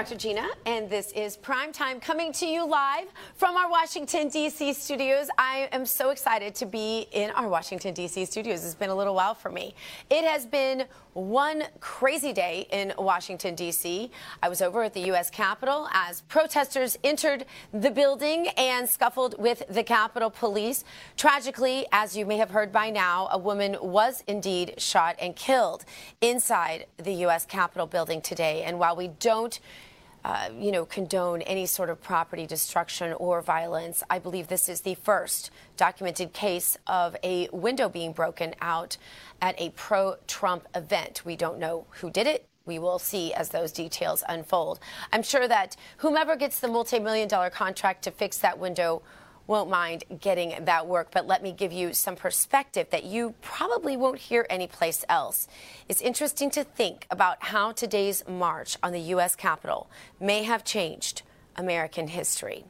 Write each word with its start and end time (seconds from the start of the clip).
Dr. 0.00 0.16
Gina, 0.16 0.48
and 0.64 0.88
this 0.88 1.12
is 1.12 1.36
Prime 1.36 1.72
Time 1.72 2.00
coming 2.00 2.32
to 2.32 2.46
you 2.46 2.66
live 2.66 3.06
from 3.34 3.54
our 3.54 3.70
Washington, 3.70 4.30
D.C. 4.30 4.72
studios. 4.72 5.28
I 5.36 5.68
am 5.72 5.84
so 5.84 6.08
excited 6.08 6.54
to 6.54 6.64
be 6.64 7.06
in 7.12 7.28
our 7.32 7.46
Washington, 7.50 7.92
D.C. 7.92 8.24
studios. 8.24 8.64
It's 8.64 8.74
been 8.74 8.88
a 8.88 8.94
little 8.94 9.14
while 9.14 9.34
for 9.34 9.50
me. 9.50 9.74
It 10.08 10.24
has 10.24 10.46
been 10.46 10.86
one 11.12 11.64
crazy 11.80 12.32
day 12.32 12.66
in 12.72 12.94
Washington, 12.96 13.54
D.C. 13.54 14.10
I 14.42 14.48
was 14.48 14.62
over 14.62 14.82
at 14.84 14.94
the 14.94 15.00
U.S. 15.00 15.28
Capitol 15.28 15.86
as 15.92 16.22
protesters 16.22 16.96
entered 17.04 17.44
the 17.74 17.90
building 17.90 18.48
and 18.56 18.88
scuffled 18.88 19.34
with 19.38 19.64
the 19.68 19.82
Capitol 19.82 20.30
Police. 20.30 20.82
Tragically, 21.18 21.84
as 21.92 22.16
you 22.16 22.24
may 22.24 22.38
have 22.38 22.52
heard 22.52 22.72
by 22.72 22.88
now, 22.88 23.28
a 23.32 23.38
woman 23.38 23.76
was 23.82 24.24
indeed 24.26 24.76
shot 24.78 25.16
and 25.20 25.36
killed 25.36 25.84
inside 26.22 26.86
the 26.96 27.12
U.S. 27.16 27.44
Capitol 27.44 27.86
building 27.86 28.22
today. 28.22 28.62
And 28.62 28.78
while 28.78 28.96
we 28.96 29.08
don't 29.08 29.60
uh, 30.24 30.50
you 30.58 30.70
know, 30.70 30.84
condone 30.84 31.42
any 31.42 31.66
sort 31.66 31.90
of 31.90 32.02
property 32.02 32.46
destruction 32.46 33.12
or 33.14 33.40
violence. 33.40 34.02
I 34.10 34.18
believe 34.18 34.48
this 34.48 34.68
is 34.68 34.82
the 34.82 34.94
first 34.96 35.50
documented 35.76 36.32
case 36.32 36.76
of 36.86 37.16
a 37.22 37.48
window 37.52 37.88
being 37.88 38.12
broken 38.12 38.54
out 38.60 38.96
at 39.40 39.60
a 39.60 39.70
pro 39.70 40.16
Trump 40.26 40.66
event. 40.74 41.24
We 41.24 41.36
don't 41.36 41.58
know 41.58 41.86
who 41.90 42.10
did 42.10 42.26
it. 42.26 42.46
We 42.66 42.78
will 42.78 42.98
see 42.98 43.32
as 43.32 43.48
those 43.48 43.72
details 43.72 44.22
unfold. 44.28 44.78
I'm 45.12 45.22
sure 45.22 45.48
that 45.48 45.76
whomever 45.98 46.36
gets 46.36 46.60
the 46.60 46.68
multi 46.68 46.98
million 46.98 47.26
dollar 47.26 47.50
contract 47.50 48.04
to 48.04 48.10
fix 48.10 48.38
that 48.38 48.58
window 48.58 49.02
won't 49.50 49.68
mind 49.68 50.04
getting 50.20 50.64
that 50.64 50.86
work, 50.86 51.08
but 51.10 51.26
let 51.26 51.42
me 51.42 51.50
give 51.50 51.72
you 51.72 51.92
some 51.92 52.14
perspective 52.14 52.88
that 52.90 53.02
you 53.02 53.34
probably 53.42 53.96
won't 53.96 54.20
hear 54.20 54.46
anyplace 54.48 55.04
else. 55.08 55.48
It's 55.88 56.00
interesting 56.00 56.50
to 56.52 56.62
think 56.62 57.04
about 57.10 57.42
how 57.42 57.72
today's 57.72 58.22
march 58.28 58.76
on 58.80 58.92
the 58.92 59.00
U.S. 59.14 59.34
Capitol 59.34 59.90
may 60.20 60.44
have 60.44 60.62
changed 60.62 61.22
American 61.56 62.06
history. 62.06 62.64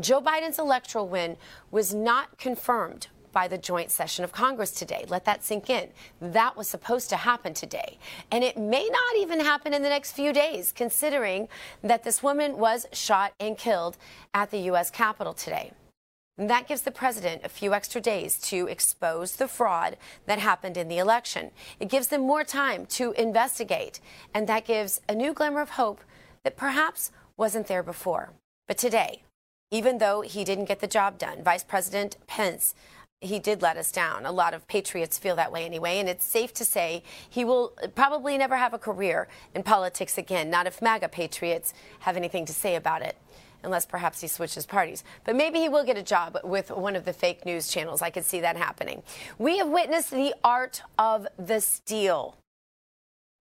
Joe 0.00 0.20
Biden's 0.20 0.58
electoral 0.58 1.06
win 1.06 1.36
was 1.70 1.94
not 1.94 2.36
confirmed 2.36 3.06
by 3.30 3.46
the 3.46 3.58
joint 3.58 3.92
session 3.92 4.24
of 4.24 4.32
Congress 4.32 4.72
today. 4.72 5.04
Let 5.08 5.24
that 5.26 5.44
sink 5.44 5.70
in. 5.70 5.90
That 6.20 6.56
was 6.56 6.66
supposed 6.66 7.10
to 7.10 7.16
happen 7.16 7.54
today. 7.54 7.98
And 8.32 8.42
it 8.42 8.56
may 8.56 8.88
not 8.88 9.16
even 9.18 9.38
happen 9.38 9.72
in 9.72 9.82
the 9.82 9.88
next 9.88 10.12
few 10.12 10.32
days, 10.32 10.72
considering 10.72 11.46
that 11.82 12.02
this 12.02 12.24
woman 12.24 12.58
was 12.58 12.86
shot 12.92 13.34
and 13.38 13.56
killed 13.56 13.96
at 14.32 14.50
the 14.50 14.58
U.S. 14.70 14.90
Capitol 14.90 15.32
today. 15.32 15.72
That 16.36 16.66
gives 16.66 16.82
the 16.82 16.90
president 16.90 17.42
a 17.44 17.48
few 17.48 17.74
extra 17.74 18.00
days 18.00 18.40
to 18.48 18.66
expose 18.66 19.36
the 19.36 19.46
fraud 19.46 19.96
that 20.26 20.40
happened 20.40 20.76
in 20.76 20.88
the 20.88 20.98
election. 20.98 21.52
It 21.78 21.88
gives 21.88 22.08
them 22.08 22.22
more 22.22 22.42
time 22.42 22.86
to 22.86 23.12
investigate, 23.12 24.00
and 24.34 24.48
that 24.48 24.64
gives 24.64 25.00
a 25.08 25.14
new 25.14 25.32
glimmer 25.32 25.60
of 25.60 25.70
hope 25.70 26.00
that 26.42 26.56
perhaps 26.56 27.12
wasn't 27.36 27.68
there 27.68 27.84
before. 27.84 28.32
But 28.66 28.78
today, 28.78 29.22
even 29.70 29.98
though 29.98 30.22
he 30.22 30.42
didn't 30.42 30.64
get 30.64 30.80
the 30.80 30.88
job 30.88 31.18
done, 31.18 31.42
Vice 31.44 31.64
President 31.64 32.16
Pence 32.26 32.74
he 33.20 33.38
did 33.38 33.62
let 33.62 33.78
us 33.78 33.90
down. 33.90 34.26
A 34.26 34.32
lot 34.32 34.52
of 34.52 34.68
patriots 34.68 35.18
feel 35.18 35.34
that 35.36 35.50
way 35.50 35.64
anyway, 35.64 35.98
and 35.98 36.10
it's 36.10 36.26
safe 36.26 36.52
to 36.54 36.64
say 36.64 37.02
he 37.30 37.42
will 37.42 37.72
probably 37.94 38.36
never 38.36 38.56
have 38.56 38.74
a 38.74 38.78
career 38.78 39.28
in 39.54 39.62
politics 39.62 40.18
again, 40.18 40.50
not 40.50 40.66
if 40.66 40.82
MAGA 40.82 41.08
patriots 41.08 41.72
have 42.00 42.18
anything 42.18 42.44
to 42.44 42.52
say 42.52 42.74
about 42.74 43.00
it 43.00 43.16
unless 43.64 43.86
perhaps 43.86 44.20
he 44.20 44.28
switches 44.28 44.66
parties. 44.66 45.04
But 45.24 45.36
maybe 45.36 45.58
he 45.58 45.68
will 45.68 45.84
get 45.84 45.96
a 45.96 46.02
job 46.02 46.38
with 46.44 46.70
one 46.70 46.96
of 46.96 47.04
the 47.04 47.12
fake 47.12 47.44
news 47.44 47.68
channels. 47.68 48.02
I 48.02 48.10
could 48.10 48.24
see 48.24 48.40
that 48.40 48.56
happening. 48.56 49.02
We 49.38 49.58
have 49.58 49.68
witnessed 49.68 50.10
the 50.10 50.34
art 50.44 50.82
of 50.98 51.26
the 51.38 51.60
steal. 51.60 52.36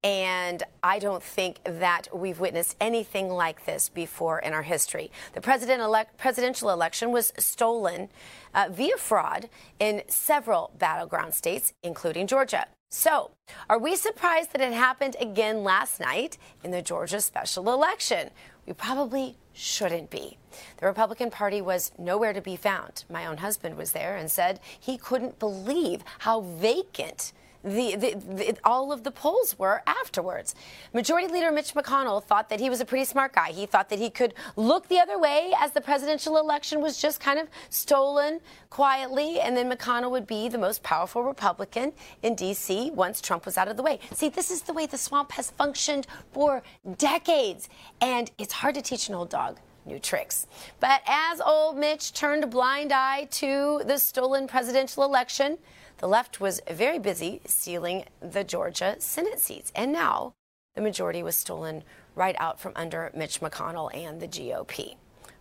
And 0.03 0.63
I 0.83 0.99
don't 0.99 1.23
think 1.23 1.59
that 1.63 2.09
we've 2.13 2.39
witnessed 2.39 2.75
anything 2.81 3.29
like 3.29 3.65
this 3.65 3.87
before 3.87 4.39
in 4.39 4.51
our 4.51 4.63
history. 4.63 5.09
The 5.33 5.39
president 5.39 5.81
elect, 5.81 6.17
presidential 6.17 6.69
election 6.71 7.11
was 7.11 7.31
stolen 7.37 8.09
uh, 8.53 8.67
via 8.69 8.97
fraud 8.97 9.47
in 9.79 10.01
several 10.09 10.71
battleground 10.77 11.33
states, 11.33 11.73
including 11.83 12.27
Georgia. 12.27 12.67
So, 12.91 13.31
are 13.69 13.79
we 13.79 13.95
surprised 13.95 14.51
that 14.51 14.61
it 14.61 14.73
happened 14.73 15.15
again 15.19 15.63
last 15.63 15.99
night 15.99 16.37
in 16.63 16.69
the 16.69 16.81
Georgia 16.81 17.21
special 17.21 17.73
election? 17.73 18.29
We 18.65 18.73
probably 18.73 19.37
shouldn't 19.53 20.09
be. 20.09 20.37
The 20.77 20.85
Republican 20.85 21.29
Party 21.29 21.61
was 21.61 21.91
nowhere 21.97 22.33
to 22.33 22.41
be 22.41 22.55
found. 22.55 23.03
My 23.09 23.25
own 23.25 23.37
husband 23.37 23.77
was 23.77 23.91
there 23.91 24.15
and 24.15 24.31
said 24.31 24.59
he 24.79 24.97
couldn't 24.97 25.39
believe 25.39 26.03
how 26.19 26.41
vacant 26.41 27.33
the, 27.63 27.95
the, 27.95 28.15
the, 28.15 28.57
all 28.63 28.91
of 28.91 29.03
the 29.03 29.11
polls 29.11 29.57
were 29.57 29.81
afterwards. 29.87 30.55
Majority 30.93 31.27
Leader 31.27 31.51
Mitch 31.51 31.73
McConnell 31.73 32.23
thought 32.23 32.49
that 32.49 32.59
he 32.59 32.69
was 32.69 32.81
a 32.81 32.85
pretty 32.85 33.05
smart 33.05 33.33
guy. 33.33 33.51
He 33.51 33.65
thought 33.65 33.89
that 33.89 33.99
he 33.99 34.09
could 34.09 34.33
look 34.55 34.87
the 34.89 34.99
other 34.99 35.17
way 35.17 35.53
as 35.59 35.71
the 35.71 35.81
presidential 35.81 36.37
election 36.37 36.81
was 36.81 37.01
just 37.01 37.19
kind 37.19 37.39
of 37.39 37.47
stolen 37.69 38.41
quietly, 38.69 39.39
and 39.39 39.55
then 39.55 39.71
McConnell 39.71 40.11
would 40.11 40.27
be 40.27 40.49
the 40.49 40.57
most 40.57 40.83
powerful 40.83 41.23
Republican 41.23 41.93
in 42.21 42.35
D.C. 42.35 42.91
once 42.91 43.21
Trump 43.21 43.45
was 43.45 43.57
out 43.57 43.67
of 43.67 43.77
the 43.77 43.83
way. 43.83 43.99
See, 44.13 44.29
this 44.29 44.51
is 44.51 44.63
the 44.63 44.73
way 44.73 44.85
the 44.85 44.97
swamp 44.97 45.31
has 45.33 45.51
functioned 45.51 46.07
for 46.31 46.63
decades, 46.97 47.69
and 48.01 48.29
it's 48.37 48.53
hard 48.53 48.75
to 48.75 48.81
teach 48.81 49.09
an 49.09 49.15
old 49.15 49.29
dog 49.29 49.59
new 49.85 49.99
tricks. 49.99 50.47
But 50.79 51.01
as 51.07 51.41
old 51.41 51.77
Mitch 51.77 52.13
turned 52.13 52.43
a 52.43 52.47
blind 52.47 52.91
eye 52.91 53.25
to 53.31 53.81
the 53.85 53.97
stolen 53.97 54.47
presidential 54.47 55.03
election, 55.03 55.57
the 56.03 56.09
left 56.09 56.41
was 56.41 56.59
very 56.69 56.99
busy 56.99 57.39
sealing 57.45 58.03
the 58.19 58.43
Georgia 58.43 58.97
Senate 58.99 59.39
seats. 59.39 59.71
And 59.73 59.93
now 59.93 60.33
the 60.75 60.81
majority 60.81 61.23
was 61.23 61.37
stolen 61.37 61.81
right 62.13 62.35
out 62.39 62.59
from 62.59 62.73
under 62.75 63.09
Mitch 63.15 63.39
McConnell 63.39 63.89
and 63.95 64.19
the 64.19 64.27
GOP. 64.27 64.97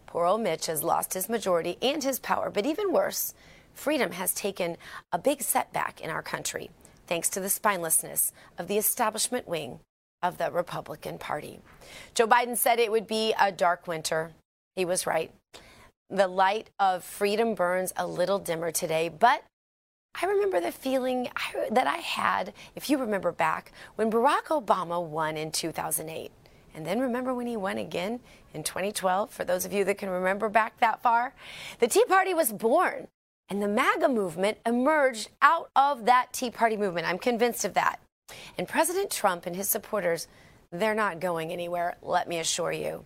Poor 0.06 0.24
old 0.24 0.40
Mitch 0.40 0.66
has 0.66 0.84
lost 0.84 1.14
his 1.14 1.28
majority 1.28 1.78
and 1.82 2.04
his 2.04 2.20
power, 2.20 2.48
but 2.48 2.64
even 2.64 2.92
worse, 2.92 3.34
freedom 3.74 4.12
has 4.12 4.32
taken 4.34 4.76
a 5.10 5.18
big 5.18 5.42
setback 5.42 6.00
in 6.00 6.10
our 6.10 6.22
country 6.22 6.70
thanks 7.08 7.28
to 7.30 7.40
the 7.40 7.48
spinelessness 7.48 8.30
of 8.56 8.68
the 8.68 8.78
establishment 8.78 9.48
wing 9.48 9.80
of 10.22 10.38
the 10.38 10.52
Republican 10.52 11.18
Party. 11.18 11.58
Joe 12.14 12.28
Biden 12.28 12.56
said 12.56 12.78
it 12.78 12.92
would 12.92 13.08
be 13.08 13.34
a 13.36 13.50
dark 13.50 13.88
winter. 13.88 14.30
He 14.76 14.84
was 14.84 15.08
right. 15.08 15.32
The 16.08 16.28
light 16.28 16.70
of 16.78 17.02
freedom 17.02 17.56
burns 17.56 17.92
a 17.96 18.06
little 18.06 18.38
dimmer 18.38 18.70
today, 18.70 19.08
but 19.08 19.42
I 20.20 20.26
remember 20.26 20.60
the 20.60 20.72
feeling 20.72 21.28
that 21.70 21.86
I 21.86 21.96
had, 21.96 22.52
if 22.76 22.90
you 22.90 22.98
remember 22.98 23.32
back, 23.32 23.72
when 23.96 24.10
Barack 24.10 24.44
Obama 24.44 25.02
won 25.02 25.36
in 25.36 25.50
2008. 25.50 26.30
And 26.74 26.86
then 26.86 27.00
remember 27.00 27.34
when 27.34 27.46
he 27.46 27.56
won 27.56 27.78
again 27.78 28.20
in 28.54 28.62
2012, 28.62 29.30
for 29.30 29.44
those 29.44 29.64
of 29.64 29.72
you 29.72 29.84
that 29.84 29.98
can 29.98 30.08
remember 30.10 30.48
back 30.48 30.78
that 30.80 31.02
far? 31.02 31.34
The 31.80 31.88
Tea 31.88 32.04
Party 32.04 32.34
was 32.34 32.52
born, 32.52 33.08
and 33.48 33.62
the 33.62 33.68
MAGA 33.68 34.08
movement 34.08 34.58
emerged 34.64 35.30
out 35.42 35.70
of 35.76 36.04
that 36.06 36.32
Tea 36.32 36.50
Party 36.50 36.76
movement. 36.76 37.06
I'm 37.06 37.18
convinced 37.18 37.64
of 37.64 37.74
that. 37.74 38.00
And 38.56 38.68
President 38.68 39.10
Trump 39.10 39.44
and 39.44 39.56
his 39.56 39.68
supporters, 39.68 40.28
they're 40.70 40.94
not 40.94 41.20
going 41.20 41.52
anywhere, 41.52 41.96
let 42.00 42.28
me 42.28 42.38
assure 42.38 42.72
you. 42.72 43.04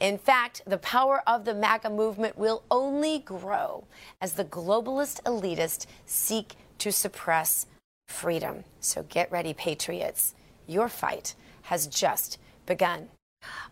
In 0.00 0.16
fact, 0.16 0.62
the 0.66 0.78
power 0.78 1.22
of 1.26 1.44
the 1.44 1.54
MAGA 1.54 1.90
movement 1.90 2.38
will 2.38 2.62
only 2.70 3.18
grow 3.18 3.84
as 4.22 4.32
the 4.32 4.46
globalist 4.46 5.22
elitists 5.24 5.84
seek 6.06 6.54
to 6.78 6.90
suppress 6.90 7.66
freedom. 8.08 8.64
So 8.80 9.02
get 9.02 9.30
ready, 9.30 9.52
patriots. 9.52 10.34
Your 10.66 10.88
fight 10.88 11.34
has 11.62 11.86
just 11.86 12.38
begun. 12.64 13.08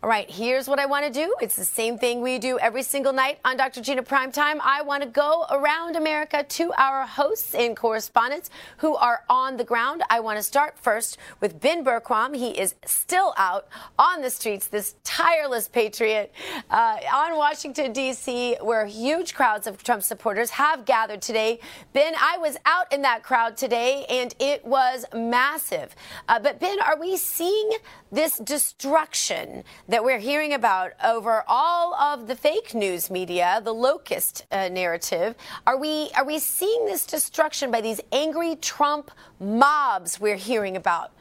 All 0.00 0.08
right, 0.08 0.30
here's 0.30 0.68
what 0.68 0.78
I 0.78 0.86
want 0.86 1.06
to 1.06 1.10
do. 1.12 1.34
It's 1.40 1.56
the 1.56 1.64
same 1.64 1.98
thing 1.98 2.20
we 2.22 2.38
do 2.38 2.56
every 2.60 2.84
single 2.84 3.12
night 3.12 3.40
on 3.44 3.56
Dr. 3.56 3.80
Gina 3.80 4.04
Primetime. 4.04 4.60
I 4.62 4.80
want 4.82 5.02
to 5.02 5.08
go 5.08 5.44
around 5.50 5.96
America 5.96 6.44
to 6.44 6.72
our 6.78 7.04
hosts 7.04 7.52
and 7.52 7.76
correspondents 7.76 8.48
who 8.76 8.94
are 8.94 9.24
on 9.28 9.56
the 9.56 9.64
ground. 9.64 10.04
I 10.08 10.20
want 10.20 10.38
to 10.38 10.42
start 10.44 10.78
first 10.78 11.18
with 11.40 11.60
Ben 11.60 11.84
Bergquam. 11.84 12.36
He 12.36 12.50
is 12.50 12.76
still 12.86 13.34
out 13.36 13.66
on 13.98 14.22
the 14.22 14.30
streets, 14.30 14.68
this 14.68 14.94
tireless 15.02 15.66
patriot 15.66 16.32
uh, 16.70 16.98
on 17.12 17.36
Washington, 17.36 17.92
D.C., 17.92 18.56
where 18.62 18.86
huge 18.86 19.34
crowds 19.34 19.66
of 19.66 19.82
Trump 19.82 20.04
supporters 20.04 20.50
have 20.50 20.84
gathered 20.84 21.22
today. 21.22 21.58
Ben, 21.92 22.14
I 22.20 22.38
was 22.38 22.56
out 22.66 22.92
in 22.92 23.02
that 23.02 23.24
crowd 23.24 23.56
today, 23.56 24.06
and 24.08 24.32
it 24.38 24.64
was 24.64 25.04
massive. 25.12 25.96
Uh, 26.28 26.38
but, 26.38 26.60
Ben, 26.60 26.80
are 26.82 27.00
we 27.00 27.16
seeing 27.16 27.72
this 28.12 28.38
destruction 28.38 29.64
that 29.88 30.04
we're 30.04 30.18
hearing 30.18 30.52
about 30.52 30.92
over 31.02 31.42
all 31.48 31.94
of 31.94 32.28
the 32.28 32.36
fake 32.36 32.74
news 32.74 33.10
media, 33.10 33.60
the 33.64 33.72
locust 33.72 34.46
uh, 34.52 34.68
narrative. 34.68 35.34
Are 35.66 35.78
we 35.78 36.10
are 36.14 36.24
we 36.24 36.38
seeing 36.38 36.84
this 36.84 37.06
destruction 37.06 37.70
by 37.70 37.80
these 37.80 38.00
angry 38.12 38.56
Trump 38.56 39.10
mobs 39.40 40.20
we're 40.20 40.36
hearing 40.36 40.76
about? 40.76 41.12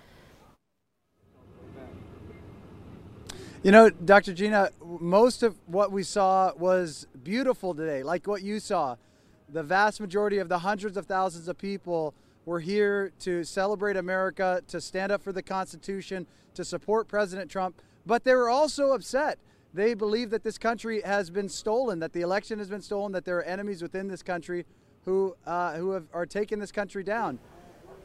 You 3.64 3.72
know, 3.72 3.90
Dr. 3.90 4.34
Gina, 4.34 4.70
most 4.82 5.44
of 5.44 5.56
what 5.66 5.92
we 5.92 6.04
saw 6.04 6.54
was 6.56 7.08
beautiful 7.24 7.74
today, 7.74 8.04
like 8.04 8.28
what 8.28 8.44
you 8.44 8.60
saw. 8.60 8.98
The 9.50 9.64
vast 9.64 10.00
majority 10.00 10.38
of 10.38 10.50
the 10.50 10.60
hundreds 10.60 10.98
of 10.98 11.06
thousands 11.06 11.48
of 11.48 11.58
people 11.58 12.14
were 12.46 12.60
here 12.60 13.12
to 13.20 13.44
celebrate 13.44 13.98
America, 13.98 14.62
to 14.68 14.80
stand 14.80 15.12
up 15.12 15.24
for 15.24 15.32
the 15.32 15.42
Constitution, 15.42 16.28
to 16.54 16.64
support 16.64 17.08
President 17.08 17.50
Trump, 17.50 17.82
but 18.08 18.24
they 18.24 18.34
were 18.34 18.50
also 18.50 18.94
upset. 18.94 19.38
They 19.74 19.94
believe 19.94 20.30
that 20.32 20.44
this 20.44 20.58
country 20.58 21.02
has 21.02 21.30
been 21.30 21.50
stolen, 21.50 22.00
that 22.00 22.14
the 22.14 22.22
election 22.22 22.58
has 22.58 22.70
been 22.70 22.82
stolen, 22.82 23.12
that 23.12 23.26
there 23.26 23.38
are 23.38 23.44
enemies 23.44 23.82
within 23.82 24.08
this 24.08 24.24
country 24.24 24.66
who 25.06 25.36
uh, 25.46 25.76
who 25.76 25.92
have, 25.92 26.06
are 26.14 26.26
taking 26.26 26.60
this 26.60 26.72
country 26.72 27.04
down. 27.04 27.38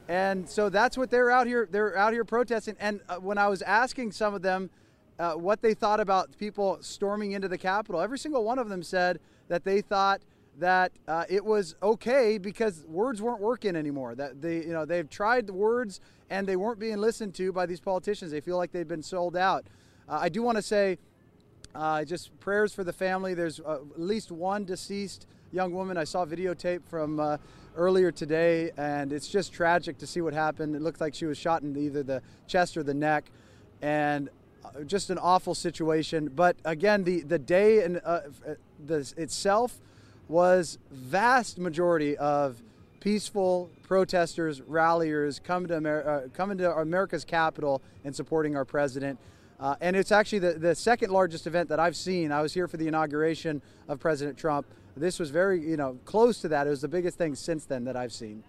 And 0.09 0.49
so 0.49 0.69
that's 0.69 0.99
what 0.99 1.11
they're 1.11 1.31
out 1.31 1.47
here. 1.47 1.69
They're 1.71 1.97
out 1.97 2.13
here 2.13 2.25
protesting. 2.25 2.77
And 2.81 3.01
uh, 3.09 3.17
when 3.17 3.39
I 3.39 3.47
was 3.47 3.63
asking 3.63 4.13
some 4.13 4.35
of 4.35 4.43
them 4.43 4.71
uh, 5.19 5.35
what 5.35 5.63
they 5.63 5.73
thought 5.73 6.01
about 6.01 6.37
people 6.37 6.79
storming 6.81 7.33
into 7.33 7.49
the 7.49 7.59
Capitol, 7.59 8.01
every 8.01 8.19
single 8.19 8.45
one 8.45 8.59
of 8.59 8.69
them 8.69 8.83
said 8.83 9.21
that 9.49 9.65
they 9.65 9.81
thought 9.81 10.21
that 10.59 10.93
uh, 11.09 11.25
it 11.29 11.45
was 11.45 11.77
okay 11.83 12.37
because 12.39 12.85
words 12.87 13.23
weren't 13.23 13.41
working 13.41 13.77
anymore. 13.77 14.15
That 14.15 14.43
they, 14.43 14.57
you 14.57 14.73
know, 14.73 14.85
they've 14.85 15.09
tried 15.09 15.47
the 15.47 15.55
words 15.55 16.01
and 16.29 16.47
they 16.47 16.57
weren't 16.57 16.79
being 16.79 16.99
listened 16.99 17.35
to 17.35 17.53
by 17.53 17.67
these 17.67 17.81
politicians. 17.81 18.33
They 18.33 18.41
feel 18.41 18.57
like 18.57 18.73
they've 18.73 18.87
been 18.87 19.03
sold 19.03 19.37
out. 19.37 19.65
Uh, 20.13 20.19
I 20.21 20.29
do 20.29 20.43
want 20.43 20.57
to 20.57 20.63
say 20.63 20.99
uh, 21.75 22.05
just 22.05 22.39
prayers 22.39 22.75
for 22.75 22.85
the 22.85 22.93
family. 22.93 23.33
There's 23.33 23.61
uh, 23.61 23.79
at 23.95 24.01
least 24.01 24.31
one 24.31 24.67
deceased 24.67 25.27
young 25.53 25.73
woman 25.73 25.97
I 25.97 26.05
saw 26.05 26.27
videotape 26.27 26.83
from 26.87 27.19
uh, 27.19 27.39
earlier 27.77 28.13
today, 28.13 28.73
and 28.77 29.11
it's 29.11 29.27
just 29.27 29.55
tragic 29.55 29.97
to 29.99 30.07
see 30.07 30.21
what 30.21 30.35
happened. 30.35 30.77
It 30.77 30.83
looked 30.83 31.01
like 31.01 31.15
she 31.15 31.25
was 31.25 31.39
shot 31.39 31.63
in 31.63 31.75
either 31.79 32.03
the 32.03 32.21
chest 32.47 32.77
or 32.77 32.83
the 32.83 32.93
neck, 32.93 33.31
and 33.81 34.29
uh, 34.63 34.83
just 34.83 35.09
an 35.09 35.17
awful 35.17 35.55
situation. 35.55 36.31
But 36.37 36.57
again, 36.67 37.05
the 37.05 37.23
the 37.23 37.39
day 37.39 37.83
and 37.83 37.99
uh, 38.05 38.21
the 38.85 39.15
itself 39.17 39.81
was 40.29 40.79
vast 40.91 41.59
majority 41.59 42.19
of 42.19 42.63
peaceful 43.01 43.71
protesters, 43.83 44.61
ralliers 44.61 45.41
coming 45.41 45.69
to, 45.69 45.77
Amer- 45.79 46.09
uh, 46.09 46.29
coming 46.35 46.59
to 46.59 46.71
America's 46.77 47.25
capital 47.25 47.81
and 48.05 48.15
supporting 48.15 48.57
our 48.57 48.65
president. 48.67 49.19
Uh, 49.63 49.77
and 49.81 49.95
it's 49.95 50.11
actually 50.11 50.41
the, 50.41 50.55
the 50.55 50.75
second 50.75 51.13
largest 51.13 51.47
event 51.47 51.69
that 51.69 51.79
I've 51.79 51.95
seen. 51.95 52.33
I 52.33 52.43
was 52.43 52.53
here 52.53 52.67
for 52.67 52.79
the 52.79 52.89
inauguration 52.89 53.63
of 53.87 54.01
President 54.01 54.37
Trump. 54.37 54.67
This 54.97 55.21
was 55.21 55.31
very, 55.31 55.61
you 55.61 55.77
know, 55.77 55.97
close 56.05 56.41
to 56.41 56.49
that. 56.49 56.67
It 56.67 56.71
was 56.71 56.81
the 56.81 56.89
biggest 56.89 57.17
thing 57.17 57.37
since 57.37 57.65
then 57.65 57.85
that 57.85 57.97
I've 57.97 58.13
seen. 58.13 58.43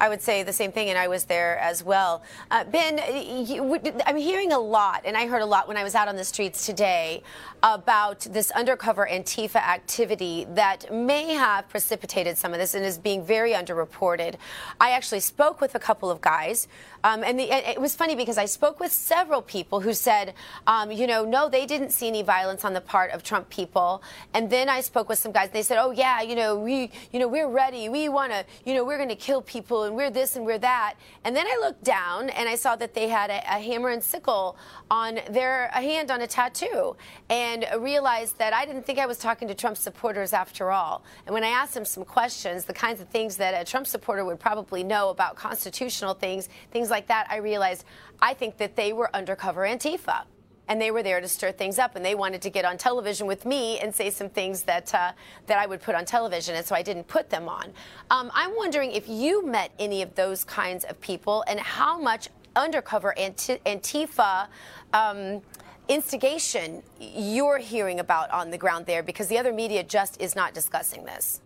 I 0.00 0.08
would 0.08 0.20
say 0.20 0.42
the 0.42 0.52
same 0.52 0.72
thing, 0.72 0.90
and 0.90 0.98
I 0.98 1.08
was 1.08 1.24
there 1.24 1.58
as 1.58 1.82
well. 1.84 2.22
Uh, 2.50 2.64
ben, 2.64 3.00
you, 3.46 3.80
I'm 4.06 4.16
hearing 4.16 4.52
a 4.52 4.58
lot, 4.58 5.02
and 5.04 5.16
I 5.16 5.26
heard 5.26 5.42
a 5.42 5.46
lot 5.46 5.68
when 5.68 5.76
I 5.76 5.84
was 5.84 5.94
out 5.94 6.08
on 6.08 6.16
the 6.16 6.24
streets 6.24 6.66
today 6.66 7.22
about 7.62 8.20
this 8.20 8.50
undercover 8.50 9.08
Antifa 9.10 9.56
activity 9.56 10.46
that 10.50 10.92
may 10.92 11.32
have 11.32 11.68
precipitated 11.68 12.36
some 12.36 12.52
of 12.52 12.58
this 12.58 12.74
and 12.74 12.84
is 12.84 12.98
being 12.98 13.24
very 13.24 13.52
underreported. 13.52 14.34
I 14.80 14.90
actually 14.90 15.20
spoke 15.20 15.60
with 15.60 15.74
a 15.74 15.78
couple 15.78 16.10
of 16.10 16.20
guys, 16.20 16.68
um, 17.04 17.22
and 17.22 17.38
the, 17.38 17.52
it 17.52 17.80
was 17.80 17.94
funny 17.94 18.14
because 18.14 18.38
I 18.38 18.46
spoke 18.46 18.80
with 18.80 18.90
several 18.90 19.42
people 19.42 19.80
who 19.80 19.92
said, 19.92 20.34
um, 20.66 20.90
you 20.90 21.06
know, 21.06 21.24
no, 21.24 21.48
they 21.48 21.66
didn't 21.66 21.90
see 21.90 22.08
any 22.08 22.22
violence 22.22 22.64
on 22.64 22.72
the 22.72 22.80
part 22.80 23.12
of 23.12 23.22
Trump 23.22 23.50
people. 23.50 24.02
And 24.32 24.48
then 24.48 24.68
I 24.68 24.80
spoke 24.80 25.08
with 25.08 25.18
some 25.18 25.30
guys, 25.30 25.50
they 25.50 25.62
said, 25.62 25.78
oh 25.78 25.90
yeah, 25.90 26.22
you 26.22 26.34
know, 26.34 26.58
we, 26.58 26.90
you 27.12 27.18
know, 27.20 27.28
we're 27.28 27.48
ready. 27.48 27.88
We 27.88 28.08
want 28.08 28.32
to, 28.32 28.44
you 28.64 28.74
know, 28.74 28.84
we're 28.84 28.96
going 28.96 29.10
to 29.10 29.16
kill 29.16 29.42
people 29.42 29.83
and 29.84 29.96
we're 29.96 30.10
this 30.10 30.36
and 30.36 30.44
we're 30.44 30.58
that. 30.58 30.94
And 31.24 31.34
then 31.34 31.46
I 31.46 31.58
looked 31.60 31.84
down 31.84 32.30
and 32.30 32.48
I 32.48 32.54
saw 32.54 32.76
that 32.76 32.94
they 32.94 33.08
had 33.08 33.30
a, 33.30 33.38
a 33.38 33.58
hammer 33.58 33.90
and 33.90 34.02
sickle 34.02 34.56
on 34.90 35.20
their 35.30 35.68
hand 35.68 36.10
on 36.10 36.20
a 36.20 36.26
tattoo 36.26 36.96
and 37.30 37.66
realized 37.78 38.38
that 38.38 38.52
I 38.52 38.64
didn't 38.64 38.84
think 38.84 38.98
I 38.98 39.06
was 39.06 39.18
talking 39.18 39.48
to 39.48 39.54
Trump 39.54 39.76
supporters 39.76 40.32
after 40.32 40.70
all. 40.70 41.04
And 41.26 41.34
when 41.34 41.44
I 41.44 41.48
asked 41.48 41.74
them 41.74 41.84
some 41.84 42.04
questions, 42.04 42.64
the 42.64 42.74
kinds 42.74 43.00
of 43.00 43.08
things 43.08 43.36
that 43.36 43.60
a 43.60 43.64
Trump 43.68 43.86
supporter 43.86 44.24
would 44.24 44.40
probably 44.40 44.82
know 44.82 45.10
about 45.10 45.36
constitutional 45.36 46.14
things, 46.14 46.48
things 46.70 46.90
like 46.90 47.06
that, 47.08 47.26
I 47.30 47.36
realized 47.36 47.84
I 48.20 48.34
think 48.34 48.56
that 48.58 48.76
they 48.76 48.92
were 48.92 49.14
undercover 49.14 49.62
Antifa 49.62 50.24
and 50.68 50.80
they 50.80 50.90
were 50.90 51.02
there 51.02 51.20
to 51.20 51.28
stir 51.28 51.52
things 51.52 51.78
up, 51.78 51.96
and 51.96 52.04
they 52.04 52.14
wanted 52.14 52.42
to 52.42 52.50
get 52.50 52.64
on 52.64 52.78
television 52.78 53.26
with 53.26 53.44
me 53.44 53.78
and 53.80 53.94
say 53.94 54.10
some 54.10 54.28
things 54.28 54.62
that 54.62 54.94
uh, 54.94 55.12
that 55.46 55.58
I 55.58 55.66
would 55.66 55.80
put 55.80 55.94
on 55.94 56.04
television, 56.04 56.54
and 56.54 56.64
so 56.64 56.74
I 56.74 56.82
didn't 56.82 57.08
put 57.08 57.30
them 57.30 57.48
on. 57.48 57.72
Um, 58.10 58.30
I'm 58.34 58.56
wondering 58.56 58.92
if 58.92 59.08
you 59.08 59.46
met 59.46 59.72
any 59.78 60.02
of 60.02 60.14
those 60.14 60.44
kinds 60.44 60.84
of 60.84 61.00
people, 61.00 61.44
and 61.46 61.60
how 61.60 61.98
much 62.00 62.28
undercover 62.56 63.14
Antifa. 63.18 64.48
Um, 64.92 65.42
instigation 65.86 66.82
you're 66.98 67.58
hearing 67.58 68.00
about 68.00 68.30
on 68.30 68.50
the 68.50 68.56
ground 68.56 68.86
there 68.86 69.02
because 69.02 69.28
the 69.28 69.36
other 69.36 69.52
media 69.52 69.82
just 69.82 70.18
is 70.18 70.34
not 70.34 70.54
discussing 70.54 71.04
this. 71.04 71.42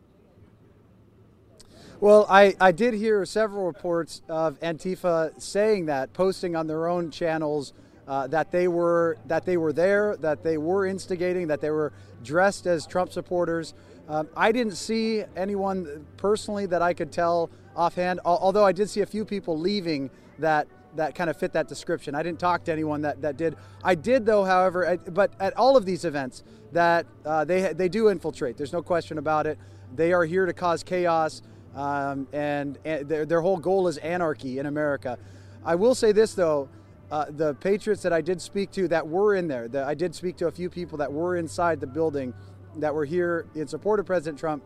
Well, 2.01 2.25
I, 2.31 2.55
I 2.61 2.71
did 2.71 2.95
hear 2.95 3.25
several 3.25 3.67
reports 3.67 4.23
of 4.29 4.61
Antifa 4.61 5.41
saying 5.43 5.87
that, 5.87 6.13
posting 6.13 6.55
on 6.55 6.69
their 6.69 6.87
own 6.87 7.11
channels 7.11 7.73
uh, 8.09 8.27
that 8.29 8.51
they 8.51 8.69
were 8.69 9.19
that 9.27 9.45
they 9.45 9.59
were 9.59 9.73
there, 9.73 10.17
that 10.17 10.43
they 10.43 10.57
were 10.57 10.87
instigating, 10.87 11.47
that 11.49 11.61
they 11.61 11.71
were 11.71 11.93
dressed 12.25 12.67
as 12.67 12.87
Trump 12.87 13.13
supporters. 13.13 13.75
Um, 14.09 14.29
I 14.35 14.51
didn't 14.51 14.77
see 14.77 15.25
anyone 15.37 16.07
personally 16.17 16.65
that 16.67 16.81
I 16.81 16.95
could 16.95 17.13
tell 17.13 17.51
offhand. 17.77 18.21
Although 18.25 18.65
I 18.65 18.73
did 18.73 18.89
see 18.89 19.03
a 19.03 19.07
few 19.07 19.25
people 19.27 19.59
leaving 19.59 20.11
that 20.39 20.67
that 20.97 21.15
kind 21.15 21.29
of 21.29 21.37
fit 21.37 21.53
that 21.53 21.69
description. 21.69 22.15
I 22.15 22.23
didn't 22.23 22.41
talk 22.41 22.65
to 22.65 22.73
anyone 22.73 23.03
that, 23.03 23.21
that 23.21 23.37
did. 23.37 23.57
I 23.85 23.95
did 23.95 24.25
though, 24.25 24.43
however, 24.43 24.99
but 25.11 25.33
at 25.39 25.55
all 25.59 25.77
of 25.77 25.85
these 25.85 26.07
events 26.07 26.43
that 26.73 27.05
uh, 27.27 27.45
they 27.45 27.75
they 27.75 27.91
do 27.91 28.09
infiltrate. 28.09 28.57
There's 28.57 28.73
no 28.73 28.83
question 28.83 29.19
about 29.19 29.47
it. 29.47 29.59
They 29.95 30.15
are 30.15 30.25
here 30.25 30.47
to 30.47 30.55
cause 30.55 30.83
chaos, 30.83 31.43
um, 31.75 32.27
and, 32.33 32.79
and 32.87 33.07
their, 33.07 33.27
their 33.27 33.41
whole 33.43 33.59
goal 33.59 33.87
is 33.87 33.99
anarchy 33.99 34.59
in 34.59 34.67
America. 34.67 35.19
I 35.63 35.75
will 35.75 35.95
say 35.95 36.13
this 36.13 36.33
though 36.33 36.71
uh, 37.11 37.27
the 37.31 37.55
patriots 37.55 38.03
that 38.03 38.13
I 38.13 38.21
did 38.21 38.41
speak 38.41 38.71
to 38.73 38.89
that 38.89 39.07
were 39.07 39.35
in 39.35 39.49
there, 39.49 39.69
I 39.87 39.95
did 39.95 40.15
speak 40.15 40.37
to 40.39 40.47
a 40.47 40.51
few 40.51 40.69
people 40.69 40.99
that 40.99 41.13
were 41.13 41.37
inside 41.37 41.81
the 41.81 41.87
building 41.87 42.35
that 42.77 42.95
were 42.95 43.05
here 43.05 43.47
in 43.55 43.67
support 43.67 43.99
of 43.99 44.07
President 44.07 44.39
Trump. 44.39 44.63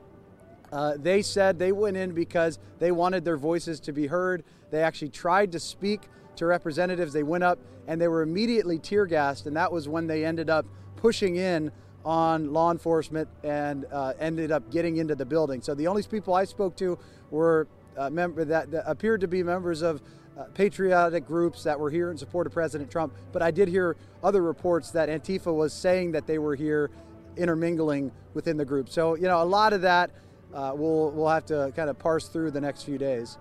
Uh, 0.73 0.95
they 0.97 1.23
said 1.23 1.59
they 1.59 1.73
went 1.73 1.97
in 1.97 2.13
because 2.13 2.59
they 2.79 2.91
wanted 2.91 3.25
their 3.25 3.37
voices 3.37 3.79
to 3.81 3.93
be 3.93 4.07
heard. 4.07 4.43
They 4.71 4.83
actually 4.83 5.11
tried 5.11 5.53
to 5.53 5.61
speak 5.61 6.01
to 6.37 6.47
representatives. 6.47 7.13
They 7.13 7.23
went 7.23 7.45
up 7.45 7.59
and 7.87 8.01
they 8.01 8.09
were 8.09 8.23
immediately 8.23 8.79
tear 8.79 9.07
gassed, 9.07 9.47
and 9.47 9.57
that 9.57 9.71
was 9.71 9.89
when 9.89 10.07
they 10.07 10.25
ended 10.25 10.49
up 10.49 10.67
pushing 10.97 11.37
in 11.37 11.71
on 12.05 12.53
law 12.53 12.71
enforcement 12.71 13.29
and 13.45 13.87
uh, 13.93 14.15
ended 14.19 14.51
up 14.51 14.71
getting 14.71 14.97
into 14.97 15.15
the 15.15 15.27
building. 15.27 15.61
So 15.63 15.75
the 15.75 15.87
only 15.87 16.03
people 16.03 16.35
I 16.35 16.45
spoke 16.45 16.77
to 16.77 16.99
were 17.31 17.69
uh, 17.97 18.09
that, 18.09 18.71
that 18.71 18.85
appeared 18.87 19.21
to 19.21 19.29
be 19.29 19.43
members 19.43 19.83
of 19.83 20.01
uh, 20.43 20.47
patriotic 20.55 21.27
groups 21.27 21.63
that 21.65 21.79
were 21.79 21.91
here 21.91 22.11
in 22.11 22.17
support 22.17 22.47
of 22.47 22.53
President 22.53 22.91
Trump. 22.91 23.15
But 23.33 23.43
I 23.43 23.51
did 23.51 23.69
hear 23.69 23.97
other 24.23 24.43
reports 24.43 24.91
that 24.93 25.09
Antifa 25.09 25.55
was 25.55 25.73
saying 25.73 26.13
that 26.13 26.27
they 26.27 26.39
were 26.39 26.55
here 26.55 26.91
intermingling 27.37 28.13
within 28.35 28.57
the 28.57 28.65
group. 28.65 28.89
So, 28.89 29.15
you 29.15 29.23
know, 29.23 29.43
a 29.43 29.45
lot 29.45 29.73
of 29.73 29.81
that 29.83 30.11
uh, 30.53 30.73
we'll, 30.75 31.11
we'll 31.13 31.29
have 31.29 31.47
to 31.47 31.73
kind 31.75 31.89
of 31.89 31.99
parse 31.99 32.29
through 32.29 32.51
the 32.51 32.61
next 32.61 32.85
few 32.85 32.99
days. 32.99 33.39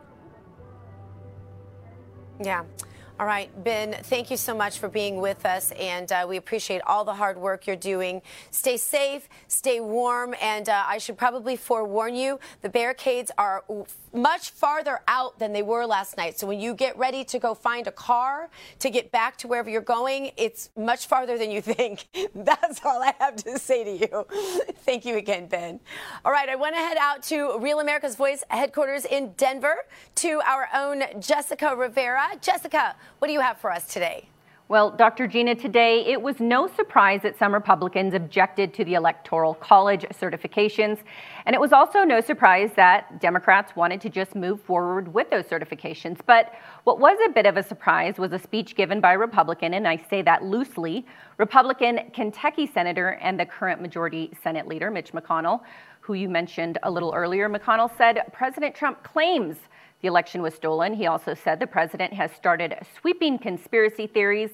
Yeah. 2.44 2.64
All 3.20 3.28
right, 3.28 3.52
Ben, 3.64 3.96
thank 4.06 4.32
you 4.32 4.38
so 4.38 4.56
much 4.56 4.80
for 4.80 4.90
being 4.90 5.22
with 5.22 5.46
us, 5.46 5.72
and 5.74 6.12
uh, 6.12 6.26
we 6.28 6.38
appreciate 6.38 6.82
all 6.88 7.06
the 7.06 7.14
hard 7.14 7.38
work 7.38 7.68
you're 7.68 7.76
doing. 7.76 8.24
Stay 8.50 8.78
safe, 8.78 9.30
stay 9.48 9.80
warm, 9.80 10.34
and 10.42 10.68
uh, 10.68 10.86
I 10.88 10.98
should 10.98 11.18
probably 11.18 11.56
forewarn 11.56 12.16
you 12.16 12.40
the 12.62 12.70
barricades 12.70 13.30
are 13.38 13.64
much 14.14 14.52
farther 14.52 15.00
out 15.08 15.40
than 15.40 15.54
they 15.54 15.62
were 15.62 15.86
last 15.86 16.18
night. 16.18 16.40
So 16.40 16.48
when 16.48 16.60
you 16.60 16.74
get 16.74 16.98
ready 16.98 17.24
to 17.26 17.40
go 17.40 17.54
find 17.54 17.88
a 17.88 17.92
car 17.92 18.50
to 18.80 18.90
get 18.90 19.12
back 19.12 19.38
to 19.38 19.48
wherever 19.48 19.70
you're 19.70 19.82
going, 19.82 20.32
it's 20.38 20.70
much 20.76 21.08
farther 21.08 21.38
than 21.38 21.52
you 21.52 21.62
think. 21.74 22.08
That's 22.34 22.84
all 22.86 23.02
I 23.02 23.14
have 23.20 23.36
to 23.38 23.60
say 23.60 23.84
to 23.84 23.92
you. 23.92 24.28
Thank 24.86 25.06
you 25.06 25.18
again, 25.18 25.48
Ben. 25.48 25.80
All 26.26 26.32
right, 26.32 26.50
I 26.50 26.56
want 26.56 26.76
to 26.76 26.80
head 26.82 26.98
out 27.00 27.24
to 27.24 27.58
Real 27.60 27.80
America's 27.80 28.16
Voice 28.16 28.44
headquarters 28.50 29.06
in 29.06 29.34
Denver 29.38 29.76
to 30.16 30.42
our 30.46 30.68
own 30.74 31.04
Jessica 31.20 31.76
Rivera. 31.76 32.30
Jessica, 32.42 32.96
what 33.20 33.28
do 33.28 33.34
you 33.34 33.42
have 33.42 33.58
for 33.58 33.72
us 33.72 33.92
today? 33.92 34.31
Well, 34.72 34.90
Dr. 34.90 35.28
Gina, 35.28 35.54
today 35.54 36.06
it 36.08 36.22
was 36.22 36.40
no 36.40 36.66
surprise 36.66 37.24
that 37.24 37.38
some 37.38 37.54
Republicans 37.54 38.14
objected 38.14 38.74
to 38.76 38.86
the 38.86 38.94
Electoral 38.94 39.56
College 39.56 40.06
certifications. 40.14 41.00
And 41.46 41.54
it 41.54 41.60
was 41.60 41.74
also 41.74 42.06
no 42.06 42.22
surprise 42.22 42.70
that 42.78 43.20
Democrats 43.20 43.76
wanted 43.76 44.00
to 44.00 44.10
just 44.10 44.34
move 44.34 44.62
forward 44.62 45.14
with 45.14 45.30
those 45.30 45.44
certifications. 45.44 46.20
But 46.26 46.54
what 46.86 47.02
was 47.02 47.18
a 47.28 47.34
bit 47.34 47.46
of 47.46 47.58
a 47.58 47.64
surprise 47.64 48.18
was 48.18 48.32
a 48.32 48.40
speech 48.40 48.78
given 48.78 49.02
by 49.02 49.12
Republican, 49.12 49.74
and 49.74 49.86
I 49.86 49.98
say 50.10 50.22
that 50.22 50.42
loosely, 50.42 51.06
Republican 51.38 52.10
Kentucky 52.14 52.66
Senator 52.66 53.20
and 53.22 53.38
the 53.38 53.46
current 53.46 53.82
Majority 53.82 54.32
Senate 54.42 54.68
Leader, 54.70 54.90
Mitch 54.90 55.12
McConnell, 55.12 55.64
who 56.00 56.14
you 56.14 56.30
mentioned 56.30 56.78
a 56.84 56.90
little 56.90 57.12
earlier. 57.14 57.50
McConnell 57.50 57.92
said 57.98 58.22
President 58.32 58.74
Trump 58.74 59.04
claims 59.04 59.58
the 60.02 60.08
election 60.08 60.42
was 60.42 60.54
stolen. 60.54 60.94
He 60.94 61.08
also 61.08 61.34
said 61.34 61.60
the 61.60 61.68
president 61.68 62.14
has 62.14 62.32
started 62.32 62.76
sweeping 63.00 63.38
conspiracy 63.38 64.08
theories 64.08 64.52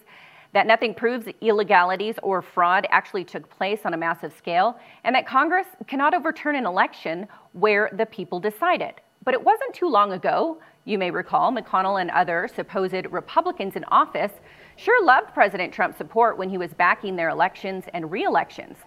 that 0.54 0.68
nothing 0.68 0.94
proves 0.94 1.28
illegalities 1.42 2.16
or 2.24 2.42
fraud 2.42 2.88
actually 2.90 3.24
took 3.24 3.50
place 3.50 3.82
on 3.86 3.94
a 3.94 3.98
massive 3.98 4.34
scale, 4.34 4.80
and 5.04 5.14
that 5.16 5.28
Congress 5.28 5.68
cannot 5.88 6.14
overturn 6.14 6.56
an 6.56 6.66
election 6.66 7.28
where 7.54 7.90
the 7.94 8.06
people 8.06 8.40
decided. 8.40 8.94
But 9.24 9.34
it 9.34 9.44
wasn't 9.44 9.74
too 9.74 9.90
long 9.90 10.14
ago, 10.14 10.58
you 10.86 10.98
may 10.98 11.12
recall, 11.12 11.52
McConnell 11.52 12.00
and 12.00 12.10
other 12.12 12.48
supposed 12.54 13.06
Republicans 13.12 13.76
in 13.76 13.84
office 13.86 14.32
sure 14.78 15.04
loved 15.04 15.34
President 15.34 15.74
Trump's 15.74 15.98
support 15.98 16.38
when 16.38 16.50
he 16.50 16.58
was 16.58 16.74
backing 16.74 17.16
their 17.16 17.30
elections 17.30 17.84
and 17.94 18.10
re 18.10 18.24
elections. 18.24 18.78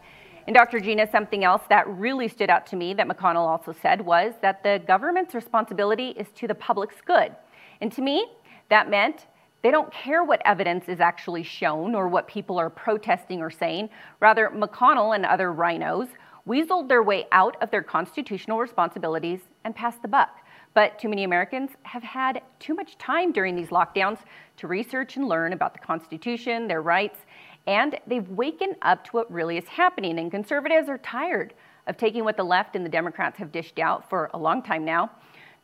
And 0.46 0.56
Dr. 0.56 0.80
Gina, 0.80 1.10
something 1.10 1.44
else 1.44 1.62
that 1.68 1.86
really 1.86 2.28
stood 2.28 2.50
out 2.50 2.66
to 2.68 2.76
me 2.76 2.94
that 2.94 3.06
McConnell 3.06 3.46
also 3.46 3.72
said 3.72 4.00
was 4.00 4.34
that 4.42 4.62
the 4.62 4.82
government's 4.86 5.34
responsibility 5.34 6.10
is 6.10 6.28
to 6.36 6.48
the 6.48 6.54
public's 6.54 7.00
good. 7.04 7.34
And 7.80 7.92
to 7.92 8.02
me, 8.02 8.26
that 8.68 8.88
meant 8.88 9.26
they 9.62 9.70
don't 9.70 9.92
care 9.92 10.24
what 10.24 10.40
evidence 10.44 10.88
is 10.88 11.00
actually 11.00 11.42
shown 11.42 11.94
or 11.94 12.08
what 12.08 12.26
people 12.26 12.58
are 12.58 12.70
protesting 12.70 13.42
or 13.42 13.50
saying. 13.50 13.90
Rather, 14.18 14.48
McConnell 14.48 15.14
and 15.14 15.26
other 15.26 15.52
RINOs 15.52 16.08
weaseled 16.48 16.88
their 16.88 17.02
way 17.02 17.26
out 17.32 17.56
of 17.62 17.70
their 17.70 17.82
constitutional 17.82 18.58
responsibilities 18.58 19.40
and 19.64 19.76
passed 19.76 20.00
the 20.00 20.08
buck. 20.08 20.30
But 20.72 20.98
too 20.98 21.08
many 21.08 21.24
Americans 21.24 21.70
have 21.82 22.02
had 22.02 22.42
too 22.58 22.74
much 22.74 22.96
time 22.96 23.32
during 23.32 23.56
these 23.56 23.68
lockdowns 23.68 24.18
to 24.58 24.68
research 24.68 25.16
and 25.16 25.28
learn 25.28 25.52
about 25.52 25.74
the 25.74 25.80
Constitution, 25.80 26.68
their 26.68 26.80
rights, 26.80 27.18
and 27.66 27.98
they've 28.06 28.28
waken 28.28 28.74
up 28.82 29.04
to 29.04 29.10
what 29.12 29.30
really 29.30 29.56
is 29.56 29.66
happening. 29.66 30.18
And 30.18 30.30
conservatives 30.30 30.88
are 30.88 30.98
tired 30.98 31.54
of 31.86 31.96
taking 31.96 32.24
what 32.24 32.36
the 32.36 32.44
left 32.44 32.76
and 32.76 32.84
the 32.84 32.90
Democrats 32.90 33.38
have 33.38 33.52
dished 33.52 33.78
out 33.78 34.08
for 34.08 34.30
a 34.34 34.38
long 34.38 34.62
time 34.62 34.84
now. 34.84 35.10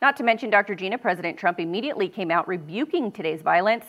Not 0.01 0.15
to 0.17 0.23
mention, 0.23 0.49
Dr. 0.49 0.75
Gina, 0.75 0.97
President 0.97 1.37
Trump 1.37 1.59
immediately 1.59 2.07
came 2.07 2.29
out 2.29 2.47
rebuking 2.47 3.11
today's 3.11 3.41
violence. 3.41 3.85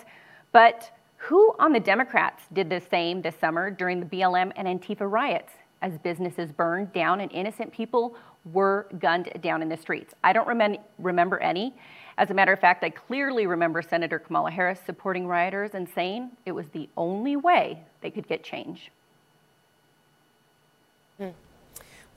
But 0.52 0.90
who 1.16 1.54
on 1.58 1.72
the 1.72 1.80
Democrats 1.80 2.44
did 2.52 2.70
the 2.70 2.80
same 2.90 3.20
this 3.20 3.34
summer 3.36 3.70
during 3.70 4.00
the 4.00 4.06
BLM 4.06 4.52
and 4.56 4.66
Antifa 4.66 5.10
riots 5.10 5.52
as 5.82 5.98
businesses 5.98 6.50
burned 6.50 6.92
down 6.92 7.20
and 7.20 7.30
innocent 7.32 7.72
people 7.72 8.16
were 8.52 8.88
gunned 8.98 9.30
down 9.42 9.60
in 9.60 9.68
the 9.68 9.76
streets? 9.76 10.14
I 10.24 10.32
don't 10.32 10.46
rem- 10.46 10.78
remember 10.98 11.38
any. 11.40 11.74
As 12.18 12.30
a 12.30 12.34
matter 12.34 12.52
of 12.52 12.58
fact, 12.58 12.82
I 12.82 12.90
clearly 12.90 13.46
remember 13.46 13.80
Senator 13.80 14.18
Kamala 14.18 14.50
Harris 14.50 14.80
supporting 14.84 15.28
rioters 15.28 15.70
and 15.74 15.88
saying 15.88 16.32
it 16.44 16.50
was 16.50 16.66
the 16.72 16.88
only 16.96 17.36
way 17.36 17.84
they 18.00 18.10
could 18.10 18.26
get 18.26 18.42
change. 18.42 18.90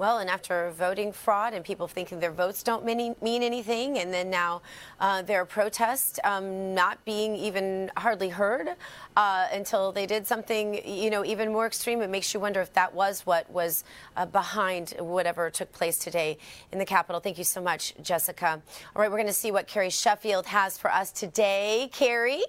Well, 0.02 0.18
and 0.18 0.32
after 0.32 0.72
voting 0.72 1.12
fraud 1.12 1.54
and 1.54 1.64
people 1.64 1.88
thinking 1.88 2.20
their 2.20 2.32
votes 2.32 2.64
don't 2.64 2.84
mean, 2.84 3.16
mean 3.22 3.44
anything, 3.44 4.00
and 4.00 4.12
then 4.12 4.32
now 4.32 4.64
uh, 5.00 5.22
their 5.22 5.46
protest 5.46 6.20
um, 6.24 6.74
not 6.74 7.06
being 7.06 7.36
even 7.36 7.92
hardly 7.96 8.30
heard 8.30 8.70
uh, 9.16 9.48
until 9.54 9.92
they 9.92 10.08
did 10.08 10.26
something, 10.26 10.84
you 10.88 11.12
know, 11.12 11.24
even 11.24 11.54
more 11.54 11.68
extreme, 11.68 12.02
it 12.02 12.10
makes 12.10 12.34
you 12.34 12.40
wonder 12.40 12.62
if 12.62 12.74
that 12.74 12.96
was 12.96 13.28
what 13.28 13.48
was 13.52 13.84
uh, 14.18 14.26
behind 14.26 14.96
whatever 14.98 15.52
took 15.52 15.72
place 15.72 16.00
today 16.00 16.40
in 16.72 16.80
the 16.80 16.86
Capitol. 16.86 17.22
Thank 17.22 17.38
you 17.38 17.44
so 17.44 17.62
much, 17.62 17.94
Jessica. 18.02 18.60
All 18.96 19.02
right, 19.04 19.12
we're 19.12 19.18
going 19.18 19.28
to 19.28 19.34
see 19.34 19.52
what 19.52 19.68
Carrie 19.68 19.92
Sheffield 19.92 20.48
has 20.48 20.80
for 20.80 20.92
us 20.92 21.12
today. 21.12 21.92
Carrie? 21.94 22.42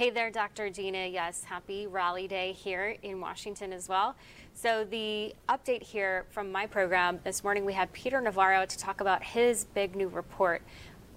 Hey 0.00 0.08
there, 0.08 0.30
Dr. 0.30 0.70
Gina. 0.70 1.06
Yes, 1.08 1.44
happy 1.44 1.86
Rally 1.86 2.26
Day 2.26 2.52
here 2.52 2.96
in 3.02 3.20
Washington 3.20 3.70
as 3.70 3.86
well. 3.86 4.16
So, 4.62 4.84
the 4.84 5.34
update 5.48 5.82
here 5.82 6.26
from 6.28 6.52
my 6.52 6.66
program 6.66 7.20
this 7.24 7.42
morning, 7.42 7.64
we 7.64 7.72
had 7.72 7.90
Peter 7.94 8.20
Navarro 8.20 8.66
to 8.66 8.76
talk 8.78 9.00
about 9.00 9.22
his 9.22 9.64
big 9.64 9.96
new 9.96 10.08
report. 10.08 10.60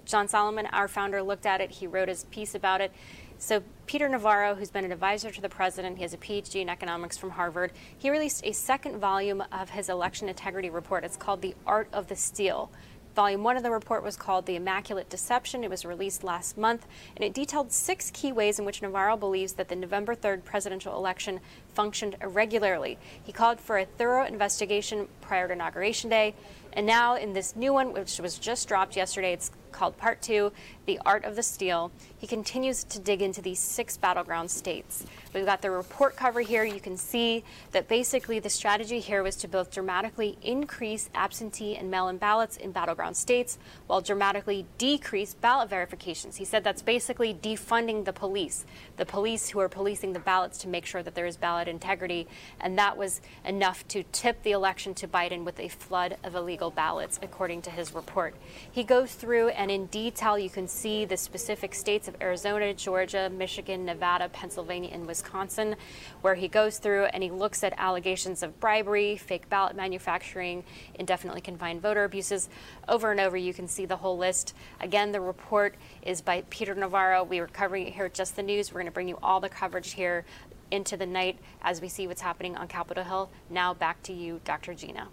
John 0.05 0.29
Solomon, 0.29 0.65
our 0.67 0.87
founder, 0.87 1.21
looked 1.21 1.45
at 1.45 1.59
it. 1.59 1.69
He 1.69 1.85
wrote 1.85 2.07
his 2.07 2.23
piece 2.31 2.55
about 2.55 2.79
it. 2.79 2.93
So, 3.39 3.61
Peter 3.85 4.07
Navarro, 4.07 4.55
who's 4.55 4.71
been 4.71 4.85
an 4.85 4.93
advisor 4.93 5.29
to 5.29 5.41
the 5.41 5.49
president, 5.49 5.97
he 5.97 6.03
has 6.03 6.13
a 6.13 6.17
PhD 6.17 6.61
in 6.61 6.69
economics 6.69 7.17
from 7.17 7.31
Harvard. 7.31 7.73
He 7.97 8.09
released 8.09 8.45
a 8.45 8.53
second 8.53 8.99
volume 8.99 9.43
of 9.51 9.71
his 9.71 9.89
election 9.89 10.29
integrity 10.29 10.69
report. 10.69 11.03
It's 11.03 11.17
called 11.17 11.41
The 11.41 11.53
Art 11.67 11.89
of 11.91 12.07
the 12.07 12.15
Steal. 12.15 12.71
Volume 13.15 13.43
one 13.43 13.57
of 13.57 13.63
the 13.63 13.69
report 13.69 14.03
was 14.03 14.15
called 14.15 14.47
The 14.47 14.55
Immaculate 14.55 15.07
Deception. 15.07 15.63
It 15.63 15.69
was 15.69 15.85
released 15.85 16.23
last 16.23 16.57
month, 16.57 16.87
and 17.15 17.23
it 17.23 17.31
detailed 17.31 17.71
six 17.71 18.09
key 18.09 18.31
ways 18.31 18.57
in 18.57 18.65
which 18.65 18.81
Navarro 18.81 19.15
believes 19.15 19.53
that 19.53 19.67
the 19.67 19.75
November 19.75 20.15
3rd 20.15 20.43
presidential 20.43 20.95
election 20.97 21.39
functioned 21.75 22.15
irregularly. 22.23 22.97
He 23.23 23.31
called 23.31 23.59
for 23.59 23.77
a 23.77 23.85
thorough 23.85 24.25
investigation 24.25 25.07
prior 25.21 25.47
to 25.47 25.53
Inauguration 25.53 26.09
Day. 26.09 26.33
And 26.73 26.87
now, 26.87 27.15
in 27.15 27.33
this 27.33 27.55
new 27.55 27.71
one, 27.71 27.93
which 27.93 28.19
was 28.19 28.39
just 28.39 28.67
dropped 28.67 28.95
yesterday, 28.95 29.33
it's 29.33 29.51
called 29.73 29.97
Part 29.97 30.21
Two 30.21 30.53
The 30.85 30.99
Art 31.05 31.25
of 31.25 31.35
the 31.35 31.43
Steal. 31.43 31.91
He 32.17 32.27
continues 32.27 32.83
to 32.85 32.99
dig 32.99 33.21
into 33.21 33.41
these 33.41 33.59
six 33.59 33.97
battleground 33.97 34.49
states. 34.49 35.05
We've 35.33 35.45
got 35.45 35.61
the 35.61 35.71
report 35.71 36.15
cover 36.15 36.41
here. 36.41 36.63
You 36.63 36.79
can 36.79 36.95
see 36.95 37.43
that 37.71 37.87
basically 37.87 38.39
the 38.39 38.49
strategy 38.49 38.99
here 38.99 39.23
was 39.23 39.35
to 39.37 39.47
both 39.47 39.71
dramatically 39.71 40.37
increase 40.41 41.09
absentee 41.15 41.75
and 41.75 41.91
mail 41.91 42.07
in 42.07 42.17
ballots 42.17 42.55
in 42.55 42.71
battleground 42.71 43.17
states 43.17 43.57
while 43.87 43.99
dramatically 43.99 44.65
decrease 44.77 45.33
ballot 45.33 45.69
verifications. 45.69 46.37
He 46.37 46.45
said 46.45 46.63
that's 46.63 46.81
basically 46.81 47.33
defunding 47.33 48.05
the 48.05 48.13
police, 48.13 48.65
the 48.97 49.05
police 49.05 49.49
who 49.49 49.59
are 49.59 49.69
policing 49.69 50.13
the 50.13 50.19
ballots 50.19 50.59
to 50.59 50.67
make 50.67 50.85
sure 50.85 51.01
that 51.01 51.15
there 51.15 51.25
is 51.25 51.35
ballot 51.35 51.67
integrity. 51.67 52.27
And 52.59 52.77
that 52.77 52.95
was 52.95 53.21
enough 53.43 53.87
to 53.89 54.03
tip 54.11 54.43
the 54.43 54.51
election 54.51 54.93
to 54.95 55.07
Biden 55.07 55.43
with 55.43 55.59
a 55.59 55.67
flood 55.67 56.17
of 56.23 56.35
illegal 56.35 56.69
ballots, 56.69 57.19
according 57.21 57.63
to 57.63 57.71
his 57.71 57.95
report. 57.95 58.35
He 58.71 58.83
goes 58.83 59.15
through 59.15 59.49
and 59.49 59.62
in 59.71 59.85
detail 59.87 60.37
you 60.37 60.49
can 60.49 60.67
see 60.67 61.05
the 61.05 61.17
specific 61.17 61.73
states 61.75 62.07
of 62.07 62.15
Arizona, 62.21 62.73
Georgia, 62.73 63.29
Michigan, 63.29 63.85
Nevada, 63.85 64.29
Pennsylvania, 64.29 64.89
and 64.93 65.05
Wisconsin, 65.05 65.75
where 66.21 66.35
he 66.35 66.47
goes 66.47 66.79
through 66.79 67.05
and 67.05 67.21
he 67.21 67.29
looks 67.29 67.63
at 67.63 67.73
allegations 67.77 68.43
of 68.43 68.59
bribery, 68.59 69.17
fake 69.17 69.49
ballot 69.49 69.75
manufacturing, 69.75 70.63
indefinitely 70.95 71.41
confined 71.41 71.81
voter 71.81 72.03
abuses. 72.03 72.49
Over 72.87 73.11
and 73.11 73.19
over, 73.19 73.37
you 73.37 73.53
can 73.53 73.67
see 73.67 73.85
the 73.85 73.97
whole 73.97 74.17
list. 74.17 74.53
Again, 74.81 75.11
the 75.11 75.21
report 75.21 75.75
is 76.01 76.21
by 76.21 76.43
Peter 76.49 76.75
Navarro. 76.75 77.23
We 77.23 77.39
were 77.39 77.47
covering 77.47 77.87
it 77.87 77.93
here 77.93 78.05
at 78.05 78.13
Just 78.13 78.35
the 78.35 78.43
News. 78.43 78.71
We're 78.71 78.81
going 78.81 78.85
to 78.85 78.91
bring 78.91 79.09
you 79.09 79.19
all 79.21 79.39
the 79.39 79.49
coverage 79.49 79.93
here 79.93 80.25
into 80.71 80.97
the 80.97 81.05
night 81.05 81.37
as 81.61 81.81
we 81.81 81.87
see 81.87 82.07
what's 82.07 82.21
happening 82.21 82.55
on 82.55 82.67
Capitol 82.67 83.03
Hill. 83.03 83.29
Now 83.49 83.73
back 83.73 84.01
to 84.03 84.13
you, 84.13 84.41
Dr. 84.43 84.73
Gina. 84.73 85.07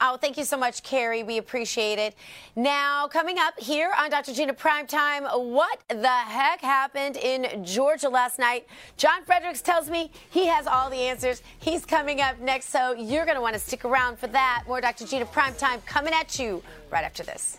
Oh, 0.00 0.16
thank 0.16 0.36
you 0.36 0.44
so 0.44 0.56
much, 0.56 0.84
Carrie. 0.84 1.24
We 1.24 1.38
appreciate 1.38 1.98
it. 1.98 2.14
Now, 2.54 3.08
coming 3.08 3.36
up 3.38 3.58
here 3.58 3.90
on 3.98 4.10
Dr. 4.10 4.32
Gina 4.32 4.54
Primetime, 4.54 5.22
what 5.52 5.80
the 5.88 6.08
heck 6.08 6.60
happened 6.60 7.16
in 7.16 7.64
Georgia 7.64 8.08
last 8.08 8.38
night? 8.38 8.68
John 8.96 9.24
Fredericks 9.24 9.60
tells 9.60 9.90
me 9.90 10.12
he 10.30 10.46
has 10.46 10.68
all 10.68 10.88
the 10.88 10.96
answers. 10.96 11.42
He's 11.58 11.84
coming 11.84 12.20
up 12.20 12.38
next, 12.38 12.68
so 12.70 12.92
you're 12.92 13.24
going 13.24 13.36
to 13.36 13.42
want 13.42 13.54
to 13.54 13.60
stick 13.60 13.84
around 13.84 14.18
for 14.20 14.28
that. 14.28 14.64
More 14.68 14.80
Dr. 14.80 15.04
Gina 15.04 15.26
Primetime 15.26 15.84
coming 15.84 16.14
at 16.14 16.38
you 16.38 16.62
right 16.92 17.04
after 17.04 17.24
this. 17.24 17.58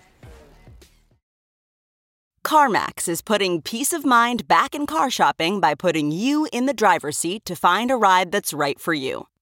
CarMax 2.45 3.09
is 3.09 3.21
putting 3.21 3.61
peace 3.61 3.91
of 3.91 4.05
mind 4.05 4.47
back 4.47 4.73
in 4.73 4.85
car 4.85 5.11
shopping 5.11 5.59
by 5.59 5.75
putting 5.75 6.09
you 6.09 6.47
in 6.53 6.67
the 6.67 6.73
driver's 6.73 7.17
seat 7.17 7.43
to 7.45 7.55
find 7.55 7.91
a 7.91 7.97
ride 7.97 8.31
that's 8.31 8.53
right 8.53 8.79
for 8.79 8.93
you. 8.93 9.28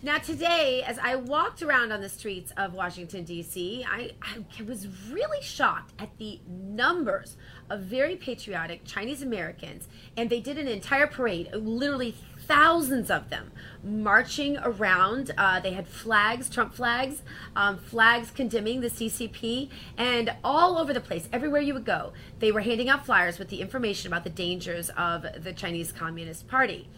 Now, 0.00 0.18
today, 0.18 0.84
as 0.86 0.96
I 1.00 1.16
walked 1.16 1.60
around 1.60 1.90
on 1.90 2.00
the 2.00 2.08
streets 2.08 2.52
of 2.56 2.72
Washington, 2.72 3.24
D.C., 3.24 3.84
I, 3.84 4.12
I, 4.22 4.62
was 4.62 4.86
really 5.10 5.42
shocked 5.42 5.92
at 5.98 6.16
the 6.18 6.38
numbers 6.48 7.36
of 7.68 7.80
very 7.80 8.14
patriotic 8.14 8.84
Chinese 8.84 9.22
Americans. 9.22 9.88
And 10.16 10.30
they 10.30 10.38
did 10.38 10.56
an 10.56 10.68
entire 10.68 11.08
parade, 11.08 11.52
literally 11.52 12.14
thousands 12.38 13.10
of 13.10 13.28
them, 13.28 13.50
marching 13.82 14.56
around. 14.58 15.32
Uh, 15.36 15.58
they 15.58 15.72
had 15.72 15.88
flags, 15.88 16.48
Trump 16.48 16.74
flags, 16.74 17.22
um, 17.56 17.76
flags 17.76 18.30
condemning 18.30 18.80
the 18.80 18.90
CCP, 18.90 19.68
and 19.96 20.32
all 20.44 20.78
over 20.78 20.94
the 20.94 21.00
place, 21.00 21.28
everywhere 21.32 21.60
you 21.60 21.74
would 21.74 21.84
go, 21.84 22.12
they 22.38 22.52
were 22.52 22.60
handing 22.60 22.88
out 22.88 23.04
flyers 23.04 23.36
with 23.36 23.48
the 23.48 23.60
information 23.60 24.06
about 24.06 24.22
the 24.22 24.30
dangers 24.30 24.90
of 24.96 25.26
the 25.42 25.52
Chinese 25.52 25.90
Communist 25.90 26.46
Party. 26.46 26.88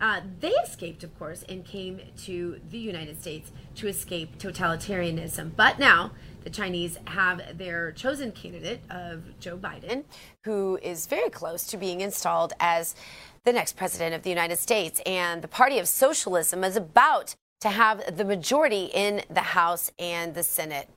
Uh, 0.00 0.20
they 0.40 0.52
escaped, 0.64 1.04
of 1.04 1.16
course, 1.18 1.44
and 1.48 1.64
came 1.64 2.00
to 2.16 2.60
the 2.70 2.78
United 2.78 3.20
States 3.20 3.52
to 3.76 3.86
escape 3.86 4.38
totalitarianism. 4.38 5.50
But 5.54 5.78
now 5.78 6.12
the 6.42 6.50
Chinese 6.50 6.98
have 7.06 7.58
their 7.58 7.92
chosen 7.92 8.32
candidate 8.32 8.80
of 8.88 9.38
Joe 9.40 9.58
Biden, 9.58 10.04
who 10.44 10.78
is 10.82 11.06
very 11.06 11.28
close 11.28 11.64
to 11.66 11.76
being 11.76 12.00
installed 12.00 12.54
as 12.58 12.94
the 13.44 13.52
next 13.52 13.76
president 13.76 14.14
of 14.14 14.22
the 14.22 14.30
United 14.30 14.58
States. 14.58 15.00
And 15.04 15.42
the 15.42 15.48
Party 15.48 15.78
of 15.78 15.86
Socialism 15.86 16.64
is 16.64 16.76
about 16.76 17.36
to 17.60 17.68
have 17.68 18.16
the 18.16 18.24
majority 18.24 18.90
in 18.94 19.22
the 19.28 19.40
House 19.40 19.92
and 19.98 20.34
the 20.34 20.42
Senate. 20.42 20.88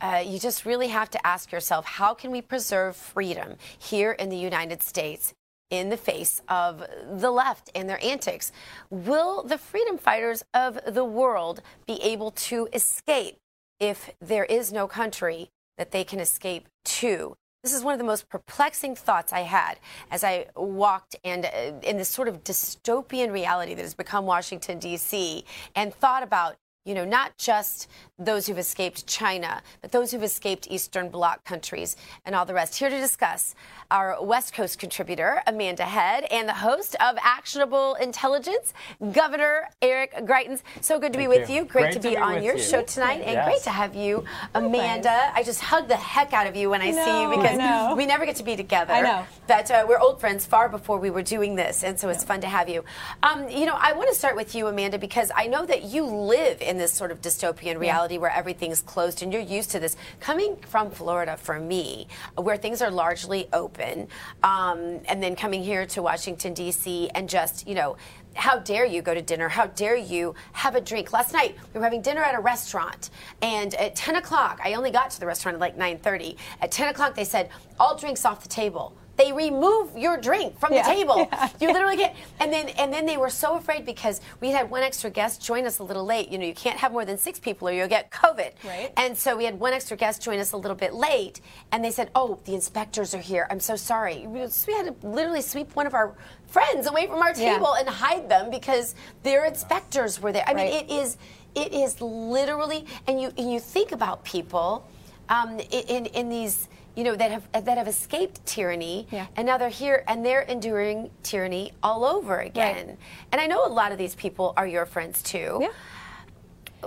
Uh, 0.00 0.22
you 0.24 0.38
just 0.38 0.66
really 0.66 0.88
have 0.88 1.08
to 1.08 1.26
ask 1.26 1.50
yourself 1.50 1.86
how 1.86 2.12
can 2.12 2.30
we 2.30 2.42
preserve 2.42 2.94
freedom 2.94 3.56
here 3.78 4.12
in 4.12 4.28
the 4.28 4.36
United 4.36 4.82
States? 4.82 5.32
In 5.70 5.88
the 5.88 5.96
face 5.96 6.42
of 6.48 6.84
the 7.10 7.30
left 7.30 7.70
and 7.74 7.88
their 7.88 8.02
antics. 8.04 8.52
Will 8.90 9.42
the 9.42 9.58
freedom 9.58 9.98
fighters 9.98 10.44
of 10.52 10.78
the 10.86 11.04
world 11.04 11.62
be 11.86 12.00
able 12.02 12.30
to 12.30 12.68
escape 12.72 13.38
if 13.80 14.10
there 14.20 14.44
is 14.44 14.72
no 14.72 14.86
country 14.86 15.50
that 15.78 15.90
they 15.90 16.04
can 16.04 16.20
escape 16.20 16.68
to? 16.84 17.36
This 17.64 17.72
is 17.72 17.82
one 17.82 17.94
of 17.94 17.98
the 17.98 18.04
most 18.04 18.28
perplexing 18.28 18.94
thoughts 18.94 19.32
I 19.32 19.40
had 19.40 19.78
as 20.10 20.22
I 20.22 20.48
walked 20.54 21.16
and 21.24 21.46
uh, 21.46 21.72
in 21.82 21.96
this 21.96 22.10
sort 22.10 22.28
of 22.28 22.44
dystopian 22.44 23.32
reality 23.32 23.72
that 23.72 23.80
has 23.80 23.94
become 23.94 24.26
Washington, 24.26 24.78
D.C., 24.78 25.46
and 25.74 25.94
thought 25.94 26.22
about 26.22 26.56
you 26.84 26.94
know, 26.94 27.04
not 27.04 27.36
just 27.38 27.88
those 28.18 28.46
who've 28.46 28.58
escaped 28.58 29.06
China, 29.06 29.62
but 29.80 29.90
those 29.90 30.10
who've 30.12 30.22
escaped 30.22 30.68
Eastern 30.70 31.08
Bloc 31.08 31.44
countries 31.44 31.96
and 32.24 32.34
all 32.34 32.44
the 32.44 32.54
rest. 32.54 32.78
Here 32.78 32.90
to 32.90 33.00
discuss 33.00 33.54
our 33.90 34.22
West 34.22 34.52
Coast 34.54 34.78
contributor, 34.78 35.42
Amanda 35.46 35.84
Head, 35.84 36.24
and 36.30 36.48
the 36.48 36.54
host 36.54 36.94
of 37.00 37.16
Actionable 37.20 37.94
Intelligence, 37.94 38.72
Governor 39.12 39.68
Eric 39.82 40.14
Greitens. 40.26 40.62
So 40.80 40.98
good 40.98 41.12
to 41.14 41.18
Thank 41.18 41.30
be 41.32 41.38
with 41.38 41.48
you. 41.48 41.56
you. 41.56 41.64
Great, 41.64 41.82
Great 41.84 41.92
to 41.94 42.00
to 42.00 42.08
be 42.08 42.14
be 42.14 42.20
on 42.20 42.42
your 42.42 42.56
you. 42.56 42.62
show 42.62 42.82
tonight, 42.82 43.22
and 43.22 43.44
great 43.46 43.62
to 43.62 43.70
have 43.70 43.94
you, 43.94 44.24
Amanda. 44.54 45.32
I 45.34 45.42
just 45.42 45.60
hug 45.60 45.88
the 45.88 45.96
heck 45.96 46.32
out 46.32 46.46
of 46.46 46.54
you 46.54 46.70
when 46.70 46.82
I, 46.82 46.90
see 46.90 46.96
know, 46.96 47.30
you 47.30 47.36
because 47.36 47.96
we 47.96 48.06
never 48.06 48.26
get 48.26 48.36
to 48.36 48.44
be 48.44 48.56
together. 48.56 48.92
I 48.92 49.00
know. 49.00 49.26
But 49.46 49.70
uh, 49.70 49.84
we're 49.88 49.98
old 49.98 50.20
friends 50.20 50.46
far 50.46 50.68
before 50.68 50.98
we 50.98 51.10
were 51.10 51.22
doing 51.22 51.54
this, 51.54 51.82
and 51.82 51.98
so 51.98 52.08
it's 52.10 52.24
fun 52.24 52.40
to 52.42 52.46
have 52.48 52.68
you. 52.68 52.84
Um, 53.22 53.48
you 53.48 53.66
know, 53.66 53.76
I 53.78 53.92
want 53.92 54.08
to 54.10 54.14
start 54.14 54.36
with 54.36 54.54
you, 54.54 54.66
Amanda, 54.66 54.98
because 54.98 55.30
I 55.34 55.46
know 55.46 55.66
that 55.66 55.84
you 55.84 56.04
live 56.04 56.60
in 56.60 56.73
this 56.78 56.92
sort 56.92 57.10
of 57.10 57.20
dystopian 57.20 57.78
reality 57.78 58.18
where 58.18 58.30
everything's 58.30 58.82
closed, 58.82 59.22
and 59.22 59.32
you're 59.32 59.42
used 59.42 59.70
to 59.72 59.80
this. 59.80 59.96
Coming 60.20 60.56
from 60.56 60.90
Florida, 60.90 61.36
for 61.36 61.58
me, 61.58 62.06
where 62.36 62.56
things 62.56 62.82
are 62.82 62.90
largely 62.90 63.48
open, 63.52 64.08
um, 64.42 65.00
and 65.06 65.22
then 65.22 65.36
coming 65.36 65.62
here 65.62 65.86
to 65.86 66.02
Washington 66.02 66.54
D.C. 66.54 67.10
and 67.14 67.28
just 67.28 67.66
you 67.68 67.74
know. 67.74 67.96
How 68.36 68.58
dare 68.58 68.84
you 68.84 69.00
go 69.00 69.14
to 69.14 69.22
dinner? 69.22 69.48
How 69.48 69.68
dare 69.68 69.94
you 69.94 70.34
have 70.54 70.74
a 70.74 70.80
drink? 70.80 71.12
Last 71.12 71.32
night 71.32 71.56
we 71.72 71.78
were 71.78 71.84
having 71.84 72.02
dinner 72.02 72.20
at 72.20 72.34
a 72.34 72.40
restaurant, 72.40 73.10
and 73.42 73.72
at 73.76 73.94
10 73.94 74.16
o'clock, 74.16 74.58
I 74.64 74.74
only 74.74 74.90
got 74.90 75.10
to 75.12 75.20
the 75.20 75.26
restaurant 75.26 75.54
at 75.54 75.60
like 75.60 75.78
9:30. 75.78 76.36
At 76.60 76.72
10 76.72 76.88
o'clock, 76.88 77.14
they 77.14 77.22
said 77.22 77.50
all 77.78 77.96
drinks 77.96 78.24
off 78.24 78.42
the 78.42 78.48
table 78.48 78.96
they 79.16 79.32
remove 79.32 79.96
your 79.96 80.16
drink 80.16 80.58
from 80.58 80.72
Yeah, 80.72 80.82
the 80.88 80.94
table. 80.94 81.28
yeah, 81.32 81.48
you 81.60 81.68
literally 81.72 81.96
can't. 81.96 82.14
And 82.40 82.52
then 82.52 82.68
and 82.70 82.92
then 82.92 83.06
they 83.06 83.16
were 83.16 83.30
so 83.30 83.56
afraid 83.56 83.84
because 83.86 84.20
we 84.40 84.50
had 84.50 84.70
one 84.70 84.82
extra 84.82 85.10
guest 85.10 85.42
join 85.44 85.66
us 85.66 85.78
a 85.78 85.82
little 85.84 86.04
late. 86.04 86.30
You 86.30 86.38
know, 86.38 86.46
you 86.46 86.54
can't 86.54 86.78
have 86.78 86.92
more 86.92 87.04
than 87.04 87.18
six 87.18 87.38
people 87.38 87.68
or 87.68 87.72
you'll 87.72 87.88
get 87.88 88.10
COVID. 88.10 88.52
Right. 88.64 88.92
And 88.96 89.16
so 89.16 89.36
we 89.36 89.44
had 89.44 89.58
one 89.60 89.72
extra 89.72 89.96
guest 89.96 90.22
join 90.22 90.38
us 90.38 90.52
a 90.52 90.56
little 90.56 90.76
bit 90.76 90.94
late, 90.94 91.40
and 91.72 91.84
they 91.84 91.90
said, 91.90 92.10
"Oh, 92.14 92.38
the 92.44 92.54
inspectors 92.54 93.14
are 93.14 93.18
here. 93.18 93.46
I'm 93.50 93.60
so 93.60 93.76
sorry." 93.76 94.26
We 94.26 94.40
had 94.40 94.50
to 94.52 94.94
literally 95.06 95.42
sweep 95.42 95.74
one 95.76 95.86
of 95.86 95.94
our 95.94 96.14
friends 96.48 96.86
away 96.86 97.06
from 97.06 97.20
our 97.22 97.34
Yeah. 97.34 97.54
table 97.54 97.74
and 97.74 97.88
hide 97.88 98.28
them 98.28 98.50
because 98.50 98.94
their 99.22 99.44
inspectors 99.44 100.20
were 100.20 100.32
there. 100.32 100.44
I 100.46 100.54
mean, 100.54 100.66
it 100.68 100.90
is 100.90 101.16
it 101.54 101.72
is 101.72 102.00
literally, 102.00 102.84
and 103.06 103.20
you 103.20 103.32
and 103.38 103.50
you 103.52 103.60
think 103.60 103.92
about 103.92 104.24
people 104.24 104.86
um, 105.28 105.58
in 105.70 106.06
in 106.06 106.28
these 106.28 106.68
you 106.96 107.04
know 107.04 107.14
that 107.16 107.30
have 107.30 107.50
that 107.64 107.76
have 107.78 107.88
escaped 107.88 108.44
tyranny 108.46 109.06
Yeah. 109.10 109.26
and 109.36 109.46
now 109.46 109.58
they're 109.58 109.68
here 109.68 110.04
and 110.06 110.24
they're 110.24 110.42
enduring 110.42 111.10
tyranny 111.22 111.72
all 111.82 112.04
over 112.04 112.38
again. 112.40 112.96
And 113.32 113.40
I 113.40 113.46
know 113.46 113.66
a 113.66 113.68
lot 113.68 113.90
of 113.92 113.98
these 113.98 114.14
people 114.14 114.54
are 114.56 114.66
your 114.66 114.86
friends 114.86 115.22
too. 115.22 115.58
Yeah. 115.60 115.68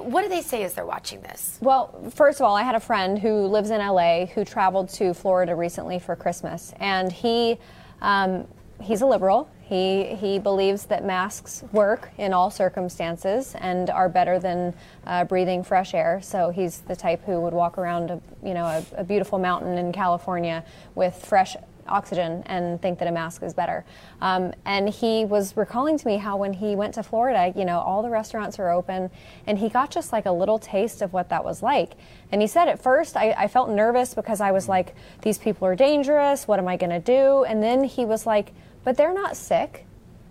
What 0.02 0.22
do 0.22 0.30
they 0.30 0.42
say 0.42 0.64
as 0.64 0.76
they're 0.76 0.86
watching 0.86 1.22
this? 1.22 1.58
Well, 1.60 2.12
first 2.14 2.40
of 2.40 2.46
all, 2.46 2.56
I 2.56 2.62
had 2.62 2.76
a 2.76 2.80
friend 2.80 3.18
who 3.18 3.48
lives 3.48 3.72
in 3.72 3.80
LA 3.80 4.28
who 4.28 4.46
traveled 4.46 4.90
to 4.90 5.14
Florida 5.14 5.56
recently 5.56 5.98
for 5.98 6.16
Christmas, 6.16 6.72
and 6.80 7.12
he 7.12 7.58
um, 8.02 8.48
he's 8.80 9.02
a 9.02 9.08
liberal. 9.08 9.50
He 9.68 10.16
he 10.16 10.40
believes 10.40 10.86
that 10.86 11.04
masks 11.04 11.64
work 11.74 12.12
in 12.18 12.32
all 12.32 12.50
circumstances 12.50 13.54
and 13.60 13.90
are 13.90 14.08
better 14.08 14.40
than 14.40 14.74
uh, 15.06 15.26
breathing 15.26 15.62
fresh 15.62 15.94
air. 15.94 16.22
So 16.22 16.52
he's 16.52 16.80
the 16.80 16.96
type 16.96 17.26
who 17.26 17.42
would 17.42 17.54
walk 17.54 17.78
around 17.78 18.10
a 18.10 18.22
you 18.42 18.54
know 18.54 18.66
a, 18.66 18.86
a 18.96 19.04
beautiful 19.04 19.40
mountain 19.40 19.78
in 19.78 19.92
California 19.92 20.64
with 20.96 21.16
fresh 21.16 21.58
oxygen 21.90 22.44
and 22.46 22.82
think 22.82 23.00
that 23.00 23.08
a 23.08 23.12
mask 23.12 23.44
is 23.44 23.54
better. 23.54 23.84
Um, 24.22 24.54
and 24.66 24.90
he 24.90 25.26
was 25.26 25.56
recalling 25.58 25.98
to 25.98 26.08
me 26.08 26.18
how 26.18 26.38
when 26.38 26.54
he 26.54 26.76
went 26.76 26.94
to 26.96 27.04
Florida, 27.04 27.54
you 27.58 27.66
know, 27.66 27.80
all 27.80 28.02
the 28.02 28.10
restaurants 28.10 28.60
are 28.60 28.72
open, 28.72 29.10
and 29.46 29.58
he 29.58 29.70
got 29.70 29.92
just 29.92 30.12
like 30.12 30.26
a 30.26 30.32
little 30.32 30.60
taste 30.60 31.02
of 31.02 31.14
what 31.14 31.30
that 31.30 31.44
was 31.44 31.62
like. 31.62 31.94
And 32.32 32.42
he 32.42 32.48
said 32.48 32.68
at 32.68 32.82
first, 32.82 33.18
I, 33.18 33.32
I 33.32 33.48
felt 33.48 33.70
nervous 33.70 34.14
because 34.14 34.42
I 34.42 34.52
was 34.52 34.68
like, 34.70 34.96
these 35.22 35.38
people 35.38 35.68
are 35.68 35.76
dangerous. 35.76 36.48
What 36.48 36.60
am 36.60 36.68
I 36.68 36.78
going 36.78 36.90
to 36.90 37.00
do? 37.00 37.44
And 37.44 37.62
then 37.62 37.84
he 37.84 38.06
was 38.06 38.26
like, 38.26 38.54
but 38.88 38.96
they're 38.96 39.14
not 39.14 39.36
sick, 39.36 39.86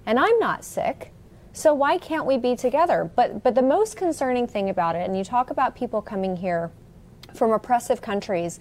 and 0.07 0.19
I'm 0.19 0.39
not 0.39 0.65
sick. 0.65 1.13
So 1.53 1.75
why 1.75 1.99
can't 1.99 2.25
we 2.25 2.39
be 2.39 2.57
together? 2.57 3.11
But 3.15 3.43
but 3.43 3.55
the 3.55 3.61
most 3.61 3.99
concerning 3.99 4.47
thing 4.47 4.71
about 4.71 4.97
it, 4.97 5.07
and 5.07 5.15
you 5.15 5.25
talk 5.25 5.51
about 5.51 5.77
people 5.77 6.01
coming 6.01 6.37
here 6.37 6.71
from 7.35 7.53
oppressive 7.53 8.01
countries, 8.01 8.59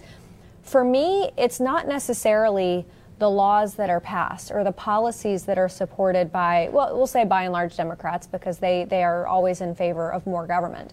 for 0.60 0.84
me, 0.84 1.30
it's 1.38 1.60
not 1.60 1.88
necessarily 1.88 2.84
the 3.18 3.30
laws 3.30 3.76
that 3.76 3.88
are 3.88 4.00
passed 4.00 4.50
or 4.50 4.62
the 4.64 4.72
policies 4.72 5.46
that 5.46 5.56
are 5.56 5.70
supported 5.70 6.30
by, 6.30 6.68
well, 6.74 6.94
we'll 6.94 7.06
say 7.06 7.24
by 7.24 7.44
and 7.44 7.54
large 7.54 7.74
Democrats 7.74 8.26
because 8.26 8.58
they, 8.58 8.84
they 8.84 9.02
are 9.02 9.26
always 9.26 9.62
in 9.62 9.74
favor 9.74 10.12
of 10.12 10.26
more 10.26 10.46
government. 10.46 10.92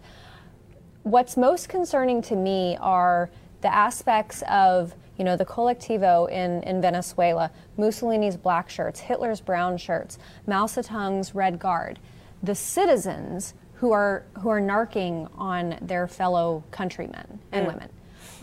What's 1.03 1.35
most 1.35 1.67
concerning 1.67 2.21
to 2.21 2.37
me 2.37 2.77
are 2.79 3.29
the 3.59 3.73
aspects 3.73 4.43
of, 4.49 4.95
you 5.17 5.23
know, 5.23 5.35
the 5.35 5.45
colectivo 5.45 6.29
in, 6.29 6.63
in 6.63 6.81
Venezuela, 6.81 7.51
Mussolini's 7.77 8.37
black 8.37 8.69
shirts, 8.69 8.99
Hitler's 8.99 9.41
brown 9.41 9.77
shirts, 9.77 10.17
Mao 10.47 10.65
Zedong's 10.65 11.35
red 11.35 11.59
guard, 11.59 11.99
the 12.41 12.55
citizens 12.55 13.53
who 13.75 13.91
are 13.91 14.23
who 14.39 14.49
are 14.49 14.61
narking 14.61 15.29
on 15.37 15.77
their 15.81 16.07
fellow 16.07 16.63
countrymen 16.71 17.39
and 17.51 17.67
women 17.67 17.89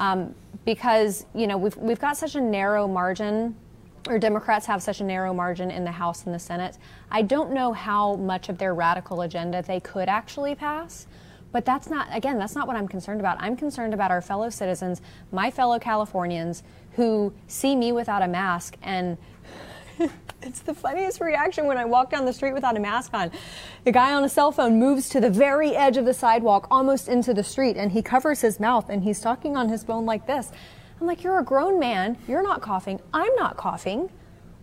um, 0.00 0.34
because 0.64 1.26
you 1.34 1.46
know 1.46 1.56
we've 1.56 1.76
we've 1.76 2.00
got 2.00 2.16
such 2.16 2.34
a 2.34 2.40
narrow 2.40 2.88
margin, 2.88 3.54
or 4.08 4.18
Democrats 4.18 4.66
have 4.66 4.82
such 4.82 5.00
a 5.00 5.04
narrow 5.04 5.32
margin 5.32 5.70
in 5.70 5.84
the 5.84 5.92
House 5.92 6.24
and 6.24 6.34
the 6.34 6.38
Senate. 6.38 6.78
I 7.10 7.22
don't 7.22 7.52
know 7.52 7.72
how 7.72 8.16
much 8.16 8.48
of 8.48 8.58
their 8.58 8.74
radical 8.74 9.20
agenda 9.22 9.62
they 9.62 9.78
could 9.78 10.08
actually 10.08 10.54
pass. 10.54 11.06
But 11.52 11.64
that's 11.64 11.90
not, 11.90 12.08
again, 12.12 12.38
that's 12.38 12.54
not 12.54 12.66
what 12.66 12.76
I'm 12.76 12.86
concerned 12.86 13.20
about. 13.20 13.36
I'm 13.40 13.56
concerned 13.56 13.92
about 13.92 14.10
our 14.10 14.20
fellow 14.20 14.50
citizens, 14.50 15.00
my 15.32 15.50
fellow 15.50 15.78
Californians, 15.78 16.62
who 16.92 17.32
see 17.48 17.74
me 17.74 17.92
without 17.92 18.22
a 18.22 18.28
mask 18.28 18.76
and 18.82 19.18
it's 20.42 20.60
the 20.60 20.74
funniest 20.74 21.20
reaction 21.20 21.66
when 21.66 21.76
I 21.76 21.84
walk 21.84 22.10
down 22.10 22.24
the 22.24 22.32
street 22.32 22.52
without 22.52 22.76
a 22.76 22.80
mask 22.80 23.12
on. 23.14 23.30
The 23.84 23.92
guy 23.92 24.14
on 24.14 24.24
a 24.24 24.28
cell 24.28 24.52
phone 24.52 24.78
moves 24.78 25.08
to 25.10 25.20
the 25.20 25.30
very 25.30 25.76
edge 25.76 25.96
of 25.96 26.04
the 26.04 26.14
sidewalk, 26.14 26.66
almost 26.70 27.08
into 27.08 27.34
the 27.34 27.44
street, 27.44 27.76
and 27.76 27.92
he 27.92 28.02
covers 28.02 28.40
his 28.40 28.58
mouth 28.58 28.88
and 28.88 29.02
he's 29.02 29.20
talking 29.20 29.56
on 29.56 29.68
his 29.68 29.84
phone 29.84 30.06
like 30.06 30.26
this. 30.26 30.50
I'm 31.00 31.06
like, 31.06 31.22
You're 31.22 31.38
a 31.38 31.44
grown 31.44 31.78
man. 31.78 32.16
You're 32.28 32.42
not 32.42 32.60
coughing. 32.60 33.00
I'm 33.12 33.34
not 33.36 33.56
coughing. 33.56 34.10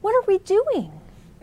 What 0.02 0.16
are 0.16 0.26
we 0.28 0.38
doing? 0.40 0.92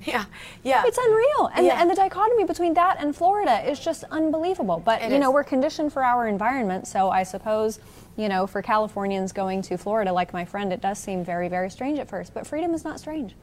Yeah, 0.07 0.25
yeah. 0.63 0.83
It's 0.87 0.99
unreal. 0.99 1.51
And, 1.55 1.67
Yeah. 1.67 1.75
the, 1.75 1.81
and 1.81 1.91
the 1.91 1.95
dichotomy 1.95 2.45
between 2.45 2.75
that 2.75 2.97
and 3.01 3.17
Florida 3.17 3.69
is 3.69 3.81
just 3.81 4.05
unbelievable. 4.11 4.83
But, 4.85 5.03
It 5.03 5.11
you 5.13 5.19
know, 5.19 5.31
we're 5.31 5.45
conditioned 5.45 5.93
for 5.93 6.05
our 6.05 6.27
environment. 6.29 6.87
So 6.87 7.11
I 7.11 7.23
suppose, 7.23 7.79
you 8.17 8.29
know, 8.29 8.47
for 8.47 8.61
Californians 8.63 9.33
going 9.33 9.63
to 9.63 9.79
Florida, 9.79 10.13
like 10.13 10.33
my 10.33 10.45
friend, 10.45 10.73
it 10.73 10.81
does 10.81 10.99
seem 10.99 11.25
very, 11.25 11.49
very 11.49 11.71
strange 11.71 11.99
at 11.99 12.09
first. 12.09 12.35
But 12.35 12.47
freedom 12.47 12.75
is 12.75 12.85
not 12.85 13.01
strange. 13.01 13.35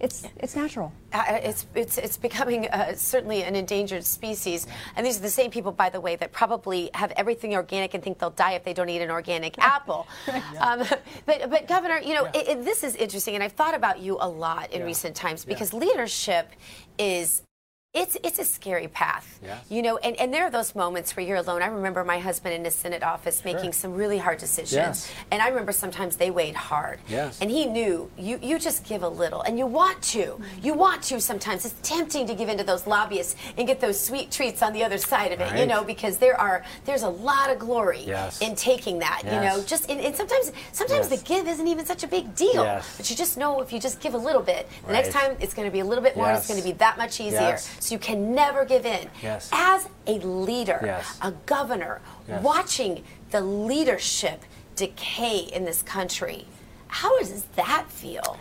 It's 0.00 0.26
it's 0.38 0.56
natural. 0.56 0.92
Uh, 1.12 1.22
it's 1.28 1.66
it's 1.74 1.98
it's 1.98 2.16
becoming 2.16 2.68
uh, 2.68 2.94
certainly 2.94 3.42
an 3.42 3.54
endangered 3.54 4.04
species, 4.04 4.66
and 4.96 5.06
these 5.06 5.18
are 5.18 5.22
the 5.22 5.28
same 5.28 5.50
people, 5.50 5.72
by 5.72 5.90
the 5.90 6.00
way, 6.00 6.16
that 6.16 6.32
probably 6.32 6.90
have 6.94 7.12
everything 7.16 7.54
organic 7.54 7.92
and 7.92 8.02
think 8.02 8.18
they'll 8.18 8.30
die 8.30 8.52
if 8.52 8.64
they 8.64 8.72
don't 8.72 8.88
eat 8.88 9.02
an 9.02 9.10
organic 9.10 9.58
apple. 9.62 10.08
Um, 10.58 10.84
but 11.26 11.50
but 11.50 11.68
Governor, 11.68 11.98
you 11.98 12.14
know 12.14 12.24
it, 12.34 12.48
it, 12.48 12.64
this 12.64 12.82
is 12.82 12.96
interesting, 12.96 13.34
and 13.34 13.44
I've 13.44 13.52
thought 13.52 13.74
about 13.74 14.00
you 14.00 14.16
a 14.20 14.28
lot 14.28 14.72
in 14.72 14.84
recent 14.84 15.14
times 15.14 15.44
because 15.44 15.74
leadership 15.74 16.48
is 16.98 17.42
it's 17.92 18.16
it's 18.22 18.38
a 18.38 18.44
scary 18.44 18.86
path, 18.86 19.40
Yes. 19.42 19.64
you 19.68 19.82
know. 19.82 19.96
And, 19.98 20.14
and 20.20 20.32
there 20.32 20.44
are 20.44 20.50
those 20.50 20.76
moments 20.76 21.16
where 21.16 21.26
you're 21.26 21.38
alone. 21.38 21.60
I 21.60 21.66
remember 21.66 22.04
my 22.04 22.20
husband 22.20 22.54
in 22.54 22.62
the 22.62 22.70
Senate 22.70 23.02
office 23.02 23.44
making 23.44 23.72
some 23.72 23.94
really 23.94 24.16
hard 24.18 24.38
decisions, 24.38 24.72
Yes. 24.72 25.12
and 25.32 25.42
I 25.42 25.48
remember 25.48 25.72
sometimes 25.72 26.14
they 26.14 26.30
weighed 26.30 26.54
hard. 26.54 27.00
Yes. 27.08 27.40
And 27.40 27.50
he 27.50 27.66
knew 27.66 28.08
you 28.16 28.38
you 28.40 28.60
just 28.60 28.84
give 28.84 29.02
a 29.02 29.08
little, 29.08 29.42
and 29.42 29.58
you 29.58 29.66
want 29.66 30.00
to, 30.02 30.22
mm-hmm. 30.22 30.44
you 30.64 30.74
want 30.74 31.02
to. 31.04 31.20
Sometimes 31.20 31.64
it's 31.64 31.74
tempting 31.82 32.28
to 32.28 32.34
give 32.36 32.48
into 32.48 32.62
those 32.62 32.86
lobbyists 32.86 33.34
and 33.58 33.66
get 33.66 33.80
those 33.80 33.98
sweet 33.98 34.30
treats 34.30 34.62
on 34.62 34.72
the 34.72 34.84
other 34.84 34.98
side 34.98 35.32
of 35.32 35.40
it, 35.40 35.50
right. 35.50 35.58
you 35.58 35.66
know, 35.66 35.82
because 35.82 36.16
there 36.18 36.40
are 36.40 36.64
there's 36.84 37.02
a 37.02 37.08
lot 37.08 37.50
of 37.50 37.58
glory 37.58 38.04
Yes. 38.06 38.40
in 38.40 38.54
taking 38.54 39.00
that, 39.00 39.22
yes. 39.24 39.34
you 39.34 39.40
know. 39.40 39.64
Just 39.66 39.90
and, 39.90 39.98
and 40.00 40.14
sometimes 40.14 40.52
sometimes 40.70 41.08
the 41.08 41.16
give 41.16 41.48
isn't 41.48 41.66
even 41.66 41.84
such 41.84 42.04
a 42.04 42.08
big 42.08 42.36
deal, 42.36 42.62
Yes. 42.62 42.96
but 42.96 43.10
you 43.10 43.16
just 43.16 43.36
know 43.36 43.60
if 43.60 43.72
you 43.72 43.80
just 43.80 43.98
give 44.00 44.14
a 44.14 44.18
little 44.18 44.42
bit, 44.42 44.68
the 44.86 44.92
next 44.92 45.10
time 45.10 45.36
it's 45.40 45.54
going 45.54 45.66
to 45.66 45.72
be 45.72 45.80
a 45.80 45.84
little 45.84 46.04
bit 46.04 46.16
more, 46.16 46.26
and 46.28 46.38
it's 46.38 46.46
going 46.46 46.60
to 46.60 46.64
be 46.64 46.72
that 46.74 46.96
much 46.96 47.20
easier. 47.20 47.58
So 47.80 47.94
you 47.94 47.98
can 47.98 48.34
never 48.34 48.64
give 48.64 48.86
in. 48.86 49.08
Yes. 49.22 49.48
As 49.52 49.88
a 50.06 50.18
leader, 50.20 50.80
Yes. 50.84 51.18
a 51.22 51.32
governor, 51.46 52.00
Yes. 52.28 52.42
watching 52.42 53.02
the 53.30 53.40
leadership 53.40 54.42
decay 54.76 55.38
in 55.38 55.64
this 55.64 55.82
country, 55.82 56.46
how 56.88 57.18
does 57.18 57.44
that 57.56 57.86
feel? 57.90 58.36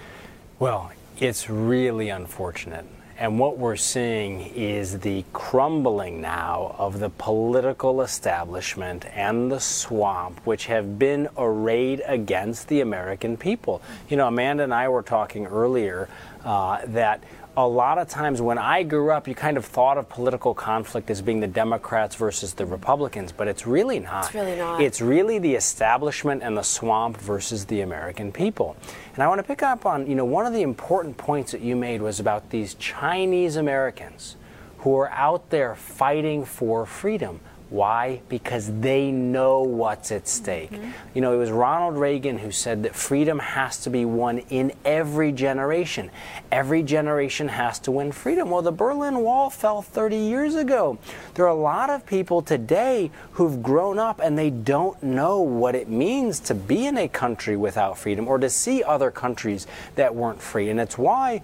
Well, 0.59 0.91
it's 1.19 1.49
really 1.49 2.09
unfortunate. 2.09 2.85
And 3.17 3.37
what 3.37 3.57
we're 3.57 3.75
seeing 3.75 4.41
is 4.55 4.99
the 4.99 5.25
crumbling 5.33 6.21
now 6.21 6.73
of 6.77 6.99
the 6.99 7.09
political 7.09 8.01
establishment 8.01 9.05
and 9.13 9.51
the 9.51 9.59
swamp, 9.59 10.39
which 10.45 10.67
have 10.67 10.97
been 10.97 11.27
arrayed 11.37 12.01
against 12.05 12.69
the 12.69 12.79
American 12.79 13.35
people. 13.35 13.81
You 14.07 14.15
know, 14.15 14.27
Amanda 14.27 14.63
and 14.63 14.73
I 14.73 14.87
were 14.87 15.03
talking 15.03 15.45
earlier 15.47 16.07
uh, 16.45 16.79
that 16.87 17.21
a 17.59 17.67
lot 17.67 17.97
of 17.97 18.07
times 18.07 18.41
when 18.41 18.57
I 18.57 18.83
grew 18.83 19.11
up, 19.11 19.27
you 19.27 19.35
kind 19.35 19.57
of 19.57 19.65
thought 19.65 19.97
of 19.97 20.07
political 20.07 20.53
conflict 20.53 21.09
as 21.09 21.21
being 21.21 21.41
the 21.41 21.47
Democrats 21.47 22.15
versus 22.15 22.53
the 22.53 22.65
Republicans, 22.65 23.33
but 23.33 23.49
it's 23.49 23.67
really 23.67 23.99
not. 23.99 24.27
It's 24.27 24.33
really 24.33 24.55
not. 24.55 24.81
It's 24.81 25.01
really 25.01 25.39
the 25.39 25.55
establishment 25.55 26.41
and 26.41 26.55
the 26.55 26.63
swamp 26.63 27.17
versus 27.17 27.65
the 27.65 27.81
American 27.81 28.31
people. 28.31 28.77
And 29.13 29.21
I 29.21 29.27
want 29.27 29.39
to 29.39 29.43
pick 29.43 29.61
up 29.61 29.85
on, 29.85 30.07
you 30.07 30.15
know, 30.15 30.23
one 30.23 30.45
of 30.45 30.53
the 30.53 30.61
important 30.61 31.17
points 31.17 31.51
that 31.51 31.59
you 31.59 31.75
made 31.75 32.01
was 32.01 32.21
about 32.21 32.49
these 32.49 32.75
Chinese 32.75 33.57
Americans 33.57 34.37
who 34.77 34.95
are 34.97 35.09
out 35.09 35.49
there 35.49 35.75
fighting 35.75 36.45
for 36.45 36.85
freedom. 36.85 37.41
Why? 37.69 38.21
Because 38.29 38.71
they 38.79 39.11
know 39.11 39.61
what's 39.61 40.11
at 40.11 40.27
stake. 40.27 40.71
Mm-hmm. 40.71 40.91
You 41.13 41.21
know, 41.21 41.33
it 41.33 41.37
was 41.37 41.51
Ronald 41.51 41.97
Reagan 41.97 42.39
who 42.39 42.51
said 42.51 42.81
that 42.83 42.95
freedom 42.95 43.37
has 43.37 43.77
to 43.83 43.91
be 43.91 44.05
won 44.05 44.39
in 44.49 44.73
every 44.83 45.31
generation. 45.31 46.09
Every 46.51 46.81
generation 46.81 47.47
has 47.47 47.77
to 47.79 47.91
win 47.91 48.11
freedom. 48.11 48.49
Well, 48.49 48.63
the 48.63 48.71
Berlin 48.71 49.19
Wall 49.19 49.51
fell 49.51 49.83
30 49.83 50.17
years 50.17 50.55
ago. 50.55 50.97
There 51.35 51.45
are 51.45 51.49
a 51.49 51.53
lot 51.53 51.91
of 51.91 52.07
people 52.07 52.41
today 52.41 53.11
who've 53.33 53.61
grown 53.61 53.99
up 53.99 54.19
and 54.19 54.35
they 54.35 54.49
don't 54.49 55.01
know 55.03 55.39
what 55.41 55.75
it 55.75 55.89
means 55.89 56.39
to 56.41 56.55
be 56.55 56.87
in 56.87 56.97
a 56.97 57.07
country 57.07 57.55
without 57.55 57.99
freedom 57.99 58.27
or 58.27 58.39
to 58.39 58.49
see 58.49 58.83
other 58.83 59.11
countries 59.11 59.67
that 59.95 60.15
weren't 60.15 60.41
free. 60.41 60.69
And 60.69 60.79
it's 60.79 60.97
why 60.97 61.43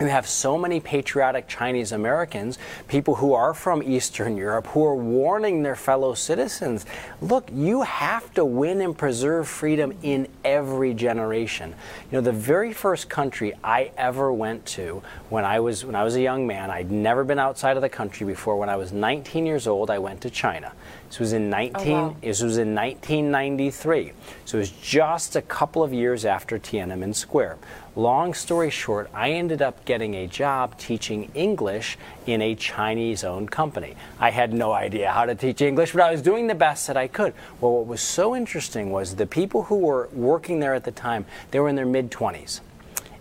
you 0.00 0.06
have 0.06 0.28
so 0.28 0.58
many 0.58 0.80
patriotic 0.80 1.48
Chinese 1.48 1.92
Americans, 1.92 2.58
people 2.88 3.16
who 3.16 3.34
are 3.34 3.54
from 3.54 3.82
Eastern 3.82 4.36
Europe, 4.36 4.66
who 4.68 4.84
are 4.84 4.94
warning 4.94 5.62
their 5.62 5.76
fellow 5.76 6.14
citizens 6.14 6.86
look, 7.20 7.48
you 7.52 7.82
have 7.82 8.32
to 8.34 8.44
win 8.44 8.80
and 8.80 8.96
preserve 8.96 9.48
freedom 9.48 9.92
in 10.02 10.28
every 10.44 10.94
generation. 10.94 11.70
You 12.10 12.18
know, 12.18 12.20
the 12.20 12.32
very 12.32 12.72
first 12.72 13.08
country 13.08 13.52
I 13.62 13.92
ever 13.96 14.32
went 14.32 14.66
to 14.66 15.02
when 15.30 15.44
I 15.44 15.60
was, 15.60 15.84
when 15.84 15.94
I 15.94 16.04
was 16.04 16.16
a 16.16 16.20
young 16.22 16.46
man, 16.46 16.70
I'd 16.70 16.90
never 16.90 17.24
been 17.24 17.38
outside 17.38 17.76
of 17.76 17.82
the 17.82 17.88
country 17.88 18.26
before. 18.26 18.56
When 18.56 18.68
I 18.68 18.76
was 18.76 18.92
19 18.92 19.46
years 19.46 19.66
old, 19.66 19.90
I 19.90 19.98
went 19.98 20.20
to 20.22 20.30
China. 20.30 20.72
This 21.12 21.20
was 21.20 21.32
in 21.34 21.50
19, 21.50 21.92
wow. 21.92 22.16
this 22.22 22.40
was 22.40 22.56
in 22.56 22.74
1993. 22.74 24.12
So 24.46 24.56
it 24.56 24.60
was 24.60 24.70
just 24.70 25.36
a 25.36 25.42
couple 25.42 25.82
of 25.82 25.92
years 25.92 26.24
after 26.24 26.58
Tiananmen 26.58 27.14
Square. 27.14 27.58
Long 27.94 28.32
story 28.32 28.70
short, 28.70 29.10
I 29.12 29.32
ended 29.32 29.60
up 29.60 29.84
getting 29.84 30.14
a 30.14 30.26
job 30.26 30.78
teaching 30.78 31.30
English 31.34 31.98
in 32.24 32.40
a 32.40 32.54
Chinese 32.54 33.24
owned 33.24 33.50
company. 33.50 33.94
I 34.18 34.30
had 34.30 34.54
no 34.54 34.72
idea 34.72 35.10
how 35.10 35.26
to 35.26 35.34
teach 35.34 35.60
English, 35.60 35.92
but 35.92 36.00
I 36.00 36.10
was 36.10 36.22
doing 36.22 36.46
the 36.46 36.54
best 36.54 36.86
that 36.86 36.96
I 36.96 37.08
could. 37.08 37.34
Well, 37.60 37.72
what 37.72 37.88
was 37.88 38.00
so 38.00 38.34
interesting 38.34 38.90
was 38.90 39.16
the 39.16 39.26
people 39.26 39.64
who 39.64 39.76
were 39.76 40.08
working 40.14 40.60
there 40.60 40.72
at 40.72 40.84
the 40.84 40.92
time, 40.92 41.26
they 41.50 41.60
were 41.60 41.68
in 41.68 41.76
their 41.76 41.84
mid 41.84 42.10
20s. 42.10 42.60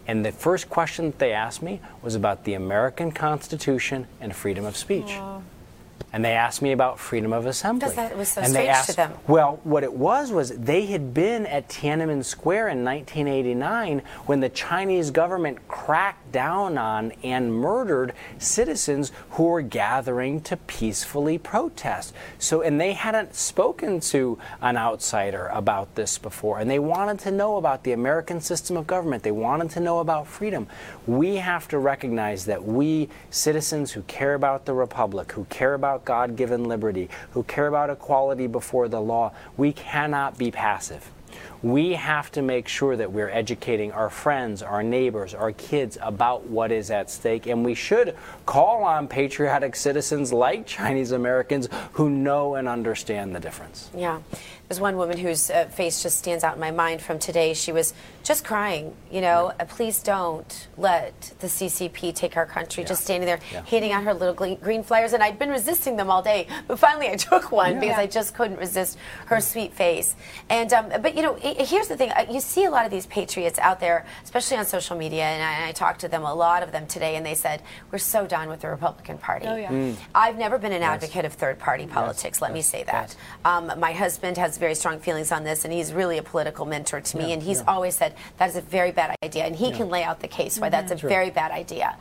And 0.08 0.26
the 0.26 0.32
first 0.32 0.70
question 0.70 1.08
that 1.08 1.20
they 1.20 1.34
asked 1.34 1.62
me 1.62 1.82
was 2.02 2.16
about 2.16 2.46
the 2.46 2.54
American 2.54 3.12
Constitution 3.12 4.08
and 4.22 4.34
freedom 4.34 4.64
of 4.64 4.78
speech. 4.78 5.20
And 6.14 6.26
they 6.26 6.34
asked 6.34 6.62
me 6.62 6.74
about 6.74 7.00
freedom 7.00 7.32
of 7.32 7.46
assembly. 7.46 7.80
Because 7.80 7.96
that 7.96 8.18
was 8.18 8.30
so 8.30 8.42
and 8.42 8.52
strange 8.52 8.68
to 8.68 8.72
asked, 8.72 8.96
them. 8.98 9.14
Well, 9.28 9.62
what 9.64 9.84
it 9.84 9.94
was 9.94 10.32
was 10.32 10.50
they 10.58 10.88
had 10.88 11.14
been 11.14 11.46
at 11.46 11.70
Tiananmen 11.70 12.26
Square 12.26 12.70
in 12.70 12.84
1989 12.84 14.02
when 14.26 14.42
the 14.42 14.50
Chinese 14.50 15.10
government 15.12 15.68
cracked 15.70 16.21
down 16.32 16.78
on 16.78 17.12
and 17.24 17.54
murdered 17.54 18.14
citizens 18.38 19.12
who 19.32 19.44
were 19.44 19.62
gathering 19.62 20.42
to 20.42 20.58
peacefully 20.58 21.38
protest. 21.38 22.14
So, 22.40 22.62
and 22.62 22.80
they 22.80 22.94
hadn't 22.94 23.36
spoken 23.36 24.00
to 24.02 24.38
an 24.62 24.78
outsider 24.78 25.48
about 25.48 25.96
this 25.96 26.18
before, 26.18 26.60
and 26.60 26.70
they 26.70 26.80
wanted 26.80 27.20
to 27.20 27.32
know 27.32 27.58
about 27.58 27.84
the 27.84 27.92
American 27.92 28.42
system 28.42 28.78
of 28.78 28.88
government. 28.88 29.24
They 29.24 29.32
wanted 29.32 29.70
to 29.72 29.80
know 29.80 30.00
about 30.00 30.28
freedom. 30.28 30.68
We 31.08 31.38
have 31.38 31.68
to 31.70 31.80
recognize 31.80 32.46
that 32.46 32.64
we, 32.64 33.10
citizens 33.30 33.92
who 33.92 34.02
care 34.04 34.34
about 34.34 34.66
the 34.66 34.74
republic, 34.74 35.32
who 35.32 35.46
care 35.46 35.74
about 35.74 36.06
God 36.06 36.36
given 36.36 36.66
liberty, 36.66 37.10
who 37.32 37.44
care 37.44 37.68
about 37.68 37.90
equality 37.90 38.48
before 38.48 38.88
the 38.88 39.02
law, 39.02 39.34
we 39.58 39.74
cannot 39.74 40.38
be 40.38 40.52
passive. 40.52 41.12
We 41.64 41.94
have 41.94 42.32
to 42.32 42.42
make 42.42 42.68
sure 42.68 42.96
that 42.96 43.12
we're 43.12 43.30
educating 43.30 43.92
our 43.92 44.10
friends, 44.10 44.64
our 44.64 44.82
neighbors, 44.82 45.36
our 45.36 45.52
kids 45.52 45.98
about 46.02 46.48
what 46.48 46.72
is 46.72 46.90
at 46.90 47.10
stake. 47.12 47.46
And 47.46 47.64
we 47.64 47.76
should 47.76 48.16
call 48.48 48.84
on 48.84 49.08
patriotic 49.08 49.76
citizens 49.76 50.34
like 50.34 50.66
Chinese 50.66 51.12
Americans 51.12 51.70
who 51.94 52.10
know 52.10 52.56
and 52.56 52.68
understand 52.68 53.36
the 53.36 53.40
difference. 53.40 53.92
Yeah. 53.96 54.22
There's 54.68 54.80
one 54.80 54.96
woman 54.96 55.18
whose 55.18 55.52
uh, 55.52 55.66
face 55.66 56.02
just 56.02 56.18
stands 56.18 56.46
out 56.46 56.54
in 56.54 56.62
my 56.62 56.72
mind 56.72 57.02
from 57.02 57.20
today. 57.20 57.54
She 57.54 57.74
was 57.74 57.94
just 58.24 58.46
crying, 58.46 58.96
you 59.12 59.20
know, 59.20 59.52
uh, 59.60 59.66
please 59.66 60.02
don't 60.02 60.70
let 60.78 61.34
the 61.40 61.48
CCP 61.48 62.16
take 62.16 62.38
our 62.38 62.46
country. 62.46 62.86
Just 62.86 63.04
standing 63.04 63.26
there, 63.28 63.42
Yeah. 63.52 63.64
handing 63.66 63.92
out 63.92 64.04
her 64.06 64.14
little 64.14 64.34
green, 64.34 64.84
flyers. 64.84 65.12
And 65.12 65.22
I'd 65.22 65.38
been 65.38 65.50
resisting 65.50 65.98
them 65.98 66.10
all 66.10 66.22
day, 66.22 66.48
but 66.70 66.80
finally 66.80 67.10
I 67.10 67.16
took 67.18 67.52
one 67.52 67.82
because 67.82 67.98
I 67.98 68.08
just 68.08 68.34
couldn't 68.34 68.58
resist 68.60 68.98
her 69.26 69.42
sweet 69.42 69.74
face. 69.74 70.16
And, 70.50 70.72
um, 70.72 70.90
but, 71.02 71.16
you 71.18 71.22
know, 71.22 71.36
here's 71.56 71.88
the 71.88 71.98
thing 71.98 72.12
uh, 72.12 72.26
you 72.30 72.40
see 72.40 72.66
a 72.66 72.72
lot 72.72 72.86
of 72.86 72.92
these 72.92 73.06
patriots 73.06 73.60
out 73.60 73.80
there, 73.80 74.06
especially 74.24 74.58
on 74.58 74.66
social 74.66 74.98
media, 74.98 75.24
and 75.24 75.44
I, 75.44 75.54
and 75.54 75.66
I 75.66 75.72
talked 75.72 76.02
to 76.02 76.08
them, 76.08 76.24
a 76.24 76.34
lot 76.34 76.64
of 76.64 76.72
them 76.72 76.88
today, 76.88 77.16
and 77.16 77.26
they 77.26 77.36
said, 77.36 77.62
we're 77.92 77.98
so 77.98 78.26
done 78.26 78.50
with 78.50 78.62
the 78.62 78.70
Republican 78.70 79.18
Party. 79.18 79.46
Oh, 79.48 79.56
yeah. 79.56 79.70
Mm. 79.70 79.96
I've 80.14 80.38
never 80.38 80.58
been 80.58 80.72
an 80.72 80.84
advocate 80.84 81.26
of 81.26 81.34
third 81.34 81.60
party 81.60 81.88
politics, 81.88 82.42
let 82.42 82.54
me 82.54 82.62
say 82.62 82.84
that. 82.84 83.16
Um, 83.46 83.72
my 83.78 83.92
husband 83.94 84.38
has 84.38 84.58
very 84.58 84.76
strong 84.76 85.00
feelings 85.00 85.32
on 85.32 85.44
this, 85.44 85.66
and 85.66 85.74
he's 85.74 85.94
really 85.94 86.18
a 86.18 86.24
political 86.24 86.66
mentor 86.66 87.02
to 87.02 87.18
me, 87.18 87.34
and 87.34 87.42
he's 87.42 87.62
always 87.68 87.96
said 87.96 88.16
that 88.38 88.50
is 88.50 88.56
a 88.56 88.62
very 88.62 88.92
bad 88.92 89.16
idea, 89.24 89.46
and 89.46 89.56
he 89.56 89.72
can 89.72 89.90
lay 89.90 90.04
out 90.04 90.20
the 90.20 90.28
case 90.28 90.60
why 90.60 90.70
that's 90.70 90.92
a 90.92 90.96
very 90.96 91.30
bad 91.30 91.52
idea. 91.52 91.98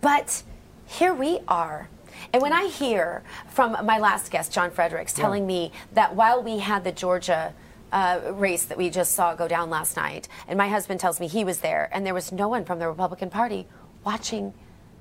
But 0.00 0.42
here 0.86 1.14
we 1.14 1.40
are. 1.48 1.88
And 2.32 2.42
when 2.42 2.52
I 2.52 2.66
hear 2.66 3.22
from 3.48 3.72
my 3.84 3.98
last 3.98 4.30
guest, 4.30 4.52
John 4.52 4.70
Fredericks, 4.70 5.12
telling 5.12 5.46
me 5.46 5.72
that 5.92 6.14
while 6.14 6.42
we 6.42 6.58
had 6.58 6.84
the 6.84 6.92
Georgia 6.92 7.54
uh, 7.94 8.32
race 8.34 8.64
that 8.64 8.76
we 8.76 8.90
just 8.90 9.14
saw 9.14 9.34
go 9.34 9.46
down 9.48 9.70
last 9.70 9.96
night, 9.96 10.28
and 10.48 10.58
my 10.58 10.68
husband 10.68 10.98
tells 11.00 11.20
me 11.20 11.28
he 11.28 11.44
was 11.44 11.60
there, 11.60 11.88
and 11.92 12.04
there 12.04 12.12
was 12.12 12.32
no 12.32 12.48
one 12.48 12.64
from 12.64 12.78
the 12.80 12.88
Republican 12.88 13.30
Party 13.30 13.66
watching 14.04 14.52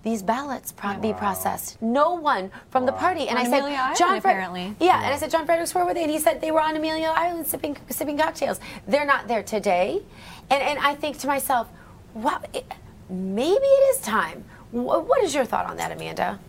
these 0.04 0.22
ballots 0.22 0.72
pro- 0.72 0.98
be 1.00 1.12
processed. 1.14 1.82
No 1.82 2.14
one 2.14 2.52
from 2.70 2.86
the 2.86 2.92
party. 2.92 3.28
And 3.30 3.38
On 3.40 3.46
I 3.46 3.50
said, 3.50 3.60
Amelia 3.60 3.78
Island, 3.78 3.98
John, 3.98 4.22
Fred- 4.22 4.32
apparently. 4.32 4.76
Yeah, 4.80 5.02
and 5.04 5.14
I 5.14 5.18
said, 5.18 5.32
John 5.32 5.46
Fredericks, 5.46 5.74
where 5.74 5.86
were 5.86 5.94
they? 5.94 6.04
And 6.04 6.12
he 6.12 6.20
said 6.20 6.40
they 6.42 6.52
were 6.52 6.62
on 6.62 6.76
Amelia 6.76 7.12
Island 7.16 7.48
sipping 7.48 7.78
sipping 7.90 8.18
cocktails. 8.18 8.60
They're 8.88 9.06
not 9.06 9.28
there 9.28 9.44
today. 9.44 10.04
And 10.50 10.62
and 10.62 10.78
I 10.80 10.94
think 10.96 11.18
to 11.20 11.28
myself, 11.28 11.70
wow, 12.14 12.42
it, 12.54 12.66
maybe 13.10 13.66
it 13.66 13.96
is 13.96 14.02
time. 14.02 14.44
Wh- 14.72 15.02
what 15.08 15.24
is 15.24 15.34
your 15.34 15.46
thought 15.46 15.66
on 15.66 15.78
that, 15.78 15.92
Amanda? 15.92 16.40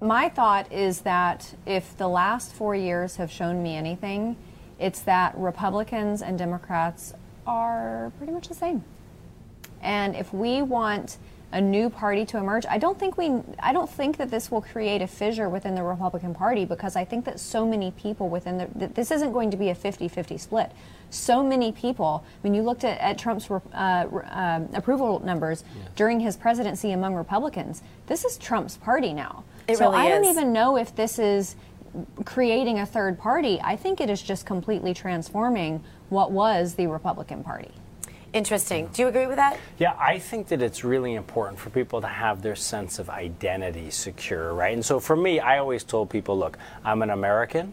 My 0.00 0.30
thought 0.30 0.72
is 0.72 1.02
that 1.02 1.54
if 1.66 1.96
the 1.98 2.08
last 2.08 2.54
four 2.54 2.74
years 2.74 3.16
have 3.16 3.30
shown 3.30 3.62
me 3.62 3.76
anything, 3.76 4.36
it's 4.80 5.00
that 5.02 5.36
Republicans 5.36 6.22
and 6.22 6.38
Democrats 6.38 7.14
are 7.46 8.12
pretty 8.18 8.32
much 8.32 8.48
the 8.48 8.54
same. 8.54 8.82
And 9.82 10.16
if 10.16 10.32
we 10.32 10.62
want 10.62 11.18
a 11.52 11.60
new 11.60 11.90
party 11.90 12.24
to 12.24 12.38
emerge. 12.38 12.64
I 12.68 12.78
don't 12.78 12.98
think 12.98 13.18
we 13.18 13.32
I 13.58 13.72
don't 13.72 13.90
think 13.90 14.18
that 14.18 14.30
this 14.30 14.50
will 14.50 14.60
create 14.60 15.02
a 15.02 15.06
fissure 15.06 15.48
within 15.48 15.74
the 15.74 15.82
Republican 15.82 16.34
Party 16.34 16.64
because 16.64 16.94
I 16.94 17.04
think 17.04 17.24
that 17.24 17.40
so 17.40 17.66
many 17.66 17.90
people 17.92 18.28
within 18.28 18.58
the 18.58 18.86
this 18.86 19.10
isn't 19.10 19.32
going 19.32 19.50
to 19.50 19.56
be 19.56 19.70
a 19.70 19.74
50-50 19.74 20.38
split. 20.38 20.72
So 21.10 21.42
many 21.42 21.72
people. 21.72 22.24
I 22.24 22.46
mean, 22.46 22.54
you 22.54 22.62
looked 22.62 22.84
at, 22.84 23.00
at 23.00 23.18
Trump's 23.18 23.50
uh, 23.50 23.56
uh, 23.74 24.60
approval 24.74 25.20
numbers 25.24 25.64
yes. 25.76 25.88
during 25.96 26.20
his 26.20 26.36
presidency 26.36 26.92
among 26.92 27.16
Republicans. 27.16 27.82
This 28.06 28.24
is 28.24 28.36
Trump's 28.38 28.76
party 28.76 29.12
now. 29.12 29.42
It 29.66 29.78
so 29.78 29.90
really 29.90 30.02
I 30.02 30.06
is. 30.06 30.14
don't 30.14 30.24
even 30.26 30.52
know 30.52 30.76
if 30.76 30.94
this 30.94 31.18
is 31.18 31.56
creating 32.24 32.78
a 32.78 32.86
third 32.86 33.18
party. 33.18 33.60
I 33.62 33.76
think 33.76 34.00
it 34.00 34.10
is 34.10 34.22
just 34.22 34.46
completely 34.46 34.94
transforming 34.94 35.82
what 36.08 36.30
was 36.30 36.74
the 36.74 36.86
Republican 36.86 37.42
Party. 37.42 37.70
Interesting. 38.32 38.88
Do 38.92 39.02
you 39.02 39.08
agree 39.08 39.26
with 39.26 39.36
that? 39.36 39.58
Yeah, 39.78 39.96
I 39.98 40.20
think 40.20 40.48
that 40.48 40.62
it's 40.62 40.84
really 40.84 41.14
important 41.14 41.58
for 41.58 41.70
people 41.70 42.00
to 42.00 42.06
have 42.06 42.42
their 42.42 42.54
sense 42.54 43.00
of 43.00 43.10
identity 43.10 43.90
secure, 43.90 44.54
right? 44.54 44.72
And 44.72 44.84
so 44.84 45.00
for 45.00 45.16
me, 45.16 45.40
I 45.40 45.58
always 45.58 45.82
told 45.82 46.10
people, 46.10 46.38
look, 46.38 46.56
I'm 46.84 47.02
an 47.02 47.10
American, 47.10 47.72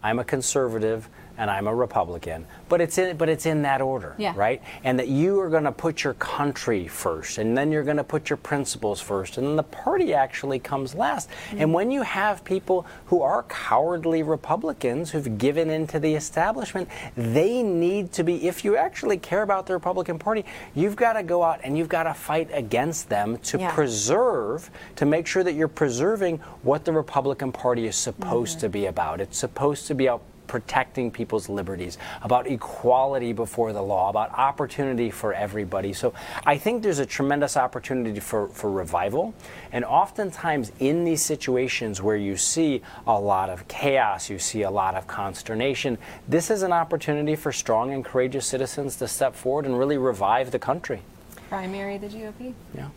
I'm 0.00 0.20
a 0.20 0.24
conservative, 0.24 1.08
and 1.40 1.50
I'm 1.50 1.66
a 1.66 1.74
Republican. 1.74 2.46
But 2.68 2.82
it's 2.82 2.98
in, 2.98 3.16
but 3.16 3.30
it's 3.30 3.46
in 3.46 3.62
that 3.62 3.80
order, 3.80 4.14
yeah. 4.18 4.34
right? 4.36 4.62
And 4.84 4.98
that 4.98 5.08
you 5.08 5.40
are 5.40 5.48
going 5.48 5.64
to 5.64 5.72
put 5.72 6.04
your 6.04 6.12
country 6.14 6.86
first, 6.86 7.38
and 7.38 7.56
then 7.56 7.72
you're 7.72 7.82
going 7.82 7.96
to 7.96 8.04
put 8.04 8.28
your 8.28 8.36
principles 8.36 9.00
first, 9.00 9.38
and 9.38 9.46
then 9.46 9.56
the 9.56 9.62
party 9.62 10.12
actually 10.12 10.58
comes 10.58 10.94
last. 10.94 11.30
Mm-hmm. 11.30 11.60
And 11.62 11.74
when 11.74 11.90
you 11.90 12.02
have 12.02 12.44
people 12.44 12.86
who 13.06 13.22
are 13.22 13.42
cowardly 13.44 14.22
Republicans 14.22 15.10
who've 15.10 15.38
given 15.38 15.70
into 15.70 15.98
the 15.98 16.14
establishment, 16.14 16.90
they 17.16 17.62
need 17.62 18.12
to 18.12 18.22
be. 18.22 18.46
If 18.46 18.62
you 18.62 18.76
actually 18.76 19.16
care 19.16 19.42
about 19.42 19.66
the 19.66 19.72
Republican 19.72 20.18
Party, 20.18 20.44
you've 20.74 20.96
got 20.96 21.14
to 21.14 21.22
go 21.22 21.42
out 21.42 21.60
and 21.64 21.76
you've 21.76 21.88
got 21.88 22.02
to 22.02 22.12
fight 22.12 22.50
against 22.52 23.08
them 23.08 23.38
to 23.38 23.58
yeah. 23.58 23.74
preserve, 23.74 24.70
to 24.96 25.06
make 25.06 25.26
sure 25.26 25.42
that 25.42 25.54
you're 25.54 25.68
preserving 25.68 26.36
what 26.62 26.84
the 26.84 26.92
Republican 26.92 27.50
Party 27.50 27.86
is 27.86 27.96
supposed 27.96 28.58
mm-hmm. 28.58 28.66
to 28.66 28.68
be 28.68 28.86
about. 28.86 29.22
It's 29.22 29.38
supposed 29.38 29.86
to 29.86 29.94
be 29.94 30.06
about 30.06 30.22
protecting 30.50 31.12
people's 31.12 31.48
liberties, 31.48 31.96
about 32.22 32.48
equality 32.48 33.32
before 33.32 33.72
the 33.72 33.80
law, 33.80 34.10
about 34.10 34.36
opportunity 34.36 35.08
for 35.08 35.32
everybody. 35.32 35.92
So 35.92 36.12
I 36.44 36.58
think 36.58 36.82
there's 36.82 36.98
a 36.98 37.06
tremendous 37.06 37.56
opportunity 37.56 38.18
for, 38.18 38.48
for 38.48 38.68
revival. 38.68 39.32
And 39.70 39.84
oftentimes 39.84 40.72
in 40.80 41.04
these 41.04 41.22
situations 41.22 42.02
where 42.02 42.16
you 42.16 42.36
see 42.36 42.82
a 43.06 43.18
lot 43.18 43.48
of 43.48 43.68
chaos, 43.68 44.28
you 44.28 44.40
see 44.40 44.62
a 44.62 44.70
lot 44.72 44.96
of 44.96 45.06
consternation, 45.06 45.98
this 46.26 46.50
is 46.50 46.62
an 46.62 46.72
opportunity 46.72 47.36
for 47.36 47.52
strong 47.52 47.92
and 47.92 48.04
courageous 48.04 48.44
citizens 48.44 48.96
to 48.96 49.06
step 49.06 49.36
forward 49.36 49.66
and 49.66 49.78
really 49.78 49.98
revive 49.98 50.50
the 50.50 50.58
country. 50.58 51.00
Primary 51.48 51.96
the 51.96 52.08
GOP? 52.08 52.54
Yeah. 52.74 52.88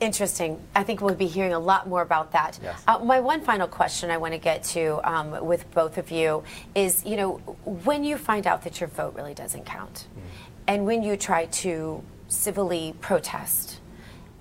Interesting. 0.00 0.62
I 0.76 0.84
think 0.84 1.00
we'll 1.00 1.16
be 1.16 1.26
hearing 1.26 1.52
a 1.52 1.58
lot 1.58 1.88
more 1.88 2.02
about 2.02 2.30
that. 2.32 2.58
Yes. 2.62 2.82
Uh, 2.86 3.00
my 3.00 3.18
one 3.18 3.40
final 3.40 3.66
question 3.66 4.10
I 4.10 4.16
want 4.16 4.32
to 4.32 4.38
get 4.38 4.62
to 4.64 5.00
um, 5.02 5.44
with 5.44 5.68
both 5.72 5.98
of 5.98 6.12
you 6.12 6.44
is, 6.74 7.04
you 7.04 7.16
know, 7.16 7.36
when 7.64 8.04
you 8.04 8.16
find 8.16 8.46
out 8.46 8.62
that 8.62 8.80
your 8.80 8.88
vote 8.88 9.14
really 9.16 9.34
doesn't 9.34 9.66
count, 9.66 10.06
mm. 10.16 10.22
and 10.68 10.86
when 10.86 11.02
you 11.02 11.16
try 11.16 11.46
to 11.46 12.02
civilly 12.28 12.94
protest, 13.00 13.80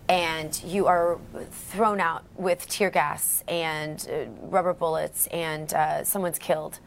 and 0.10 0.62
you 0.64 0.86
are 0.86 1.20
thrown 1.52 2.00
out 2.00 2.24
with 2.36 2.68
tear 2.68 2.90
gas 2.90 3.44
and 3.48 4.08
uh, 4.12 4.30
rubber 4.48 4.74
bullets, 4.74 5.28
and 5.28 5.74
uh, 5.74 6.04
someone's 6.04 6.38
killed, 6.38 6.80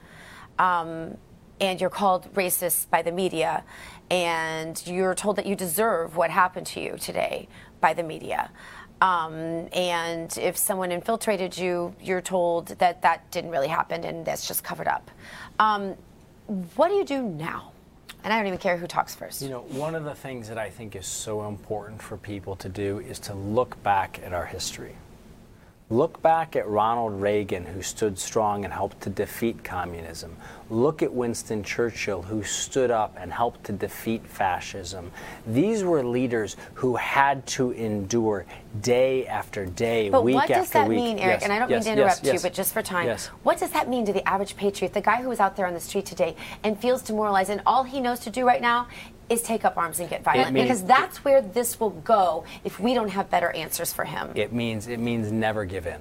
um, 0.61 1.17
and 1.61 1.81
you're 1.81 1.91
called 1.91 2.33
racist 2.35 2.89
by 2.89 3.03
the 3.03 3.13
media, 3.13 3.65
and 4.11 4.83
you're 4.87 5.15
told 5.15 5.37
that 5.37 5.47
you 5.47 5.57
deserve 5.57 6.17
what 6.17 6.31
happened 6.31 6.67
to 6.67 6.81
you 6.81 6.97
today 6.99 7.49
by 7.81 7.95
the 7.95 8.03
media. 8.03 8.51
Um, 9.01 9.69
and 9.73 10.37
if 10.37 10.57
someone 10.57 10.93
infiltrated 10.93 11.57
you, 11.57 11.95
you're 12.03 12.21
told 12.21 12.69
that 12.79 13.01
that 13.03 13.31
didn't 13.31 13.51
really 13.51 13.69
happen 13.69 14.05
and 14.05 14.25
that's 14.25 14.47
just 14.47 14.63
covered 14.63 14.89
up. 14.89 15.11
Um, 15.59 15.95
what 16.77 16.89
do 16.89 16.95
you 16.95 17.05
do 17.05 17.23
now? 17.23 17.73
And 18.23 18.33
I 18.33 18.37
don't 18.37 18.49
even 18.49 18.59
care 18.59 18.77
who 18.77 18.87
talks 18.87 19.15
first. 19.15 19.41
You 19.41 19.49
know, 19.49 19.61
one 19.61 19.95
of 19.95 20.05
the 20.05 20.15
things 20.15 20.49
that 20.49 20.59
I 20.59 20.69
think 20.69 20.95
is 20.95 21.07
so 21.07 21.49
important 21.49 22.03
for 22.03 22.19
people 22.19 22.55
to 22.57 22.69
do 22.69 22.99
is 22.99 23.19
to 23.21 23.35
look 23.35 23.83
back 23.83 24.21
at 24.23 24.35
our 24.35 24.45
history. 24.45 24.95
Look 25.93 26.23
back 26.23 26.55
at 26.55 26.69
Ronald 26.69 27.21
Reagan, 27.21 27.65
who 27.65 27.83
stood 27.83 28.17
strong 28.17 28.65
and 28.65 28.73
helped 28.73 29.01
to 29.01 29.11
defeat 29.11 29.65
communism. 29.65 30.37
Look 30.71 31.03
at 31.03 31.13
Winston 31.13 31.65
Churchill, 31.65 32.23
who 32.23 32.45
stood 32.45 32.93
up 32.93 33.17
and 33.19 33.33
helped 33.33 33.65
to 33.65 33.73
defeat 33.73 34.25
fascism. 34.25 35.11
These 35.49 35.83
were 35.83 36.05
leaders 36.05 36.57
who 36.75 36.95
had 36.95 37.45
to 37.49 37.73
endure 37.73 38.47
day 38.83 39.27
after 39.27 39.67
day, 39.67 40.11
but 40.11 40.23
week 40.23 40.37
after 40.37 40.47
week. 40.47 40.47
But 40.47 40.59
what 40.59 40.63
does 40.63 40.71
that 40.71 40.89
week. 40.89 40.99
mean, 40.99 41.19
Eric? 41.19 41.41
Yes, 41.41 41.43
and 41.43 41.53
I 41.53 41.59
don't 41.59 41.71
yes, 41.71 41.85
mean 41.85 41.97
to 41.97 42.03
interrupt 42.03 42.25
yes, 42.25 42.35
you, 42.35 42.41
but 42.41 42.55
just 42.55 42.73
for 42.73 42.83
time. 42.83 43.07
Yes. 43.07 43.27
What 43.43 43.59
does 43.59 43.73
that 43.73 43.89
mean 43.89 44.07
to 44.07 44.13
the 44.13 44.27
average 44.29 44.57
patriot, 44.57 44.95
the 44.95 45.01
guy 45.01 45.21
who 45.21 45.29
was 45.29 45.41
out 45.41 45.57
there 45.57 45.67
on 45.67 45.75
the 45.75 45.81
street 45.81 46.07
today 46.07 46.37
and 46.63 46.79
feels 46.79 47.03
demoralized, 47.03 47.51
and 47.51 47.63
all 47.67 47.83
he 47.83 48.01
knows 48.01 48.21
to 48.21 48.31
do 48.31 48.47
right 48.47 48.63
now 48.63 48.87
is 49.31 49.43
take 49.43 49.65
up 49.65 49.79
arms 49.79 50.01
and 50.01 50.11
get 50.11 50.23
violent? 50.23 50.53
Means, 50.53 50.65
because 50.65 50.85
that's 50.85 51.25
where 51.25 51.41
this 51.41 51.81
will 51.81 51.91
go 51.91 52.45
if 52.65 52.81
we 52.81 52.93
don't 52.93 53.09
have 53.09 53.31
better 53.31 53.51
answers 53.53 53.93
for 53.93 54.05
him. 54.05 54.31
It 54.35 54.53
means 54.53 54.89
it 54.89 54.99
means 54.99 55.33
never 55.33 55.65
give 55.65 55.87
in. 55.87 56.01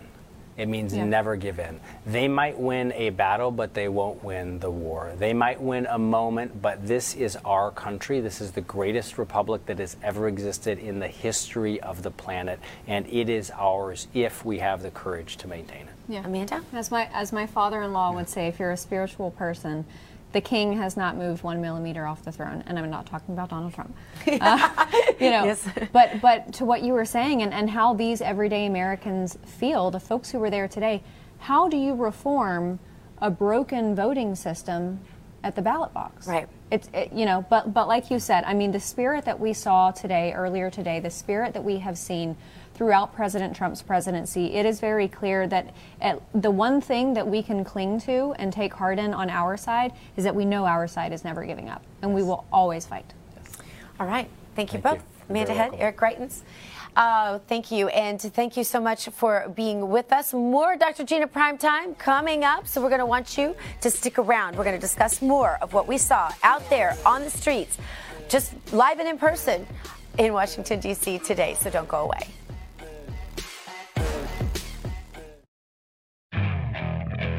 It 0.60 0.68
means 0.68 0.94
yeah. 0.94 1.06
never 1.06 1.38
give 1.38 1.58
in. 1.58 1.80
They 2.06 2.28
might 2.28 2.60
win 2.60 2.92
a 2.92 3.12
battle, 3.12 3.50
but 3.50 3.74
they 3.74 3.88
won't 3.88 4.22
win 4.26 4.60
the 4.60 4.70
war. 4.70 5.14
They 5.18 5.32
might 5.32 5.62
win 5.62 5.88
a 5.90 5.98
moment, 5.98 6.62
but 6.62 6.86
this 6.86 7.16
is 7.16 7.38
our 7.46 7.72
country. 7.72 8.20
This 8.20 8.42
is 8.42 8.52
the 8.52 8.60
greatest 8.62 9.18
republic 9.18 9.66
that 9.68 9.80
has 9.80 9.96
ever 10.04 10.28
existed 10.28 10.78
in 10.78 11.00
the 11.00 11.08
history 11.08 11.80
of 11.80 12.04
the 12.04 12.12
planet, 12.12 12.60
and 12.88 13.08
it 13.08 13.30
is 13.30 13.52
ours 13.52 14.08
if 14.14 14.44
we 14.44 14.60
have 14.60 14.82
the 14.82 14.92
courage 14.92 15.38
to 15.38 15.48
maintain 15.48 15.84
it. 15.84 15.94
Yeah. 16.10 16.26
Amanda? 16.26 16.62
As 16.74 16.92
my 16.92 17.08
as 17.14 17.32
my 17.32 17.46
father-in-law 17.46 18.12
would 18.16 18.28
say, 18.28 18.48
if 18.48 18.60
you're 18.60 18.72
a 18.72 18.78
spiritual 18.78 19.32
person, 19.32 19.86
the 20.32 20.42
king 20.42 20.74
has 20.74 20.96
not 20.96 21.18
moved 21.18 21.44
one 21.44 21.60
millimeter 21.60 22.06
off 22.06 22.24
the 22.24 22.32
throne, 22.32 22.64
and 22.68 22.78
I'm 22.78 22.90
not 22.90 23.06
talking 23.06 23.34
about 23.34 23.50
Donald 23.50 23.74
Trump. 23.74 23.96
Uh, 24.42 24.86
you 25.20 25.32
know, 25.32 25.44
yes. 25.44 25.68
but 25.92 26.22
but 26.22 26.54
to 26.54 26.66
what 26.66 26.82
you 26.82 26.94
were 26.94 27.06
saying, 27.06 27.42
and, 27.42 27.54
and 27.54 27.70
how 27.70 27.94
these 27.94 28.22
everyday 28.22 28.68
Americans 28.68 29.38
feel, 29.44 29.92
the 29.92 30.00
folks 30.00 30.30
who 30.30 30.40
were 30.40 30.50
there 30.50 30.68
today, 30.68 31.04
how 31.40 31.68
do 31.68 31.76
you 31.76 31.96
reform 31.96 32.80
a 33.20 33.30
broken 33.30 33.96
voting 33.96 34.36
system 34.36 35.00
at 35.44 35.56
the 35.56 35.62
ballot 35.62 35.94
box? 35.94 36.28
Right. 36.28 36.48
It's 36.72 36.90
it, 36.94 37.12
you 37.12 37.26
know, 37.26 37.46
but 37.50 37.74
but 37.74 37.88
like 37.88 38.12
you 38.12 38.20
said, 38.20 38.44
I 38.46 38.54
mean, 38.54 38.72
the 38.72 38.80
spirit 38.80 39.26
that 39.26 39.40
we 39.40 39.54
saw 39.54 39.92
today, 39.92 40.32
earlier 40.34 40.70
today, 40.70 41.00
the 41.00 41.10
spirit 41.10 41.54
that 41.54 41.64
we 41.64 41.80
have 41.80 41.98
seen 41.98 42.38
throughout 42.80 43.14
President 43.14 43.54
Trump's 43.54 43.82
presidency, 43.82 44.54
it 44.54 44.66
is 44.66 44.80
very 44.80 45.10
clear 45.10 45.46
that 45.46 45.76
the 46.34 46.50
one 46.50 46.80
thing 46.80 47.14
that 47.14 47.28
we 47.28 47.44
can 47.44 47.66
cling 47.66 48.00
to 48.00 48.34
and 48.40 48.54
take 48.54 48.74
heart 48.74 48.98
in 48.98 49.14
on 49.14 49.30
our 49.30 49.58
side 49.58 49.92
is 50.16 50.24
that 50.24 50.34
we 50.34 50.46
know 50.46 50.66
our 50.66 50.88
side 50.88 51.12
is 51.12 51.26
never 51.26 51.44
giving 51.44 51.68
up, 51.68 51.84
and 52.02 52.16
we 52.16 52.24
will 52.24 52.46
always 52.54 52.86
fight. 52.86 53.04
Yes. 53.36 53.58
All 54.00 54.08
right. 54.08 54.30
Thank 54.56 54.72
you 54.72 54.80
thank 54.80 55.00
both. 55.00 55.06
You. 55.20 55.26
Amanda 55.32 55.54
Head, 55.54 55.76
Eric 55.78 55.98
Greitens. 55.98 56.40
Uh, 56.96 57.40
thank 57.50 57.70
you. 57.70 57.90
And 57.90 58.20
thank 58.22 58.56
you 58.56 58.64
so 58.64 58.80
much 58.80 59.10
for 59.10 59.52
being 59.54 59.90
with 59.90 60.14
us. 60.14 60.34
More 60.34 60.78
Dr. 60.78 61.04
Gina 61.04 61.28
Primetime 61.28 61.98
coming 61.98 62.46
up. 62.46 62.66
So 62.66 62.82
we're 62.82 62.88
going 62.88 63.00
to 63.00 63.06
want 63.06 63.38
you 63.38 63.58
to 63.82 63.92
stick 63.92 64.18
around. 64.18 64.56
We're 64.56 64.64
going 64.64 64.78
to 64.78 64.82
discuss 64.82 65.22
more 65.22 65.58
of 65.62 65.74
what 65.74 65.86
we 65.86 65.98
saw 65.98 66.32
out 66.44 66.68
there 66.70 66.96
on 67.06 67.26
the 67.26 67.30
streets, 67.30 67.78
just 68.30 68.54
live 68.72 69.00
and 69.00 69.10
in 69.10 69.18
person 69.18 69.68
in 70.18 70.32
Washington, 70.32 70.80
D.C. 70.80 71.20
today. 71.20 71.58
So 71.60 71.70
don't 71.70 71.90
go 71.90 72.04
away. 72.06 72.39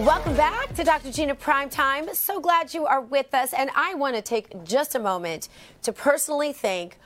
Welcome 0.00 0.34
back 0.34 0.74
to 0.76 0.82
Dr. 0.82 1.12
Gina 1.12 1.34
Primetime. 1.34 2.14
So 2.14 2.40
glad 2.40 2.72
you 2.72 2.86
are 2.86 3.02
with 3.02 3.34
us. 3.34 3.52
And 3.52 3.68
I 3.76 3.92
want 3.92 4.16
to 4.16 4.22
take 4.22 4.64
just 4.64 4.94
a 4.94 4.98
moment 4.98 5.50
to 5.82 5.92
personally 5.92 6.54
thank 6.54 6.96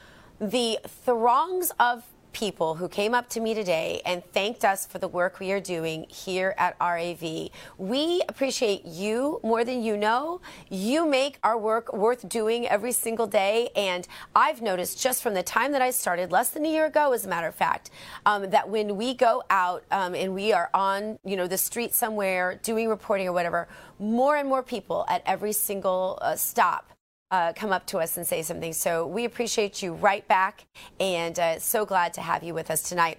the 0.41 0.79
throngs 0.87 1.73
of 1.81 2.05
people 2.35 2.75
who 2.75 2.89
came 2.89 3.15
up 3.15 3.29
to 3.31 3.41
me 3.41 3.55
today 3.55 4.03
and 4.05 4.23
thanked 4.33 4.65
us 4.65 4.87
for 4.87 4.99
the 4.99 5.09
work 5.09 5.41
we 5.41 5.53
are 5.53 5.61
doing 5.61 6.05
here 6.11 6.55
at 6.59 6.77
RAV. 6.81 7.49
We 7.79 8.23
appreciate 8.29 8.85
you 8.85 9.41
more 9.43 9.65
than 9.65 9.83
you 9.83 9.97
know. 9.97 10.43
You 10.69 11.07
make 11.07 11.39
our 11.43 11.57
work 11.57 11.95
worth 11.95 12.29
doing 12.29 12.69
every 12.69 12.93
single 12.93 13.27
day. 13.27 13.71
And 13.75 14.07
I've 14.35 14.61
noticed 14.61 15.01
just 15.01 15.23
from 15.23 15.35
the 15.35 15.43
time 15.43 15.73
that 15.73 15.81
I 15.81 15.91
started, 15.91 16.33
less 16.33 16.51
than 16.51 16.67
a 16.67 16.69
year 16.69 16.87
ago, 16.87 17.13
as 17.13 17.25
a 17.25 17.29
matter 17.29 17.47
of 17.47 17.55
fact, 17.55 17.91
um, 18.27 18.51
that 18.51 18.69
when 18.69 18.97
we 18.97 19.15
go 19.15 19.43
out 19.49 19.85
um, 19.91 20.15
and 20.15 20.35
we 20.35 20.53
are 20.53 20.69
on, 20.75 21.19
you 21.25 21.37
know, 21.37 21.47
the 21.47 21.57
street 21.57 21.95
somewhere 21.95 22.61
doing 22.63 22.89
reporting 22.89 23.29
or 23.29 23.33
whatever, 23.33 23.69
more 23.99 24.37
and 24.37 24.49
more 24.49 24.63
people 24.63 25.07
at 25.09 25.23
every 25.25 25.53
single 25.53 26.19
uh, 26.21 26.35
stop 26.35 26.94
uh, 27.35 27.53
come 27.53 27.73
up 27.73 27.85
to 27.85 27.99
us 27.99 28.17
and 28.17 28.25
say 28.25 28.43
something. 28.43 28.73
So 28.73 29.09
we 29.09 29.25
appreciate 29.25 29.83
you 29.83 29.95
right 29.95 30.27
back 30.29 30.67
and 31.01 31.37
uh, 31.37 31.59
so 31.59 31.85
glad 31.85 32.15
to 32.15 32.21
have 32.21 32.45
you 32.45 32.55
with 32.55 32.71
us 32.71 32.81
tonight. 32.89 33.19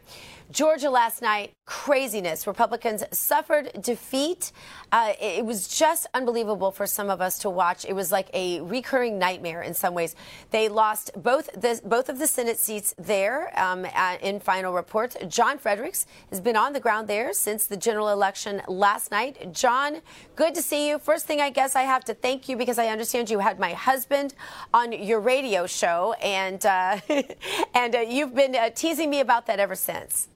Georgia 0.51 0.89
last 0.89 1.21
night, 1.21 1.53
craziness. 1.65 2.45
Republicans 2.45 3.03
suffered 3.11 3.71
defeat. 3.81 4.51
Uh, 4.91 5.13
it 5.19 5.43
was 5.43 5.67
just 5.67 6.05
unbelievable 6.13 6.71
for 6.71 6.85
some 6.85 7.09
of 7.09 7.19
us 7.19 7.39
to 7.39 7.49
watch. 7.49 7.83
It 7.85 7.93
was 7.93 8.11
like 8.11 8.29
a 8.33 8.61
recurring 8.61 9.17
nightmare 9.17 9.63
in 9.63 9.73
some 9.73 9.95
ways. 9.95 10.15
They 10.51 10.69
lost 10.69 11.11
both 11.15 11.51
the, 11.53 11.81
both 11.83 12.09
of 12.09 12.19
the 12.19 12.27
Senate 12.27 12.59
seats 12.59 12.93
there 12.97 13.51
um, 13.59 13.85
at, 13.85 14.21
in 14.21 14.39
final 14.39 14.73
reports. 14.73 15.17
John 15.27 15.57
Fredericks 15.57 16.05
has 16.29 16.39
been 16.39 16.55
on 16.55 16.73
the 16.73 16.79
ground 16.79 17.07
there 17.07 17.33
since 17.33 17.65
the 17.65 17.77
general 17.77 18.09
election 18.09 18.61
last 18.67 19.09
night. 19.09 19.51
John, 19.51 20.01
good 20.35 20.53
to 20.53 20.61
see 20.61 20.87
you. 20.87 20.99
First 20.99 21.25
thing, 21.25 21.41
I 21.41 21.49
guess 21.49 21.75
I 21.75 21.81
have 21.81 22.05
to 22.05 22.13
thank 22.13 22.47
you 22.47 22.55
because 22.55 22.77
I 22.77 22.87
understand 22.87 23.31
you 23.31 23.39
had 23.39 23.59
my 23.59 23.73
husband 23.73 24.35
on 24.73 24.91
your 24.91 25.19
radio 25.19 25.65
show, 25.65 26.13
and 26.21 26.63
uh, 26.65 26.99
and 27.73 27.95
uh, 27.95 27.99
you've 27.99 28.35
been 28.35 28.55
uh, 28.55 28.69
teasing 28.69 29.09
me 29.09 29.19
about 29.19 29.47
that 29.47 29.59
ever 29.59 29.75
since. 29.75 30.29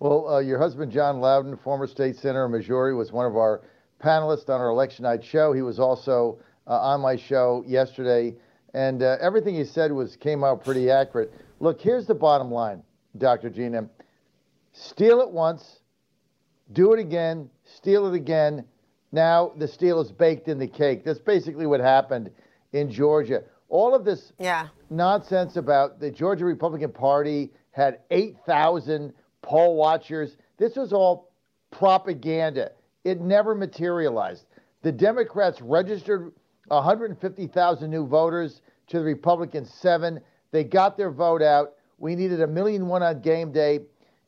Well, 0.00 0.28
uh, 0.28 0.38
your 0.38 0.58
husband, 0.58 0.92
John 0.92 1.18
Loudon, 1.18 1.56
former 1.56 1.88
state 1.88 2.14
senator 2.16 2.44
of 2.44 2.52
Missouri, 2.52 2.94
was 2.94 3.10
one 3.10 3.26
of 3.26 3.36
our 3.36 3.62
panelists 4.00 4.48
on 4.48 4.60
our 4.60 4.68
election 4.68 5.02
night 5.02 5.24
show. 5.24 5.52
He 5.52 5.62
was 5.62 5.80
also 5.80 6.38
uh, 6.68 6.78
on 6.78 7.00
my 7.00 7.16
show 7.16 7.64
yesterday, 7.66 8.36
and 8.74 9.02
uh, 9.02 9.16
everything 9.20 9.56
he 9.56 9.64
said 9.64 9.90
was 9.90 10.14
came 10.14 10.44
out 10.44 10.64
pretty 10.64 10.88
accurate. 10.88 11.32
Look, 11.58 11.80
here's 11.80 12.06
the 12.06 12.14
bottom 12.14 12.48
line, 12.48 12.84
Dr. 13.16 13.50
Gina. 13.50 13.88
Steal 14.72 15.20
it 15.20 15.30
once, 15.30 15.80
do 16.72 16.92
it 16.92 17.00
again, 17.00 17.50
steal 17.64 18.06
it 18.06 18.14
again. 18.14 18.64
Now 19.10 19.52
the 19.56 19.66
steal 19.66 20.00
is 20.00 20.12
baked 20.12 20.46
in 20.46 20.60
the 20.60 20.68
cake. 20.68 21.04
That's 21.04 21.18
basically 21.18 21.66
what 21.66 21.80
happened 21.80 22.30
in 22.72 22.88
Georgia. 22.88 23.42
All 23.68 23.96
of 23.96 24.04
this 24.04 24.32
yeah. 24.38 24.68
nonsense 24.90 25.56
about 25.56 25.98
the 25.98 26.08
Georgia 26.08 26.44
Republican 26.44 26.92
Party 26.92 27.50
had 27.72 27.98
8,000 28.12 29.12
poll 29.42 29.76
watchers. 29.76 30.36
This 30.56 30.76
was 30.76 30.92
all 30.92 31.30
propaganda. 31.70 32.72
It 33.04 33.20
never 33.20 33.54
materialized. 33.54 34.46
The 34.82 34.92
Democrats 34.92 35.60
registered 35.60 36.32
150,000 36.68 37.90
new 37.90 38.06
voters 38.06 38.60
to 38.88 38.98
the 38.98 39.04
Republicans 39.04 39.72
seven. 39.72 40.20
They 40.50 40.64
got 40.64 40.96
their 40.96 41.10
vote 41.10 41.42
out. 41.42 41.74
We 41.98 42.14
needed 42.14 42.40
a 42.42 42.46
million 42.46 42.86
one 42.86 43.02
on 43.02 43.20
game 43.20 43.52
day. 43.52 43.80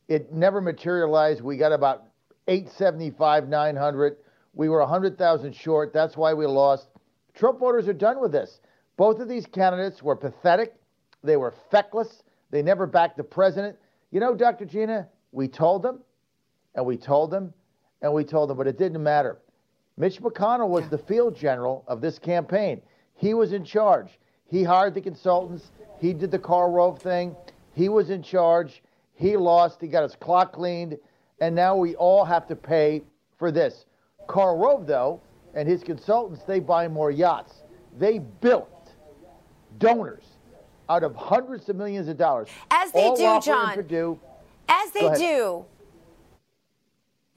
It 0.09 0.33
never 0.33 0.61
materialized. 0.61 1.41
We 1.41 1.57
got 1.57 1.73
about 1.73 2.05
875, 2.49 3.49
900. 3.49 4.17
We 4.55 4.69
were 4.69 4.81
100,000 4.81 5.55
short. 5.55 5.93
That's 5.93 6.17
why 6.17 6.35
we 6.35 6.47
lost. 6.47 6.89
Trump 7.35 7.61
voters 7.61 7.87
are 7.89 7.93
done 7.93 8.21
with 8.21 8.33
this. 8.33 8.61
Both 8.97 9.21
of 9.21 9.29
these 9.29 9.47
candidates 9.47 10.03
were 10.03 10.17
pathetic. 10.17 10.75
They 11.23 11.37
were 11.37 11.55
feckless. 11.71 12.23
They 12.51 12.63
never 12.63 12.87
backed 12.87 13.17
the 13.17 13.25
president. 13.25 13.77
You 14.11 14.21
know, 14.21 14.35
Dr. 14.35 14.65
Gina, 14.65 15.09
we 15.33 15.47
told 15.47 15.83
them, 15.83 16.01
and 16.75 16.85
we 16.85 16.97
told 16.97 17.31
them, 17.31 17.53
and 18.03 18.13
we 18.13 18.25
told 18.25 18.51
them, 18.51 18.57
but 18.57 18.67
it 18.67 18.79
didn't 18.79 19.03
matter. 19.03 19.39
Mitch 19.97 20.21
McConnell 20.21 20.69
was 20.69 20.89
the 20.89 20.99
field 20.99 21.37
general 21.37 21.85
of 21.87 22.01
this 22.01 22.19
campaign. 22.19 22.81
He 23.15 23.35
was 23.35 23.53
in 23.53 23.65
charge. 23.65 24.19
He 24.47 24.65
hired 24.65 24.95
the 24.95 25.01
consultants. 25.01 25.71
He 25.99 26.13
did 26.13 26.31
the 26.31 26.39
Karl 26.39 26.71
Rove 26.71 26.99
thing. 26.99 27.37
He 27.75 27.89
was 27.89 28.11
in 28.11 28.23
charge. 28.23 28.83
He 29.15 29.37
lost. 29.37 29.81
He 29.81 29.89
got 29.89 30.03
his 30.03 30.17
clock 30.17 30.53
cleaned. 30.53 30.99
And 31.41 31.55
now 31.55 31.77
we 31.77 31.95
all 31.97 32.25
have 32.25 32.47
to 32.49 32.57
pay 32.57 33.03
for 33.39 33.53
this. 33.53 33.85
Karl 34.27 34.57
Rove, 34.57 34.87
though, 34.87 35.21
and 35.55 35.69
his 35.69 35.85
consultants, 35.85 36.43
they 36.45 36.61
buy 36.61 36.89
more 36.89 37.11
yachts. 37.11 37.63
They 37.99 38.19
built 38.19 38.91
donors 39.79 40.25
out 40.91 41.05
of 41.05 41.15
hundreds 41.15 41.69
of 41.69 41.77
millions 41.77 42.09
of 42.09 42.19
dollars. 42.19 42.49
As 42.71 42.91
they 42.91 43.07
all 43.07 43.17
do, 43.17 43.47
John. 43.47 43.75
Perdue. 43.75 44.19
As 44.69 44.91
they 44.91 45.15
do. 45.17 45.65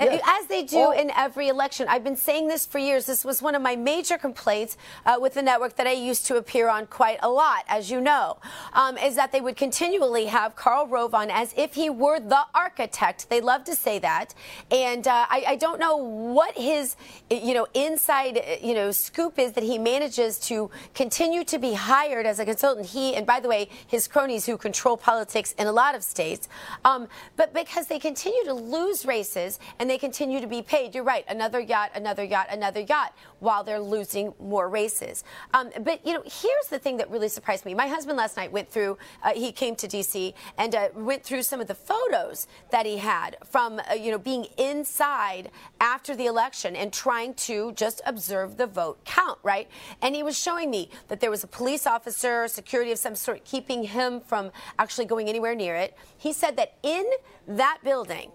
Yes. 0.05 0.21
As 0.25 0.47
they 0.47 0.63
do 0.63 0.91
in 0.91 1.11
every 1.11 1.47
election. 1.47 1.87
I've 1.89 2.03
been 2.03 2.15
saying 2.15 2.47
this 2.47 2.65
for 2.65 2.79
years. 2.79 3.05
This 3.05 3.23
was 3.23 3.41
one 3.41 3.55
of 3.55 3.61
my 3.61 3.75
major 3.75 4.17
complaints 4.17 4.77
uh, 5.05 5.17
with 5.19 5.33
the 5.33 5.41
network 5.41 5.75
that 5.77 5.87
I 5.87 5.91
used 5.91 6.25
to 6.27 6.37
appear 6.37 6.69
on 6.69 6.87
quite 6.87 7.19
a 7.21 7.29
lot, 7.29 7.63
as 7.67 7.89
you 7.89 8.01
know, 8.01 8.37
um, 8.73 8.97
is 8.97 9.15
that 9.15 9.31
they 9.31 9.41
would 9.41 9.55
continually 9.55 10.25
have 10.25 10.55
Karl 10.55 10.87
Rove 10.87 11.13
on 11.13 11.29
as 11.29 11.53
if 11.57 11.73
he 11.73 11.89
were 11.89 12.19
the 12.19 12.45
architect. 12.53 13.29
They 13.29 13.41
love 13.41 13.63
to 13.65 13.75
say 13.75 13.99
that. 13.99 14.33
And 14.71 15.07
uh, 15.07 15.25
I, 15.29 15.43
I, 15.49 15.55
don't 15.55 15.79
know 15.79 15.97
what 15.97 16.57
his, 16.57 16.95
you 17.29 17.53
know, 17.53 17.67
inside, 17.73 18.39
you 18.61 18.73
know, 18.73 18.91
scoop 18.91 19.39
is 19.39 19.53
that 19.53 19.63
he 19.63 19.77
manages 19.77 20.39
to 20.39 20.69
continue 20.93 21.43
to 21.45 21.59
be 21.59 21.73
hired 21.73 22.25
as 22.25 22.39
a 22.39 22.45
consultant. 22.45 22.87
He, 22.87 23.15
and 23.15 23.25
by 23.25 23.39
the 23.39 23.47
way, 23.47 23.69
his 23.87 24.07
cronies 24.07 24.45
who 24.45 24.57
control 24.57 24.97
politics 24.97 25.53
in 25.57 25.67
a 25.67 25.71
lot 25.71 25.95
of 25.95 26.03
states, 26.03 26.47
um, 26.85 27.07
but 27.35 27.53
because 27.53 27.87
they 27.87 27.99
continue 27.99 28.43
to 28.45 28.53
lose 28.53 29.05
races 29.05 29.59
and 29.79 29.89
they 29.89 29.92
continue 29.97 30.39
to 30.41 30.47
be 30.47 30.61
paid. 30.61 30.95
You're 30.95 31.03
right, 31.03 31.25
another 31.27 31.59
yacht, 31.59 31.91
another 31.95 32.23
yacht, 32.23 32.47
another 32.49 32.81
yacht, 32.81 33.13
while 33.39 33.63
they're 33.63 33.79
losing 33.79 34.33
more 34.39 34.69
races. 34.69 35.23
Um, 35.53 35.69
but 35.81 36.05
you 36.05 36.13
know, 36.13 36.23
here's 36.25 36.67
the 36.69 36.79
thing 36.79 36.97
that 36.97 37.09
really 37.09 37.29
surprised 37.29 37.65
me. 37.65 37.73
My 37.73 37.87
husband 37.87 38.17
last 38.17 38.37
night 38.37 38.51
went 38.51 38.69
through. 38.69 38.97
Uh, 39.23 39.33
he 39.33 39.51
came 39.51 39.75
to 39.75 39.87
D.C. 39.87 40.33
and 40.57 40.75
uh, 40.75 40.89
went 40.95 41.23
through 41.23 41.43
some 41.43 41.59
of 41.61 41.67
the 41.67 41.75
photos 41.75 42.47
that 42.71 42.85
he 42.85 42.97
had 42.97 43.37
from 43.45 43.79
uh, 43.79 43.93
you 43.93 44.11
know 44.11 44.17
being 44.17 44.47
inside 44.57 45.51
after 45.79 46.15
the 46.15 46.25
election 46.25 46.75
and 46.75 46.93
trying 46.93 47.33
to 47.35 47.71
just 47.73 48.01
observe 48.05 48.57
the 48.57 48.67
vote 48.67 49.03
count, 49.05 49.39
right? 49.43 49.67
And 50.01 50.15
he 50.15 50.23
was 50.23 50.37
showing 50.37 50.69
me 50.69 50.89
that 51.07 51.19
there 51.19 51.29
was 51.31 51.43
a 51.43 51.47
police 51.47 51.85
officer, 51.85 52.47
security 52.47 52.91
of 52.91 52.97
some 52.97 53.15
sort, 53.15 53.43
keeping 53.45 53.83
him 53.83 54.21
from 54.21 54.51
actually 54.79 55.05
going 55.05 55.29
anywhere 55.29 55.55
near 55.55 55.75
it. 55.75 55.97
He 56.17 56.33
said 56.33 56.57
that 56.57 56.75
in 56.83 57.05
that 57.47 57.79
building 57.83 58.31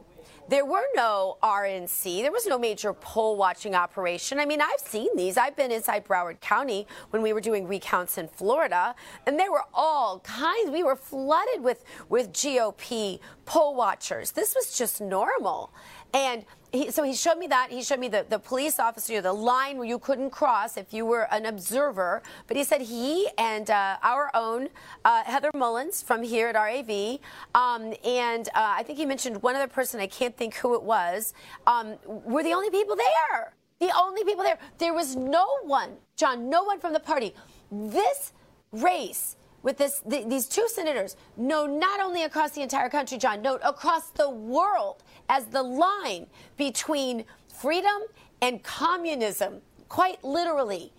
there 0.49 0.65
were 0.65 0.85
no 0.95 1.37
RNC. 1.43 2.23
There 2.23 2.33
was 2.33 2.47
no 2.47 2.59
major 2.59 2.93
poll 2.93 3.37
watching 3.37 3.75
operation. 3.75 4.41
I 4.41 4.47
mean, 4.47 4.61
I've 4.61 4.81
seen 4.81 5.09
these. 5.15 5.37
I've 5.37 5.57
been 5.57 5.71
inside 5.71 6.05
Broward 6.05 6.41
County 6.41 6.87
when 7.11 7.23
we 7.23 7.33
were 7.33 7.41
doing 7.41 7.67
recounts 7.67 8.19
in 8.19 8.29
Florida, 8.29 8.95
and 9.27 9.39
there 9.39 9.53
were 9.53 9.65
all 9.75 10.21
kinds. 10.21 10.71
We 10.71 10.83
were 10.83 10.97
flooded 10.97 11.63
with, 11.63 11.85
with 12.09 12.33
GOP 12.33 13.21
poll 13.45 13.75
watchers. 13.75 14.31
This 14.31 14.55
was 14.55 14.77
just 14.77 15.01
normal. 15.01 15.73
And 16.15 16.45
he, 16.73 16.91
so 16.91 17.03
he 17.03 17.15
showed 17.15 17.39
me 17.39 17.47
that. 17.47 17.71
He 17.71 17.83
showed 17.83 18.01
me 18.01 18.09
the, 18.09 18.27
the 18.29 18.39
police 18.39 18.79
officer, 18.79 19.21
the 19.21 19.33
line 19.33 19.79
where 19.79 19.87
you 19.87 19.99
couldn't 19.99 20.31
cross 20.31 20.77
if 20.77 20.93
you 20.93 21.07
were 21.07 21.27
an 21.33 21.47
observer. 21.47 22.23
But 22.47 22.57
he 22.57 22.65
said 22.65 22.83
he 22.83 23.29
and 23.39 23.71
uh, 23.71 23.97
our 24.03 24.31
own 24.35 24.69
uh, 25.05 25.25
Heather 25.25 25.51
Mullins 25.55 26.03
from 26.03 26.23
here 26.23 26.49
at 26.49 26.55
RAV, 26.55 27.19
um, 27.55 27.95
and 28.05 28.49
uh, 28.49 28.75
I 28.77 28.83
think 28.83 28.99
he 28.99 29.07
mentioned 29.07 29.43
one 29.43 29.57
other 29.57 29.69
person, 29.69 30.01
I 30.01 30.07
can't 30.07 30.37
think 30.37 30.55
who 30.57 30.75
it 30.75 30.83
was, 30.83 31.35
um, 31.67 31.97
were 32.05 32.43
the 32.43 32.53
only 32.53 32.71
people 32.71 32.97
there. 32.97 33.55
The 33.81 33.93
only 33.97 34.25
people 34.25 34.43
there. 34.43 34.59
There 34.79 34.93
was 34.93 35.15
no 35.15 35.47
one, 35.63 35.91
John, 36.17 36.51
no 36.51 36.65
one 36.65 36.81
from 36.81 36.93
the 36.93 37.01
party. 37.01 37.35
This 37.71 38.33
race 38.73 39.37
with 39.63 39.77
this, 39.79 40.01
the, 40.07 40.25
these 40.27 40.47
two 40.47 40.69
senators, 40.69 41.17
no, 41.37 41.67
not 41.67 42.01
only 42.01 42.23
across 42.23 42.53
the 42.53 42.63
entire 42.63 42.89
country, 42.89 43.19
John, 43.19 43.43
no, 43.43 43.57
across 43.57 44.11
the 44.11 44.31
world 44.31 45.03
as 45.29 45.47
the 45.47 45.63
line 45.63 46.27
between 46.57 47.25
freedom 47.49 48.03
and 48.41 48.63
communism, 48.63 49.61
quite 49.89 50.23
literally. 50.23 50.93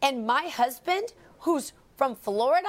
And 0.00 0.26
my 0.26 0.44
husband, 0.44 1.12
who's 1.40 1.72
from 1.96 2.14
Florida, 2.14 2.68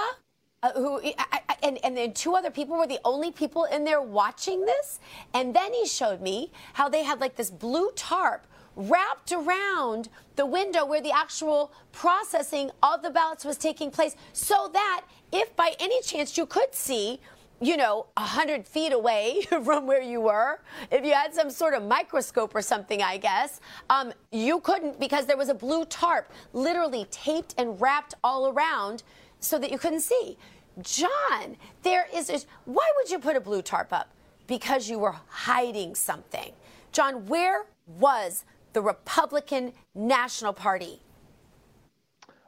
uh, 0.63 0.71
who 0.73 0.99
I, 0.99 1.13
I, 1.47 1.55
and 1.61 1.77
and 1.83 1.95
then 1.95 2.13
two 2.13 2.35
other 2.35 2.49
people 2.49 2.77
were 2.77 2.87
the 2.87 2.99
only 3.05 3.31
people 3.31 3.65
in 3.65 3.83
there 3.83 4.01
watching 4.01 4.65
this. 4.65 4.99
And 5.33 5.55
then 5.55 5.73
he 5.73 5.85
showed 5.85 6.21
me 6.21 6.51
how 6.73 6.89
they 6.89 7.03
had 7.03 7.21
like 7.21 7.35
this 7.35 7.51
blue 7.51 7.91
tarp 7.95 8.47
wrapped 8.75 9.31
around 9.31 10.09
the 10.35 10.45
window 10.45 10.85
where 10.85 11.01
the 11.01 11.11
actual 11.11 11.71
processing 11.91 12.71
of 12.83 13.01
the 13.01 13.09
ballots 13.09 13.45
was 13.45 13.57
taking 13.57 13.89
place, 13.89 14.15
so 14.33 14.69
that 14.73 15.05
if 15.35 15.55
by 15.55 15.75
any 15.79 16.01
chance 16.01 16.37
you 16.37 16.45
could 16.45 16.73
see 16.73 17.19
you 17.61 17.77
know, 17.77 18.05
100 18.17 18.67
feet 18.67 18.91
away 18.91 19.41
from 19.63 19.87
where 19.87 20.01
you 20.01 20.19
were, 20.19 20.59
if 20.91 21.05
you 21.05 21.13
had 21.13 21.33
some 21.33 21.49
sort 21.49 21.73
of 21.73 21.83
microscope 21.83 22.53
or 22.53 22.61
something, 22.61 23.01
I 23.01 23.17
guess, 23.17 23.61
um, 23.89 24.11
you 24.31 24.59
couldn't 24.59 24.99
because 24.99 25.25
there 25.25 25.37
was 25.37 25.49
a 25.49 25.53
blue 25.53 25.85
tarp 25.85 26.31
literally 26.53 27.05
taped 27.11 27.55
and 27.57 27.79
wrapped 27.79 28.13
all 28.23 28.47
around 28.49 29.03
so 29.39 29.57
that 29.59 29.71
you 29.71 29.77
couldn't 29.77 30.01
see. 30.01 30.37
John, 30.81 31.55
there 31.83 32.07
is 32.13 32.45
why 32.65 32.91
would 32.97 33.09
you 33.09 33.19
put 33.19 33.37
a 33.37 33.41
blue 33.41 33.61
tarp 33.61 33.93
up? 33.93 34.09
Because 34.47 34.89
you 34.89 34.99
were 34.99 35.15
hiding 35.27 35.95
something. 35.95 36.51
John, 36.91 37.25
where 37.25 37.65
was 37.87 38.43
the 38.73 38.81
Republican 38.81 39.71
National 39.95 40.51
Party? 40.51 41.01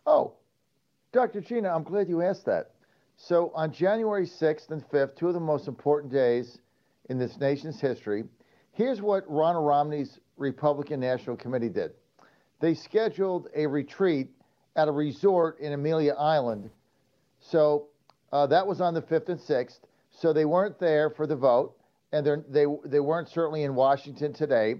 Oh, 0.05 0.33
Dr. 1.13 1.41
Gina, 1.41 1.73
I'm 1.73 1.83
glad 1.83 2.09
you 2.09 2.21
asked 2.21 2.45
that. 2.45 2.71
So 3.17 3.51
on 3.55 3.71
January 3.73 4.27
6th 4.27 4.69
and 4.69 4.87
5th, 4.89 5.15
two 5.15 5.27
of 5.27 5.33
the 5.33 5.39
most 5.39 5.67
important 5.67 6.13
days 6.13 6.59
in 7.09 7.17
this 7.17 7.37
nation's 7.39 7.81
history, 7.81 8.23
here's 8.71 9.01
what 9.01 9.27
Ronna 9.27 9.65
Romney's 9.65 10.19
Republican 10.37 10.99
National 10.99 11.35
Committee 11.35 11.69
did. 11.69 11.91
They 12.59 12.75
scheduled 12.75 13.49
a 13.55 13.65
retreat 13.65 14.29
at 14.75 14.87
a 14.87 14.91
resort 14.91 15.59
in 15.59 15.73
Amelia 15.73 16.13
Island. 16.13 16.69
So 17.39 17.87
uh, 18.31 18.45
that 18.47 18.65
was 18.65 18.81
on 18.81 18.93
the 18.93 19.01
5th 19.01 19.29
and 19.29 19.39
6th. 19.39 19.79
So 20.11 20.31
they 20.31 20.45
weren't 20.45 20.79
there 20.79 21.09
for 21.09 21.27
the 21.27 21.35
vote, 21.35 21.75
and 22.11 22.25
they 22.49 22.65
they 22.85 22.99
weren't 22.99 23.29
certainly 23.29 23.63
in 23.63 23.75
Washington 23.75 24.33
today. 24.33 24.75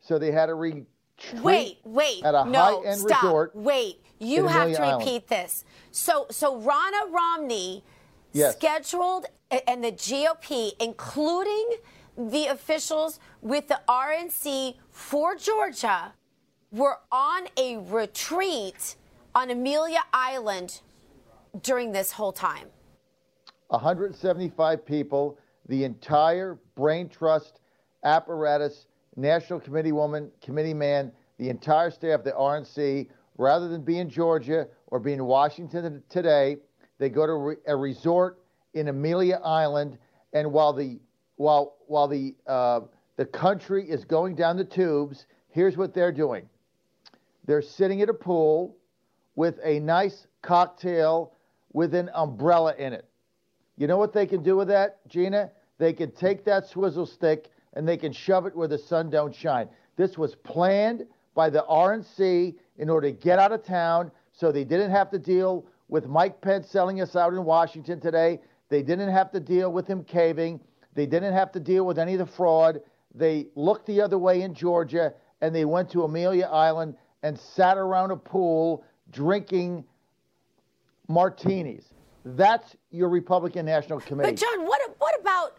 So 0.00 0.18
they 0.18 0.32
had 0.32 0.48
a 0.48 0.54
retreat. 0.54 0.86
Wait, 1.42 1.78
wait, 1.84 2.22
at 2.24 2.34
a 2.34 2.44
no, 2.44 2.80
high-end 2.82 3.00
stop. 3.00 3.22
resort. 3.22 3.56
Wait, 3.56 4.00
you 4.18 4.46
have 4.46 4.62
Amelia 4.68 4.76
to 4.76 4.82
Island. 4.82 5.06
repeat 5.06 5.28
this. 5.28 5.64
So, 5.90 6.26
so 6.30 6.60
Ronna 6.60 7.10
Romney 7.12 7.84
Yes. 8.32 8.56
scheduled, 8.56 9.26
and 9.66 9.84
the 9.84 9.92
GOP, 9.92 10.72
including 10.80 11.68
the 12.16 12.46
officials 12.46 13.20
with 13.42 13.68
the 13.68 13.80
RNC 13.88 14.76
for 14.90 15.34
Georgia, 15.36 16.14
were 16.70 16.98
on 17.10 17.46
a 17.58 17.76
retreat 17.78 18.96
on 19.34 19.50
Amelia 19.50 20.00
Island 20.14 20.80
during 21.62 21.92
this 21.92 22.12
whole 22.12 22.32
time. 22.32 22.68
175 23.68 24.84
people, 24.84 25.38
the 25.68 25.84
entire 25.84 26.58
brain 26.74 27.08
trust 27.08 27.60
apparatus, 28.04 28.86
national 29.16 29.60
committee 29.60 29.92
woman, 29.92 30.30
committee 30.42 30.74
man, 30.74 31.12
the 31.38 31.48
entire 31.48 31.90
staff, 31.90 32.20
of 32.20 32.24
the 32.24 32.32
RNC, 32.32 33.08
rather 33.38 33.68
than 33.68 33.82
be 33.82 33.98
in 33.98 34.08
Georgia 34.08 34.68
or 34.88 35.00
be 35.00 35.12
in 35.12 35.24
Washington 35.24 36.02
today, 36.08 36.56
they 36.98 37.08
go 37.08 37.26
to 37.26 37.60
a 37.66 37.76
resort 37.76 38.38
in 38.74 38.88
Amelia 38.88 39.40
Island, 39.44 39.98
and 40.32 40.52
while 40.52 40.72
the 40.72 41.00
while 41.36 41.76
while 41.86 42.08
the 42.08 42.34
uh, 42.46 42.80
the 43.16 43.26
country 43.26 43.88
is 43.88 44.04
going 44.04 44.34
down 44.34 44.56
the 44.56 44.64
tubes, 44.64 45.26
here's 45.48 45.76
what 45.76 45.94
they're 45.94 46.12
doing: 46.12 46.48
they're 47.44 47.62
sitting 47.62 48.02
at 48.02 48.08
a 48.08 48.14
pool 48.14 48.76
with 49.34 49.58
a 49.64 49.80
nice 49.80 50.26
cocktail 50.42 51.32
with 51.72 51.94
an 51.94 52.10
umbrella 52.14 52.74
in 52.78 52.92
it. 52.92 53.08
You 53.76 53.86
know 53.86 53.96
what 53.96 54.12
they 54.12 54.26
can 54.26 54.42
do 54.42 54.56
with 54.56 54.68
that, 54.68 55.06
Gina? 55.08 55.50
They 55.78 55.92
can 55.92 56.12
take 56.12 56.44
that 56.44 56.68
swizzle 56.68 57.06
stick 57.06 57.50
and 57.74 57.86
they 57.86 57.96
can 57.96 58.12
shove 58.12 58.46
it 58.46 58.54
where 58.54 58.68
the 58.68 58.78
sun 58.78 59.10
don't 59.10 59.34
shine. 59.34 59.68
This 59.96 60.18
was 60.18 60.34
planned 60.34 61.06
by 61.34 61.50
the 61.50 61.64
RNC 61.68 62.54
in 62.78 62.90
order 62.90 63.10
to 63.10 63.16
get 63.16 63.38
out 63.38 63.52
of 63.52 63.64
town 63.64 64.10
so 64.32 64.52
they 64.52 64.64
didn't 64.64 64.90
have 64.90 65.10
to 65.10 65.18
deal 65.18 65.66
with 65.88 66.06
Mike 66.06 66.40
Pence 66.40 66.68
selling 66.68 67.00
us 67.00 67.16
out 67.16 67.32
in 67.32 67.44
Washington 67.44 68.00
today. 68.00 68.40
They 68.68 68.82
didn't 68.82 69.10
have 69.10 69.30
to 69.32 69.40
deal 69.40 69.72
with 69.72 69.86
him 69.86 70.04
caving. 70.04 70.60
They 70.94 71.06
didn't 71.06 71.34
have 71.34 71.52
to 71.52 71.60
deal 71.60 71.84
with 71.84 71.98
any 71.98 72.14
of 72.14 72.18
the 72.18 72.26
fraud. 72.26 72.80
They 73.14 73.48
looked 73.54 73.86
the 73.86 74.00
other 74.00 74.18
way 74.18 74.42
in 74.42 74.54
Georgia 74.54 75.12
and 75.40 75.54
they 75.54 75.64
went 75.64 75.90
to 75.90 76.04
Amelia 76.04 76.46
Island 76.46 76.96
and 77.22 77.38
sat 77.38 77.76
around 77.76 78.10
a 78.10 78.16
pool 78.16 78.84
drinking 79.10 79.84
martinis. 81.08 81.84
That's 82.24 82.76
your 82.90 83.08
Republican 83.08 83.66
National 83.66 84.00
Committee. 84.00 84.30
But 84.30 84.38
John, 84.38 84.66
what 84.66 84.80
what 84.98 85.20
about? 85.20 85.56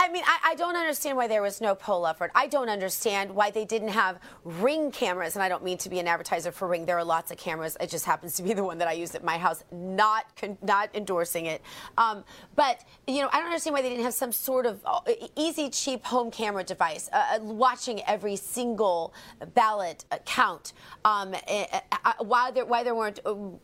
I 0.00 0.08
mean, 0.10 0.22
I, 0.24 0.50
I 0.50 0.54
don't 0.54 0.76
understand 0.76 1.16
why 1.16 1.26
there 1.26 1.42
was 1.42 1.60
no 1.60 1.74
poll 1.74 2.06
effort. 2.06 2.30
I 2.32 2.46
don't 2.46 2.68
understand 2.68 3.34
why 3.34 3.50
they 3.50 3.64
didn't 3.64 3.88
have 3.88 4.20
ring 4.44 4.92
cameras, 4.92 5.34
and 5.34 5.42
I 5.42 5.48
don't 5.48 5.64
mean 5.64 5.76
to 5.78 5.90
be 5.90 5.98
an 5.98 6.06
advertiser 6.06 6.52
for 6.52 6.68
Ring. 6.68 6.86
There 6.86 6.96
are 6.96 7.04
lots 7.04 7.32
of 7.32 7.36
cameras. 7.36 7.76
It 7.80 7.90
just 7.90 8.04
happens 8.04 8.36
to 8.36 8.44
be 8.44 8.52
the 8.52 8.62
one 8.62 8.78
that 8.78 8.86
I 8.86 8.92
use 8.92 9.16
at 9.16 9.24
my 9.24 9.36
house. 9.36 9.64
Not 9.72 10.24
not 10.62 10.94
endorsing 10.94 11.46
it, 11.46 11.62
um, 11.98 12.22
but 12.54 12.84
you 13.08 13.22
know, 13.22 13.28
I 13.32 13.38
don't 13.38 13.48
understand 13.48 13.74
why 13.74 13.82
they 13.82 13.88
didn't 13.88 14.04
have 14.04 14.14
some 14.14 14.30
sort 14.30 14.66
of 14.66 14.80
uh, 14.84 15.00
easy, 15.34 15.68
cheap 15.68 16.04
home 16.04 16.30
camera 16.30 16.62
device 16.62 17.10
uh, 17.12 17.16
uh, 17.34 17.38
watching 17.42 18.00
every 18.04 18.36
single 18.36 19.12
ballot 19.54 20.04
count. 20.24 20.74
Um, 21.04 21.34
uh, 21.34 21.64
uh, 22.04 22.12
why 22.20 22.52
there 22.52 22.66
why 22.66 22.84
there 22.84 22.94
weren't 22.94 23.18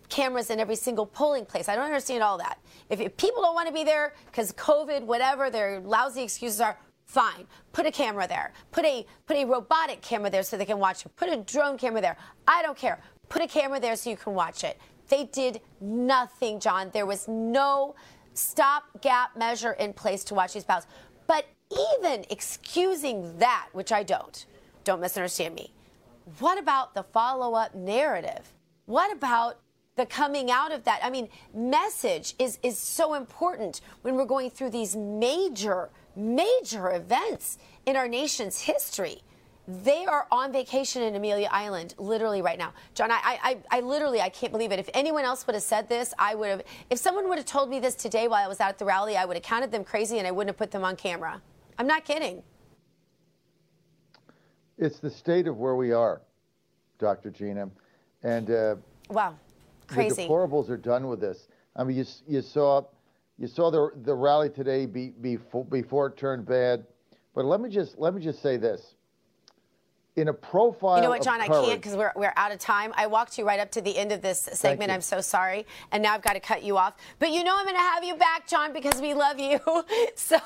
cameras 0.08 0.50
in 0.50 0.58
every 0.58 0.76
single 0.76 1.06
polling 1.06 1.46
place. 1.46 1.68
I 1.68 1.76
don't 1.76 1.84
understand 1.84 2.24
all 2.24 2.38
that. 2.38 2.58
If, 2.90 3.00
if 3.00 3.16
people 3.16 3.40
don't 3.42 3.54
want 3.54 3.68
to 3.68 3.74
be 3.74 3.84
there 3.84 4.14
because 4.26 4.50
COVID, 4.52 5.04
whatever 5.04 5.48
they're 5.48 5.78
lousy 5.78 6.23
excuses 6.24 6.60
are, 6.60 6.76
fine. 7.06 7.46
Put 7.72 7.86
a 7.86 7.92
camera 7.92 8.26
there. 8.26 8.52
Put 8.72 8.84
a 8.84 9.06
put 9.26 9.36
a 9.36 9.44
robotic 9.44 10.00
camera 10.02 10.30
there 10.30 10.42
so 10.42 10.56
they 10.56 10.64
can 10.64 10.78
watch 10.78 11.04
it. 11.06 11.14
Put 11.16 11.28
a 11.28 11.36
drone 11.36 11.78
camera 11.78 12.00
there. 12.00 12.16
I 12.48 12.62
don't 12.62 12.76
care. 12.76 13.00
Put 13.28 13.42
a 13.42 13.46
camera 13.46 13.78
there 13.78 13.94
so 13.96 14.10
you 14.10 14.16
can 14.16 14.34
watch 14.34 14.64
it. 14.64 14.78
They 15.08 15.24
did 15.24 15.60
nothing, 15.80 16.60
John. 16.60 16.90
There 16.92 17.06
was 17.06 17.28
no 17.28 17.94
stopgap 18.34 19.36
measure 19.36 19.72
in 19.72 19.92
place 19.92 20.24
to 20.24 20.34
watch 20.34 20.54
these 20.54 20.64
ballots. 20.64 20.86
But 21.26 21.46
even 22.02 22.24
excusing 22.30 23.38
that, 23.38 23.68
which 23.72 23.92
I 23.92 24.02
don't, 24.02 24.44
don't 24.84 25.00
misunderstand 25.00 25.54
me. 25.54 25.72
What 26.38 26.58
about 26.58 26.94
the 26.94 27.02
follow 27.02 27.54
up 27.54 27.74
narrative? 27.74 28.52
What 28.86 29.12
about 29.12 29.60
the 29.96 30.06
coming 30.06 30.50
out 30.50 30.72
of 30.72 30.84
that? 30.84 31.00
I 31.02 31.10
mean, 31.10 31.28
message 31.54 32.34
is, 32.38 32.58
is 32.62 32.78
so 32.78 33.14
important 33.14 33.80
when 34.02 34.16
we're 34.16 34.24
going 34.24 34.50
through 34.50 34.70
these 34.70 34.96
major, 34.96 35.90
major 36.16 36.90
events 36.94 37.58
in 37.86 37.96
our 37.96 38.08
nation's 38.08 38.60
history. 38.60 39.22
They 39.66 40.04
are 40.04 40.26
on 40.30 40.52
vacation 40.52 41.00
in 41.02 41.14
Amelia 41.14 41.48
Island, 41.50 41.94
literally 41.96 42.42
right 42.42 42.58
now. 42.58 42.74
John, 42.94 43.10
I, 43.10 43.38
I, 43.42 43.58
I 43.70 43.80
literally, 43.80 44.20
I 44.20 44.28
can't 44.28 44.52
believe 44.52 44.72
it. 44.72 44.78
If 44.78 44.90
anyone 44.92 45.24
else 45.24 45.46
would 45.46 45.54
have 45.54 45.62
said 45.62 45.88
this, 45.88 46.12
I 46.18 46.34
would 46.34 46.50
have. 46.50 46.62
If 46.90 46.98
someone 46.98 47.28
would 47.30 47.38
have 47.38 47.46
told 47.46 47.70
me 47.70 47.80
this 47.80 47.94
today 47.94 48.28
while 48.28 48.44
I 48.44 48.48
was 48.48 48.60
out 48.60 48.68
at 48.68 48.78
the 48.78 48.84
rally, 48.84 49.16
I 49.16 49.24
would 49.24 49.36
have 49.36 49.42
counted 49.42 49.70
them 49.72 49.82
crazy 49.82 50.18
and 50.18 50.26
I 50.26 50.32
wouldn't 50.32 50.50
have 50.50 50.58
put 50.58 50.70
them 50.70 50.84
on 50.84 50.96
camera. 50.96 51.40
I'm 51.78 51.86
not 51.86 52.04
kidding. 52.04 52.42
It's 54.76 54.98
the 54.98 55.10
state 55.10 55.46
of 55.46 55.56
where 55.56 55.76
we 55.76 55.92
are, 55.92 56.20
Dr. 56.98 57.30
Gina. 57.30 57.70
And 58.22 58.50
uh, 58.50 58.76
Wow, 59.08 59.36
crazy. 59.86 60.22
the 60.22 60.28
deplorables 60.28 60.68
are 60.68 60.76
done 60.76 61.06
with 61.08 61.20
this. 61.20 61.48
I 61.76 61.84
mean, 61.84 61.96
you, 61.96 62.04
you 62.28 62.42
saw 62.42 62.82
you 63.38 63.46
saw 63.46 63.70
the 63.70 63.90
the 64.04 64.14
rally 64.14 64.48
today 64.48 64.86
be, 64.86 65.10
before 65.10 65.64
before 65.64 66.06
it 66.08 66.16
turned 66.16 66.46
bad. 66.46 66.84
But 67.34 67.44
let 67.44 67.60
me 67.60 67.68
just 67.68 67.98
let 67.98 68.14
me 68.14 68.22
just 68.22 68.40
say 68.42 68.56
this. 68.56 68.94
In 70.16 70.28
a 70.28 70.32
profile, 70.32 70.94
You 70.94 71.02
know 71.02 71.08
what, 71.08 71.22
John? 71.22 71.40
I 71.40 71.48
can't 71.48 71.82
because 71.82 71.96
we're, 71.96 72.12
we're 72.14 72.32
out 72.36 72.52
of 72.52 72.60
time. 72.60 72.92
I 72.96 73.08
walked 73.08 73.36
you 73.36 73.44
right 73.44 73.58
up 73.58 73.72
to 73.72 73.80
the 73.80 73.98
end 73.98 74.12
of 74.12 74.22
this 74.22 74.48
segment. 74.52 74.92
I'm 74.92 75.00
so 75.00 75.20
sorry. 75.20 75.66
And 75.90 76.04
now 76.04 76.14
I've 76.14 76.22
got 76.22 76.34
to 76.34 76.40
cut 76.40 76.62
you 76.62 76.78
off. 76.78 76.94
But 77.18 77.32
you 77.32 77.42
know 77.42 77.52
I'm 77.58 77.64
going 77.64 77.74
to 77.74 77.80
have 77.80 78.04
you 78.04 78.14
back, 78.14 78.46
John, 78.46 78.72
because 78.72 79.00
we 79.00 79.12
love 79.12 79.40
you. 79.40 79.58
So 80.16 80.38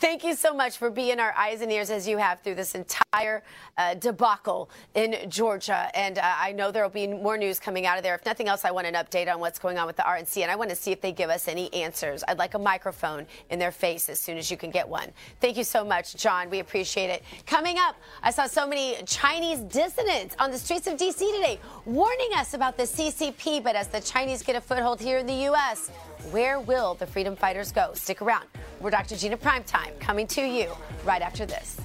thank 0.00 0.24
you 0.24 0.34
so 0.34 0.54
much 0.54 0.78
for 0.78 0.90
being 0.90 1.20
our 1.20 1.32
eyes 1.36 1.60
and 1.60 1.70
ears 1.70 1.90
as 1.90 2.08
you 2.08 2.16
have 2.18 2.40
through 2.40 2.54
this 2.54 2.74
entire 2.74 3.42
uh, 3.76 3.94
debacle 3.94 4.70
in 4.94 5.28
Georgia. 5.28 5.90
And 5.94 6.18
uh, 6.18 6.22
I 6.24 6.52
know 6.52 6.70
there 6.70 6.82
will 6.82 6.90
be 6.90 7.06
more 7.06 7.36
news 7.36 7.60
coming 7.60 7.84
out 7.84 7.98
of 7.98 8.02
there. 8.02 8.14
If 8.14 8.24
nothing 8.24 8.48
else, 8.48 8.64
I 8.64 8.70
want 8.70 8.86
an 8.86 8.94
update 8.94 9.32
on 9.32 9.38
what's 9.40 9.58
going 9.58 9.78
on 9.78 9.86
with 9.86 9.96
the 9.96 10.02
RNC. 10.02 10.42
And 10.42 10.50
I 10.50 10.56
want 10.56 10.70
to 10.70 10.76
see 10.76 10.92
if 10.92 11.00
they 11.00 11.12
give 11.12 11.30
us 11.30 11.46
any 11.46 11.72
answers. 11.74 12.24
I'd 12.26 12.38
like 12.38 12.54
a 12.54 12.58
microphone 12.58 13.26
in 13.50 13.58
their 13.58 13.72
face 13.72 14.08
as 14.08 14.18
soon 14.18 14.38
as 14.38 14.50
you 14.50 14.56
can 14.56 14.70
get 14.70 14.88
one. 14.88 15.08
Thank 15.40 15.56
you 15.56 15.64
so 15.64 15.84
much, 15.84 16.16
John. 16.16 16.48
We 16.48 16.60
appreciate 16.60 17.10
it. 17.10 17.22
Coming 17.46 17.76
up, 17.78 17.96
I 18.22 18.30
saw 18.30 18.46
so 18.46 18.66
many 18.66 19.01
Chinese 19.06 19.60
dissidents 19.60 20.34
on 20.38 20.50
the 20.50 20.58
streets 20.58 20.86
of 20.86 20.96
D.C. 20.96 21.30
today 21.32 21.58
warning 21.84 22.30
us 22.36 22.54
about 22.54 22.76
the 22.76 22.84
CCP. 22.84 23.62
But 23.62 23.76
as 23.76 23.88
the 23.88 24.00
Chinese 24.00 24.42
get 24.42 24.56
a 24.56 24.60
foothold 24.60 25.00
here 25.00 25.18
in 25.18 25.26
the 25.26 25.44
U.S., 25.50 25.88
where 26.30 26.60
will 26.60 26.94
the 26.94 27.06
freedom 27.06 27.36
fighters 27.36 27.72
go? 27.72 27.90
Stick 27.94 28.22
around. 28.22 28.46
We're 28.80 28.90
Dr. 28.90 29.16
Gina 29.16 29.36
Primetime 29.36 29.98
coming 30.00 30.26
to 30.28 30.42
you 30.42 30.70
right 31.04 31.22
after 31.22 31.46
this. 31.46 31.80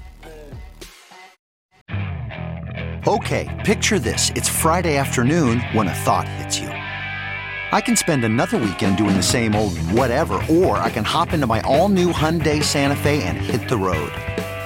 Okay, 3.08 3.48
picture 3.66 4.00
this. 4.00 4.32
It's 4.36 4.50
Friday 4.50 4.98
afternoon 4.98 5.62
when 5.72 5.88
a 5.88 5.94
thought 5.94 6.28
hits 6.28 6.60
you. 6.60 6.68
I 6.68 7.82
can 7.82 7.96
spend 7.96 8.24
another 8.24 8.58
weekend 8.58 8.98
doing 8.98 9.16
the 9.16 9.24
same 9.24 9.56
old 9.56 9.78
whatever, 9.92 10.42
or 10.50 10.78
I 10.78 10.90
can 10.90 11.04
hop 11.04 11.34
into 11.34 11.48
my 11.48 11.62
all 11.62 11.90
new 11.90 12.12
Hyundai 12.14 12.64
Santa 12.64 12.96
Fe 12.96 13.24
and 13.24 13.38
hit 13.38 13.68
the 13.70 13.78
road. 13.78 14.12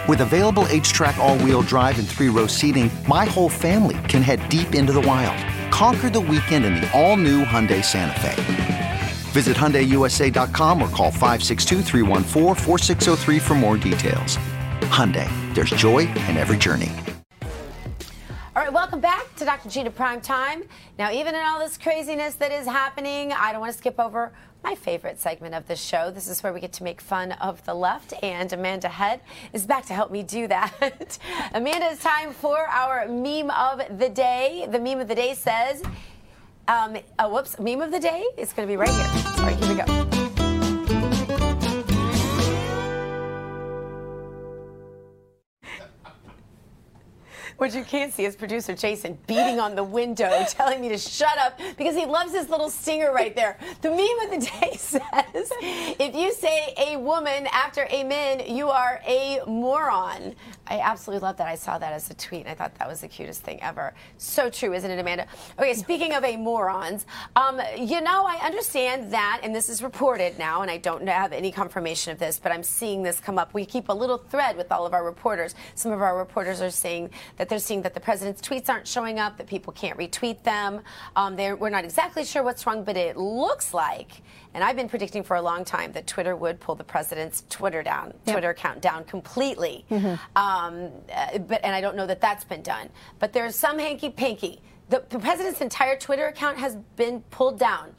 With 0.10 0.22
available 0.22 0.64
HTRAC, 0.64 1.18
all 1.18 1.38
wheel 1.40 1.62
drive, 1.62 2.00
and 2.00 2.08
three 2.08 2.30
row 2.30 2.48
seating, 2.48 2.90
my 3.08 3.26
whole 3.26 3.50
family 3.50 4.00
can 4.08 4.24
head 4.24 4.40
deep 4.50 4.74
into 4.74 4.94
the 4.94 5.02
wild. 5.02 5.38
Conquer 5.72 6.10
the 6.10 6.20
weekend 6.20 6.66
in 6.66 6.74
the 6.74 6.92
all 7.00 7.18
new 7.18 7.46
Hyundai 7.46 7.86
Santa 7.86 8.20
Fe. 8.20 8.34
Visit 9.32 9.56
HyundaiUSA.com 9.56 10.82
or 10.82 10.90
call 10.90 11.12
562-314-4603 11.12 13.42
for 13.42 13.54
more 13.54 13.78
details. 13.78 14.38
Hyundai, 14.90 15.30
there's 15.54 15.70
joy 15.70 16.00
in 16.00 16.36
every 16.36 16.58
journey. 16.58 16.92
All 18.54 18.64
right, 18.64 18.74
welcome 18.74 19.00
back 19.00 19.34
to 19.36 19.46
Dr. 19.46 19.70
Gina 19.70 19.92
Prime 19.92 20.20
Time. 20.20 20.64
Now, 21.00 21.10
even 21.12 21.36
in 21.36 21.42
all 21.42 21.60
this 21.60 21.78
craziness 21.78 22.36
that 22.36 22.52
is 22.52 22.66
happening, 22.66 23.32
I 23.32 23.52
don't 23.52 23.62
want 23.62 23.72
to 23.72 23.78
skip 23.78 24.00
over 24.00 24.34
my 24.64 24.76
favorite 24.76 25.20
segment 25.20 25.56
of 25.56 25.68
the 25.68 25.76
show. 25.76 26.12
This 26.12 26.28
is 26.28 26.44
where 26.44 26.54
we 26.54 26.60
get 26.60 26.74
to 26.74 26.84
make 26.84 27.02
fun 27.02 27.32
of 27.34 27.64
the 27.66 27.74
left, 27.74 28.14
and 28.22 28.52
Amanda 28.54 28.90
Head 28.90 29.22
is 29.54 29.66
back 29.66 29.86
to 29.88 29.94
help 29.94 30.12
me 30.12 30.24
do 30.24 30.48
that. 30.48 31.18
Amanda, 31.54 31.92
it's 31.92 32.04
time 32.04 32.34
for 32.34 32.58
our 32.68 33.08
meme 33.08 33.50
of 33.50 34.00
the 34.00 34.10
day. 34.10 34.68
The 34.70 34.80
meme 34.80 35.00
of 35.00 35.08
the 35.08 35.16
day 35.16 35.34
says, 35.34 35.82
um, 36.68 36.98
oh, 37.20 37.34
whoops, 37.34 37.60
meme 37.60 37.82
of 37.82 37.92
the 37.92 38.00
day 38.00 38.24
is 38.38 38.54
going 38.54 38.68
to 38.68 38.72
be 38.72 38.78
right 38.78 38.90
here. 38.90 39.34
All 39.38 39.44
right, 39.44 39.64
here 39.64 39.76
we 39.76 40.12
go. 40.12 40.21
What 47.62 47.76
you 47.76 47.84
can't 47.84 48.12
see 48.12 48.26
is 48.26 48.36
producer 48.36 48.74
Jason 48.74 49.20
beating 49.28 49.60
on 49.60 49.76
the 49.76 49.84
window, 49.84 50.32
telling 50.50 50.82
me 50.82 50.90
to 50.90 50.98
shut 50.98 51.38
up 51.38 51.60
because 51.78 51.96
he 51.96 52.08
loves 52.08 52.34
his 52.34 52.50
little 52.50 52.72
stinger 52.72 53.14
right 53.14 53.36
there. 53.36 53.56
The 53.84 53.92
meme 53.92 54.00
of 54.00 54.32
the 54.32 54.48
day 54.48 54.76
says, 54.78 55.52
if 55.62 56.16
you 56.16 56.34
say 56.34 56.74
a 56.76 56.98
woman 56.98 57.46
after 57.54 57.86
amen, 57.94 58.42
you 58.48 58.70
are 58.70 59.00
a 59.06 59.42
moron. 59.46 60.34
I 60.66 60.80
absolutely 60.80 61.24
love 61.24 61.38
that. 61.38 61.48
I 61.48 61.54
saw 61.54 61.78
that 61.78 61.94
as 61.94 62.10
a 62.10 62.16
tweet 62.16 62.48
and 62.48 62.50
I 62.50 62.56
thought 62.56 62.74
that 62.80 62.88
was 62.88 63.02
the 63.02 63.08
cutest 63.08 63.44
thing 63.44 63.62
ever. 63.62 63.94
So 64.18 64.50
true, 64.50 64.74
isn't 64.74 64.90
it, 64.90 64.98
Amanda? 64.98 65.28
Okay, 65.60 65.76
speaking 65.76 66.14
of 66.14 66.24
a 66.24 66.38
morons, 66.38 67.06
um, 67.36 67.62
you 67.78 68.02
know, 68.02 68.26
I 68.26 68.40
understand 68.44 69.14
that, 69.14 69.42
and 69.44 69.54
this 69.54 69.70
is 69.70 69.84
reported 69.84 70.40
now, 70.40 70.64
and 70.64 70.72
I 70.72 70.78
don't 70.78 71.08
have 71.08 71.32
any 71.32 71.52
confirmation 71.52 72.12
of 72.12 72.18
this, 72.18 72.40
but 72.40 72.52
I'm 72.52 72.64
seeing 72.64 73.04
this 73.04 73.20
come 73.20 73.38
up. 73.38 73.54
We 73.54 73.68
keep 73.68 73.90
a 73.90 73.94
little 73.94 74.18
thread 74.18 74.58
with 74.58 74.72
all 74.72 74.88
of 74.88 74.96
our 74.96 75.06
reporters. 75.06 75.54
Some 75.76 75.92
of 75.92 76.02
our 76.02 76.18
reporters 76.18 76.60
are 76.60 76.72
saying 76.72 77.12
that 77.38 77.51
they're 77.52 77.60
seeing 77.60 77.82
that 77.82 77.94
the 77.94 78.00
president's 78.00 78.42
tweets 78.42 78.70
aren't 78.70 78.88
showing 78.88 79.20
up, 79.20 79.38
that 79.38 79.46
people 79.46 79.74
can't 79.74 80.00
retweet 80.00 80.42
them. 80.44 80.80
Um, 81.18 81.36
we're 81.36 81.70
not 81.70 81.84
exactly 81.84 82.24
sure 82.24 82.44
what's 82.44 82.66
wrong, 82.66 82.86
but 82.86 82.96
it 82.96 83.18
looks 83.18 83.74
like, 83.74 84.22
and 84.54 84.64
I've 84.64 84.78
been 84.78 84.88
predicting 84.88 85.22
for 85.22 85.36
a 85.36 85.42
long 85.42 85.66
time 85.66 85.92
that 85.92 86.08
Twitter 86.08 86.34
would 86.34 86.62
pull 86.62 86.76
the 86.76 86.86
president's 86.86 87.44
Twitter 87.50 87.84
down, 87.84 88.14
yep. 88.26 88.36
Twitter 88.36 88.50
account 88.52 88.82
down 88.82 89.04
completely. 89.04 89.86
Mm-hmm. 89.92 90.38
Um, 90.38 90.92
uh, 91.14 91.40
but 91.40 91.60
and 91.66 91.76
I 91.76 91.82
don't 91.82 91.98
know 91.98 92.08
that 92.08 92.22
that's 92.22 92.46
been 92.46 92.62
done. 92.62 92.90
But 93.20 93.34
there's 93.34 93.56
some 93.58 93.78
hanky 93.78 94.10
panky. 94.10 94.62
The, 94.88 95.04
the 95.10 95.20
president's 95.20 95.60
entire 95.60 95.98
Twitter 95.98 96.28
account 96.28 96.58
has 96.58 96.78
been 96.96 97.20
pulled 97.32 97.60
down. 97.60 97.92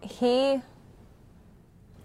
He 0.00 0.60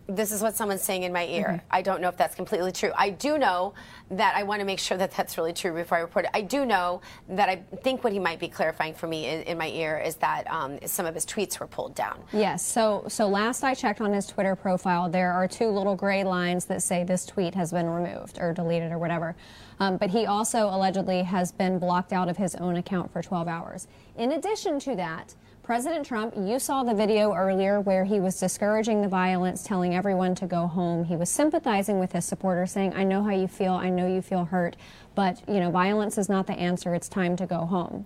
this 0.07 0.31
is 0.31 0.41
what 0.41 0.55
someone's 0.55 0.83
saying 0.83 1.03
in 1.03 1.11
my 1.11 1.25
ear. 1.25 1.47
Mm-hmm. 1.47 1.67
I 1.71 1.81
don't 1.81 2.01
know 2.01 2.09
if 2.09 2.17
that's 2.17 2.35
completely 2.35 2.71
true. 2.71 2.91
I 2.95 3.09
do 3.09 3.37
know 3.37 3.73
that 4.11 4.35
I 4.35 4.43
want 4.43 4.59
to 4.59 4.65
make 4.65 4.79
sure 4.79 4.97
that 4.97 5.11
that's 5.11 5.37
really 5.37 5.53
true 5.53 5.73
before 5.73 5.97
I 5.97 6.01
report 6.01 6.25
it. 6.25 6.31
I 6.33 6.41
do 6.41 6.65
know 6.65 7.01
that 7.29 7.49
I 7.49 7.57
think 7.81 8.03
what 8.03 8.13
he 8.13 8.19
might 8.19 8.39
be 8.39 8.47
clarifying 8.47 8.93
for 8.93 9.07
me 9.07 9.27
in, 9.27 9.41
in 9.43 9.57
my 9.57 9.69
ear 9.69 9.97
is 9.97 10.15
that 10.17 10.49
um, 10.51 10.77
some 10.85 11.05
of 11.05 11.15
his 11.15 11.25
tweets 11.25 11.59
were 11.59 11.67
pulled 11.67 11.95
down. 11.95 12.21
Yes. 12.31 12.63
So, 12.65 13.05
so 13.07 13.27
last 13.27 13.63
I 13.63 13.73
checked 13.73 14.01
on 14.01 14.13
his 14.13 14.27
Twitter 14.27 14.55
profile, 14.55 15.09
there 15.09 15.31
are 15.31 15.47
two 15.47 15.69
little 15.69 15.95
gray 15.95 16.23
lines 16.23 16.65
that 16.65 16.83
say 16.83 17.03
this 17.03 17.25
tweet 17.25 17.55
has 17.55 17.71
been 17.71 17.89
removed 17.89 18.37
or 18.39 18.53
deleted 18.53 18.91
or 18.91 18.99
whatever. 18.99 19.35
Um, 19.79 19.97
but 19.97 20.09
he 20.09 20.25
also 20.25 20.67
allegedly 20.69 21.23
has 21.23 21.51
been 21.51 21.79
blocked 21.79 22.13
out 22.13 22.29
of 22.29 22.37
his 22.37 22.55
own 22.55 22.77
account 22.77 23.11
for 23.11 23.21
12 23.21 23.47
hours. 23.47 23.87
In 24.17 24.33
addition 24.33 24.79
to 24.81 24.95
that, 24.95 25.33
President 25.66 26.05
Trump, 26.05 26.36
you 26.38 26.59
saw 26.59 26.84
the 26.84 26.93
video 26.93 27.34
earlier 27.34 27.82
where 27.82 28.05
he 28.05 28.20
was 28.20 28.39
discouraging 28.39 29.01
the 29.01 29.07
violence, 29.07 29.63
telling 29.63 29.95
everyone 29.95 30.36
to 30.36 30.45
go 30.45 30.68
home. 30.68 31.03
He 31.03 31.16
was 31.16 31.28
sympathizing 31.28 31.97
with 31.97 32.11
his 32.11 32.24
supporters, 32.24 32.72
saying, 32.72 32.93
I 32.93 33.03
know 33.03 33.24
how 33.24 33.32
you 33.32 33.47
feel, 33.47 33.74
I 33.74 33.89
know 33.89 34.05
you 34.05 34.22
feel 34.22 34.45
hurt, 34.45 34.76
but, 35.16 35.41
you 35.47 35.59
know, 35.59 35.72
violence 35.72 36.20
is 36.20 36.30
not 36.30 36.45
the 36.45 36.53
answer, 36.53 36.93
it's 36.93 37.09
time 37.09 37.36
to 37.38 37.47
go 37.47 37.66
home. 37.66 38.05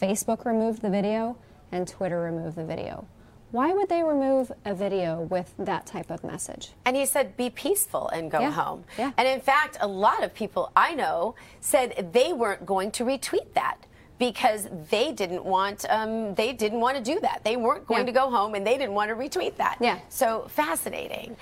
Facebook 0.00 0.46
removed 0.46 0.80
the 0.80 0.88
video 0.88 1.36
and 1.70 1.86
Twitter 1.86 2.18
removed 2.18 2.56
the 2.56 2.64
video. 2.64 3.06
Why 3.50 3.74
would 3.74 3.90
they 3.90 4.02
remove 4.02 4.50
a 4.64 4.74
video 4.74 5.20
with 5.20 5.52
that 5.58 5.84
type 5.84 6.10
of 6.10 6.24
message? 6.24 6.70
And 6.86 6.96
he 6.96 7.04
said, 7.04 7.36
be 7.36 7.50
peaceful 7.50 8.08
and 8.08 8.30
go 8.30 8.40
yeah. 8.40 8.52
home. 8.52 8.84
Yeah. 8.96 9.12
And 9.18 9.28
in 9.28 9.42
fact, 9.42 9.76
a 9.82 9.86
lot 9.86 10.24
of 10.24 10.32
people 10.32 10.72
I 10.74 10.94
know 10.94 11.34
said 11.60 12.10
they 12.14 12.32
weren't 12.32 12.64
going 12.64 12.90
to 12.92 13.04
retweet 13.04 13.52
that 13.52 13.76
because 14.20 14.68
they 14.90 15.12
didn't 15.12 15.44
want 15.44 15.86
um, 15.88 16.34
they 16.34 16.52
didn't 16.52 16.78
want 16.78 16.96
to 16.96 17.02
do 17.02 17.18
that. 17.20 17.40
They 17.42 17.56
weren't 17.56 17.86
going 17.86 18.02
yeah. 18.02 18.06
to 18.06 18.12
go 18.12 18.30
home 18.30 18.54
and 18.54 18.64
they 18.64 18.76
didn't 18.78 18.94
want 18.94 19.08
to 19.08 19.16
retweet 19.16 19.56
that. 19.56 19.78
Yeah. 19.80 19.98
So 20.10 20.46
fascinating. 20.48 21.36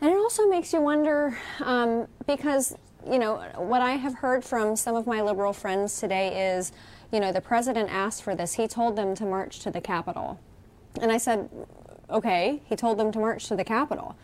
And 0.00 0.12
it 0.12 0.16
also 0.16 0.46
makes 0.46 0.72
you 0.72 0.82
wonder 0.82 1.36
um, 1.64 2.06
because 2.26 2.76
you 3.10 3.18
know 3.18 3.42
what 3.56 3.80
I 3.80 3.92
have 3.92 4.14
heard 4.14 4.44
from 4.44 4.76
some 4.76 4.94
of 4.94 5.06
my 5.06 5.22
liberal 5.22 5.54
friends 5.54 5.98
today 5.98 6.54
is 6.54 6.72
you 7.10 7.20
know 7.20 7.32
the 7.32 7.40
president 7.40 7.90
asked 7.90 8.22
for 8.22 8.36
this. 8.36 8.52
He 8.52 8.68
told 8.68 8.96
them 8.96 9.14
to 9.16 9.24
march 9.24 9.60
to 9.60 9.70
the 9.70 9.80
Capitol, 9.80 10.38
and 11.00 11.10
I 11.10 11.16
said, 11.16 11.48
okay. 12.10 12.60
He 12.66 12.76
told 12.76 12.98
them 12.98 13.12
to 13.12 13.18
march 13.18 13.48
to 13.48 13.56
the 13.56 13.64
Capitol. 13.64 14.14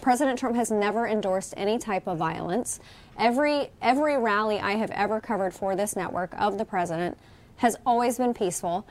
President 0.00 0.38
Trump 0.38 0.56
has 0.56 0.70
never 0.70 1.06
endorsed 1.06 1.52
any 1.56 1.78
type 1.78 2.06
of 2.06 2.16
violence. 2.16 2.80
Every 3.18 3.70
every 3.80 4.18
rally 4.18 4.58
I 4.58 4.72
have 4.72 4.90
ever 4.90 5.20
covered 5.20 5.54
for 5.54 5.76
this 5.76 5.96
network 5.96 6.34
of 6.38 6.58
the 6.58 6.64
president 6.64 7.16
has 7.56 7.76
always 7.86 8.18
been 8.18 8.34
peaceful. 8.34 8.86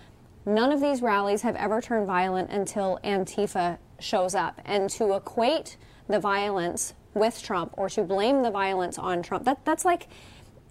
None 0.45 0.71
of 0.71 0.81
these 0.81 1.01
rallies 1.01 1.41
have 1.41 1.55
ever 1.55 1.81
turned 1.81 2.07
violent 2.07 2.49
until 2.49 2.99
Antifa 3.03 3.77
shows 3.99 4.35
up. 4.35 4.59
And 4.65 4.89
to 4.91 5.13
equate 5.13 5.77
the 6.07 6.19
violence 6.19 6.93
with 7.13 7.41
Trump 7.41 7.73
or 7.77 7.89
to 7.89 8.03
blame 8.03 8.43
the 8.43 8.51
violence 8.51 8.97
on 8.97 9.23
Trump, 9.23 9.45
that, 9.45 9.63
that's 9.63 9.85
like 9.85 10.07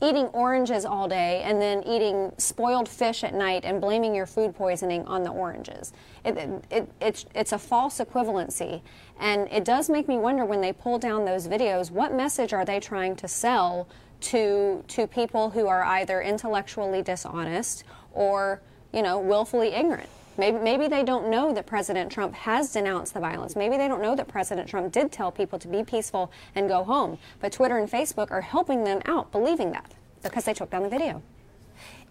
eating 0.03 0.26
oranges 0.28 0.84
all 0.84 1.07
day 1.07 1.42
and 1.44 1.62
then 1.62 1.82
eating 1.84 2.32
spoiled 2.36 2.88
fish 2.88 3.22
at 3.22 3.34
night 3.34 3.64
and 3.64 3.80
blaming 3.80 4.14
your 4.14 4.26
food 4.26 4.55
poisoning 4.55 5.05
on 5.07 5.22
the 5.22 5.30
oranges. 5.30 5.92
It, 6.24 6.36
it, 6.36 6.64
it, 6.70 6.88
it's, 7.00 7.24
it's 7.34 7.53
a 7.53 7.59
false 7.59 7.98
equivalency. 7.98 8.82
And 9.20 9.48
it 9.50 9.64
does 9.64 9.88
make 9.88 10.09
me 10.09 10.18
wonder 10.18 10.44
when 10.44 10.61
they 10.61 10.72
pull 10.72 10.98
down 10.98 11.24
those 11.24 11.46
videos, 11.46 11.90
what 11.90 12.12
message 12.12 12.53
are 12.53 12.64
they 12.64 12.80
trying 12.80 13.14
to 13.16 13.28
sell 13.28 13.88
to, 14.22 14.84
to 14.88 15.07
people 15.07 15.50
who 15.50 15.68
are 15.68 15.84
either 15.84 16.20
intellectually 16.20 17.03
dishonest 17.03 17.84
or, 18.12 18.61
you 18.92 19.03
know, 19.03 19.20
willfully 19.20 19.68
ignorant? 19.68 20.11
Maybe, 20.39 20.59
maybe 20.59 20.89
they 20.89 21.03
don't 21.03 21.28
know 21.28 21.53
that 21.53 21.66
President 21.66 22.11
Trump 22.11 22.35
has 22.35 22.72
denounced 22.72 23.14
the 23.14 23.20
violence. 23.20 23.55
Maybe 23.55 23.76
they 23.76 23.89
don't 23.89 24.01
know 24.01 24.16
that 24.16 24.28
President 24.28 24.68
Trump 24.68 24.93
did 24.93 25.12
tell 25.12 25.30
people 25.30 25.59
to 25.59 25.68
be 25.68 25.85
peaceful 25.85 26.33
and 26.55 26.68
go 26.68 26.85
home. 26.85 27.18
But 27.41 27.53
Twitter 27.53 27.78
and 27.78 27.91
Facebook 27.91 28.30
are 28.30 28.41
helping 28.41 28.85
them 28.85 29.03
out 29.05 29.30
believing 29.30 29.72
that 29.72 29.93
because 30.22 30.45
they 30.45 30.55
took 30.55 30.70
down 30.70 30.83
the 30.83 30.89
video. 30.89 31.22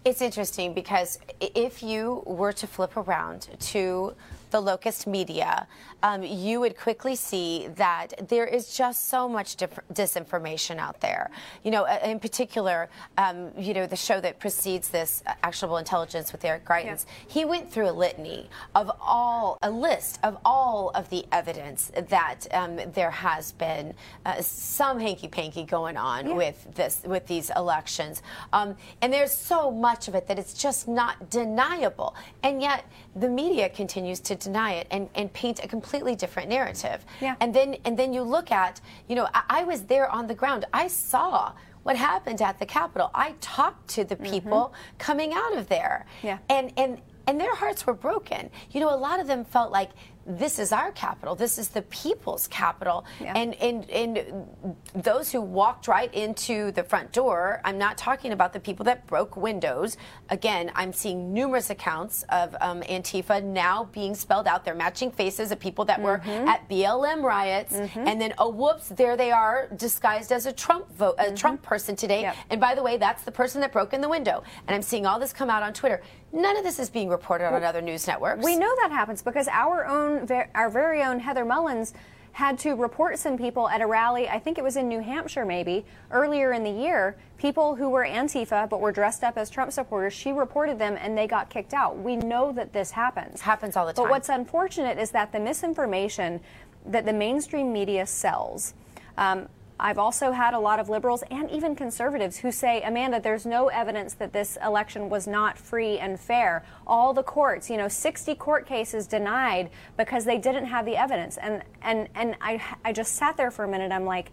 It's 0.04 0.20
interesting 0.20 0.74
because 0.74 1.18
if 1.40 1.82
you 1.82 2.22
were 2.26 2.52
to 2.52 2.66
flip 2.66 2.96
around 2.96 3.48
to 3.58 4.14
the 4.52 4.60
locust 4.60 5.06
media, 5.06 5.66
um, 6.02 6.22
you 6.22 6.60
would 6.60 6.76
quickly 6.78 7.16
see 7.16 7.68
that 7.76 8.28
there 8.28 8.46
is 8.46 8.76
just 8.76 9.08
so 9.08 9.28
much 9.28 9.56
disinformation 9.92 10.78
out 10.78 11.00
there. 11.00 11.30
You 11.64 11.70
know, 11.70 11.84
in 12.04 12.20
particular, 12.20 12.88
um, 13.18 13.50
you 13.58 13.74
know, 13.74 13.86
the 13.86 13.96
show 13.96 14.20
that 14.20 14.38
precedes 14.38 14.88
this, 14.88 15.22
uh, 15.26 15.34
Actionable 15.42 15.78
Intelligence 15.78 16.32
with 16.32 16.44
Eric 16.44 16.64
Greitens, 16.64 17.06
yeah. 17.06 17.32
he 17.32 17.44
went 17.44 17.70
through 17.72 17.88
a 17.88 17.92
litany 17.92 18.48
of 18.74 18.90
all, 19.00 19.58
a 19.62 19.70
list 19.70 20.18
of 20.22 20.38
all 20.44 20.90
of 20.94 21.08
the 21.10 21.24
evidence 21.32 21.90
that 22.08 22.46
um, 22.52 22.78
there 22.92 23.10
has 23.10 23.52
been 23.52 23.94
uh, 24.26 24.40
some 24.40 25.00
hanky 25.00 25.28
panky 25.28 25.64
going 25.64 25.96
on 25.96 26.28
yeah. 26.28 26.34
with 26.34 26.74
this, 26.74 27.02
with 27.04 27.26
these 27.26 27.50
elections. 27.56 28.22
Um, 28.52 28.76
and 29.00 29.12
there's 29.12 29.36
so 29.36 29.70
much 29.70 30.08
of 30.08 30.14
it 30.14 30.26
that 30.28 30.38
it's 30.38 30.54
just 30.54 30.88
not 30.88 31.30
deniable. 31.30 32.14
And 32.42 32.60
yet 32.60 32.84
the 33.16 33.28
media 33.28 33.68
continues 33.68 34.20
to 34.20 34.36
deny 34.42 34.72
it 34.72 34.86
and, 34.90 35.08
and 35.14 35.32
paint 35.32 35.64
a 35.64 35.68
completely 35.68 36.14
different 36.14 36.48
narrative. 36.48 37.04
Yeah. 37.20 37.36
And 37.40 37.54
then 37.54 37.76
and 37.84 37.98
then 37.98 38.12
you 38.12 38.22
look 38.22 38.50
at, 38.50 38.80
you 39.08 39.16
know, 39.16 39.28
I, 39.34 39.42
I 39.60 39.64
was 39.64 39.84
there 39.84 40.08
on 40.08 40.26
the 40.26 40.34
ground. 40.34 40.64
I 40.72 40.88
saw 40.88 41.52
what 41.82 41.96
happened 41.96 42.40
at 42.42 42.58
the 42.58 42.66
Capitol. 42.66 43.10
I 43.14 43.34
talked 43.40 43.88
to 43.96 44.04
the 44.04 44.16
people 44.16 44.72
mm-hmm. 44.72 44.96
coming 44.98 45.32
out 45.32 45.56
of 45.56 45.68
there. 45.68 46.06
Yeah. 46.22 46.38
And 46.48 46.72
and 46.76 47.00
and 47.26 47.40
their 47.40 47.54
hearts 47.54 47.86
were 47.86 47.94
broken. 47.94 48.50
You 48.72 48.80
know, 48.80 48.92
a 48.92 48.96
lot 48.96 49.20
of 49.20 49.26
them 49.26 49.44
felt 49.44 49.70
like 49.70 49.90
this 50.26 50.58
is 50.58 50.72
our 50.72 50.92
capital. 50.92 51.34
This 51.34 51.58
is 51.58 51.68
the 51.68 51.82
people's 51.82 52.46
capital. 52.46 53.04
Yeah. 53.20 53.32
And, 53.36 53.54
and, 53.54 53.90
and 53.90 54.46
those 54.94 55.32
who 55.32 55.40
walked 55.40 55.88
right 55.88 56.12
into 56.14 56.70
the 56.72 56.84
front 56.84 57.12
door, 57.12 57.60
I'm 57.64 57.78
not 57.78 57.98
talking 57.98 58.32
about 58.32 58.52
the 58.52 58.60
people 58.60 58.84
that 58.84 59.06
broke 59.06 59.36
windows. 59.36 59.96
Again, 60.30 60.70
I'm 60.74 60.92
seeing 60.92 61.32
numerous 61.32 61.70
accounts 61.70 62.24
of 62.28 62.54
um, 62.60 62.82
Antifa 62.82 63.42
now 63.42 63.84
being 63.92 64.14
spelled 64.14 64.46
out. 64.46 64.64
They're 64.64 64.74
matching 64.74 65.10
faces 65.10 65.50
of 65.50 65.58
people 65.58 65.84
that 65.86 66.00
were 66.00 66.18
mm-hmm. 66.18 66.48
at 66.48 66.68
BLM 66.68 67.22
riots. 67.22 67.74
Mm-hmm. 67.74 68.06
And 68.06 68.20
then, 68.20 68.34
oh, 68.38 68.50
whoops, 68.50 68.88
there 68.88 69.16
they 69.16 69.32
are 69.32 69.68
disguised 69.76 70.32
as 70.32 70.46
a 70.46 70.52
Trump 70.52 70.90
vote, 70.96 71.16
a 71.18 71.24
mm-hmm. 71.24 71.34
Trump 71.34 71.62
person 71.62 71.96
today. 71.96 72.22
Yep. 72.22 72.36
And 72.50 72.60
by 72.60 72.74
the 72.74 72.82
way, 72.82 72.96
that's 72.96 73.24
the 73.24 73.32
person 73.32 73.60
that 73.60 73.72
broke 73.72 73.92
in 73.92 74.00
the 74.00 74.08
window. 74.08 74.42
And 74.66 74.74
I'm 74.74 74.82
seeing 74.82 75.06
all 75.06 75.18
this 75.18 75.32
come 75.32 75.50
out 75.50 75.62
on 75.62 75.72
Twitter. 75.72 76.02
None 76.32 76.56
of 76.56 76.64
this 76.64 76.78
is 76.78 76.88
being 76.88 77.10
reported 77.10 77.44
well, 77.44 77.56
on 77.56 77.64
other 77.64 77.82
news 77.82 78.06
networks. 78.06 78.42
We 78.42 78.56
know 78.56 78.74
that 78.82 78.90
happens 78.90 79.20
because 79.22 79.48
our 79.48 79.84
own, 79.86 80.11
our 80.54 80.70
very 80.70 81.02
own 81.02 81.20
Heather 81.20 81.44
Mullins 81.44 81.94
had 82.32 82.58
to 82.58 82.72
report 82.74 83.18
some 83.18 83.36
people 83.36 83.68
at 83.68 83.80
a 83.80 83.86
rally, 83.86 84.28
I 84.28 84.38
think 84.38 84.56
it 84.56 84.64
was 84.64 84.76
in 84.76 84.88
New 84.88 85.00
Hampshire 85.00 85.44
maybe, 85.44 85.84
earlier 86.10 86.52
in 86.52 86.64
the 86.64 86.70
year, 86.70 87.16
people 87.36 87.74
who 87.74 87.90
were 87.90 88.04
Antifa 88.04 88.68
but 88.68 88.80
were 88.80 88.92
dressed 88.92 89.22
up 89.22 89.36
as 89.36 89.50
Trump 89.50 89.70
supporters. 89.70 90.14
She 90.14 90.32
reported 90.32 90.78
them 90.78 90.96
and 90.98 91.16
they 91.16 91.26
got 91.26 91.50
kicked 91.50 91.74
out. 91.74 91.98
We 91.98 92.16
know 92.16 92.52
that 92.52 92.72
this 92.72 92.90
happens. 92.90 93.42
Happens 93.42 93.76
all 93.76 93.86
the 93.86 93.92
time. 93.92 94.04
But 94.04 94.10
what's 94.10 94.30
unfortunate 94.30 94.98
is 94.98 95.10
that 95.10 95.32
the 95.32 95.40
misinformation 95.40 96.40
that 96.86 97.04
the 97.04 97.12
mainstream 97.12 97.72
media 97.72 98.06
sells. 98.06 98.74
Um, 99.16 99.48
I've 99.82 99.98
also 99.98 100.30
had 100.30 100.54
a 100.54 100.60
lot 100.60 100.78
of 100.78 100.88
liberals 100.88 101.24
and 101.28 101.50
even 101.50 101.74
conservatives 101.74 102.38
who 102.38 102.52
say, 102.52 102.80
Amanda, 102.82 103.18
there's 103.18 103.44
no 103.44 103.66
evidence 103.66 104.14
that 104.14 104.32
this 104.32 104.56
election 104.64 105.08
was 105.08 105.26
not 105.26 105.58
free 105.58 105.98
and 105.98 106.20
fair. 106.20 106.64
All 106.86 107.12
the 107.12 107.24
courts, 107.24 107.68
you 107.68 107.76
know, 107.76 107.88
60 107.88 108.36
court 108.36 108.64
cases 108.64 109.08
denied 109.08 109.70
because 109.96 110.24
they 110.24 110.38
didn't 110.38 110.66
have 110.66 110.86
the 110.86 110.96
evidence. 110.96 111.36
And 111.36 111.64
and 111.82 112.08
and 112.14 112.36
I 112.40 112.62
I 112.84 112.92
just 112.92 113.16
sat 113.16 113.36
there 113.36 113.50
for 113.50 113.64
a 113.64 113.68
minute. 113.68 113.90
I'm 113.90 114.04
like, 114.04 114.30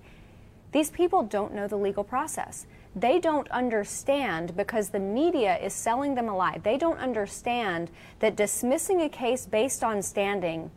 these 0.72 0.92
people 0.92 1.24
don't 1.24 1.56
know 1.56 1.68
the 1.68 1.78
legal 1.78 2.04
process. 2.04 2.68
They 2.96 3.20
don't 3.20 3.50
understand 3.50 4.56
because 4.56 4.90
the 4.90 5.00
media 5.00 5.58
is 5.58 5.74
selling 5.74 6.14
them 6.14 6.30
a 6.30 6.38
lie. 6.38 6.60
They 6.62 6.78
don't 6.78 7.00
understand 7.00 7.90
that 8.20 8.36
dismissing 8.36 9.02
a 9.02 9.10
case 9.10 9.48
based 9.48 9.84
on 9.84 10.04
standing 10.04 10.70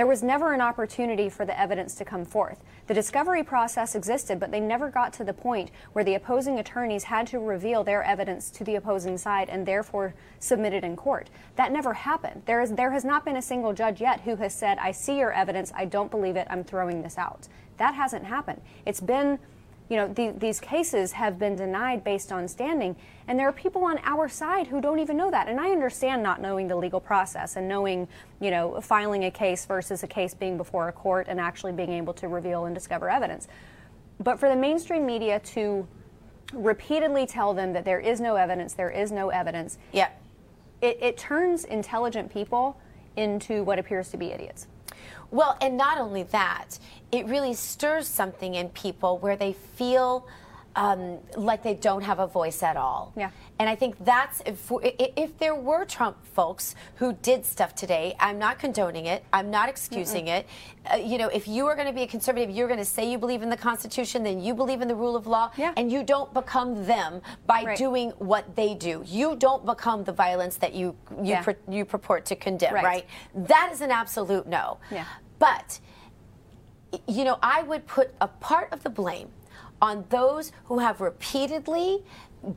there 0.00 0.06
was 0.06 0.22
never 0.22 0.54
an 0.54 0.62
opportunity 0.62 1.28
for 1.28 1.44
the 1.44 1.60
evidence 1.60 1.94
to 1.94 2.06
come 2.06 2.24
forth. 2.24 2.64
The 2.86 2.94
discovery 2.94 3.42
process 3.42 3.94
existed, 3.94 4.40
but 4.40 4.50
they 4.50 4.58
never 4.58 4.88
got 4.88 5.12
to 5.12 5.24
the 5.24 5.34
point 5.34 5.70
where 5.92 6.02
the 6.02 6.14
opposing 6.14 6.58
attorneys 6.58 7.04
had 7.04 7.26
to 7.26 7.38
reveal 7.38 7.84
their 7.84 8.02
evidence 8.02 8.48
to 8.52 8.64
the 8.64 8.76
opposing 8.76 9.18
side 9.18 9.50
and 9.50 9.66
therefore 9.66 10.14
submit 10.38 10.72
it 10.72 10.84
in 10.84 10.96
court. 10.96 11.28
That 11.56 11.70
never 11.70 11.92
happened. 11.92 12.44
There, 12.46 12.62
is, 12.62 12.72
there 12.72 12.92
has 12.92 13.04
not 13.04 13.26
been 13.26 13.36
a 13.36 13.42
single 13.42 13.74
judge 13.74 14.00
yet 14.00 14.22
who 14.22 14.36
has 14.36 14.54
said, 14.54 14.78
I 14.78 14.90
see 14.90 15.18
your 15.18 15.34
evidence, 15.34 15.70
I 15.76 15.84
don't 15.84 16.10
believe 16.10 16.36
it, 16.36 16.46
I'm 16.48 16.64
throwing 16.64 17.02
this 17.02 17.18
out. 17.18 17.46
That 17.76 17.94
hasn't 17.94 18.24
happened. 18.24 18.62
It's 18.86 19.02
been 19.02 19.38
you 19.90 19.96
know, 19.96 20.06
the, 20.06 20.32
these 20.38 20.60
cases 20.60 21.10
have 21.12 21.36
been 21.36 21.56
denied 21.56 22.04
based 22.04 22.30
on 22.30 22.46
standing, 22.46 22.94
and 23.26 23.36
there 23.36 23.48
are 23.48 23.52
people 23.52 23.84
on 23.84 23.98
our 24.04 24.28
side 24.28 24.68
who 24.68 24.80
don't 24.80 25.00
even 25.00 25.16
know 25.16 25.32
that. 25.32 25.48
And 25.48 25.58
I 25.60 25.70
understand 25.70 26.22
not 26.22 26.40
knowing 26.40 26.68
the 26.68 26.76
legal 26.76 27.00
process 27.00 27.56
and 27.56 27.66
knowing, 27.68 28.06
you 28.40 28.52
know, 28.52 28.80
filing 28.80 29.24
a 29.24 29.32
case 29.32 29.66
versus 29.66 30.04
a 30.04 30.06
case 30.06 30.32
being 30.32 30.56
before 30.56 30.88
a 30.88 30.92
court 30.92 31.26
and 31.28 31.40
actually 31.40 31.72
being 31.72 31.92
able 31.92 32.14
to 32.14 32.28
reveal 32.28 32.66
and 32.66 32.74
discover 32.74 33.10
evidence. 33.10 33.48
But 34.20 34.38
for 34.38 34.48
the 34.48 34.54
mainstream 34.54 35.04
media 35.04 35.40
to 35.40 35.88
repeatedly 36.52 37.26
tell 37.26 37.52
them 37.52 37.72
that 37.72 37.84
there 37.84 38.00
is 38.00 38.20
no 38.20 38.36
evidence, 38.36 38.74
there 38.74 38.90
is 38.90 39.10
no 39.10 39.30
evidence, 39.30 39.76
yeah. 39.92 40.10
it, 40.80 40.98
it 41.02 41.18
turns 41.18 41.64
intelligent 41.64 42.32
people 42.32 42.80
into 43.16 43.64
what 43.64 43.80
appears 43.80 44.10
to 44.10 44.16
be 44.16 44.26
idiots. 44.26 44.68
Well, 45.30 45.56
and 45.60 45.76
not 45.76 45.98
only 45.98 46.24
that, 46.24 46.78
it 47.12 47.26
really 47.26 47.54
stirs 47.54 48.08
something 48.08 48.54
in 48.54 48.70
people 48.70 49.18
where 49.18 49.36
they 49.36 49.52
feel 49.52 50.26
um, 50.76 51.18
like 51.36 51.62
they 51.62 51.74
don't 51.74 52.02
have 52.02 52.18
a 52.18 52.26
voice 52.26 52.62
at 52.62 52.76
all. 52.76 53.12
Yeah. 53.16 53.30
And 53.58 53.68
I 53.68 53.74
think 53.74 54.02
that's 54.04 54.40
if, 54.46 54.70
if 54.72 55.36
there 55.38 55.54
were 55.54 55.84
Trump 55.84 56.16
folks 56.34 56.74
who 56.96 57.12
did 57.12 57.44
stuff 57.44 57.74
today, 57.74 58.14
I'm 58.20 58.38
not 58.38 58.58
condoning 58.58 59.06
it. 59.06 59.24
I'm 59.32 59.50
not 59.50 59.68
excusing 59.68 60.26
Mm-mm. 60.26 60.38
it. 60.38 60.46
Uh, 60.90 60.96
you 60.96 61.18
know, 61.18 61.28
if 61.28 61.46
you 61.48 61.66
are 61.66 61.74
going 61.74 61.86
to 61.86 61.92
be 61.92 62.02
a 62.02 62.06
conservative, 62.06 62.50
you're 62.50 62.68
going 62.68 62.78
to 62.78 62.84
say 62.84 63.10
you 63.10 63.18
believe 63.18 63.42
in 63.42 63.50
the 63.50 63.56
Constitution, 63.56 64.22
then 64.22 64.40
you 64.40 64.54
believe 64.54 64.80
in 64.80 64.88
the 64.88 64.94
rule 64.94 65.16
of 65.16 65.26
law, 65.26 65.50
yeah. 65.56 65.74
and 65.76 65.90
you 65.92 66.02
don't 66.02 66.32
become 66.32 66.86
them 66.86 67.20
by 67.46 67.64
right. 67.64 67.76
doing 67.76 68.10
what 68.18 68.56
they 68.56 68.74
do. 68.74 69.02
You 69.04 69.36
don't 69.36 69.66
become 69.66 70.04
the 70.04 70.12
violence 70.12 70.56
that 70.56 70.74
you 70.74 70.96
you, 71.10 71.30
yeah. 71.32 71.42
pr- 71.42 71.50
you 71.68 71.84
purport 71.84 72.24
to 72.26 72.36
condemn. 72.36 72.74
Right. 72.74 72.84
right? 72.84 73.06
That 73.34 73.70
is 73.72 73.80
an 73.80 73.90
absolute 73.90 74.46
no. 74.46 74.78
Yeah. 74.90 75.04
But 75.38 75.80
you 77.06 77.24
know, 77.24 77.38
I 77.42 77.62
would 77.62 77.86
put 77.86 78.12
a 78.20 78.28
part 78.28 78.72
of 78.72 78.82
the 78.82 78.90
blame 78.90 79.28
on 79.80 80.04
those 80.10 80.52
who 80.64 80.78
have 80.78 81.00
repeatedly 81.00 82.02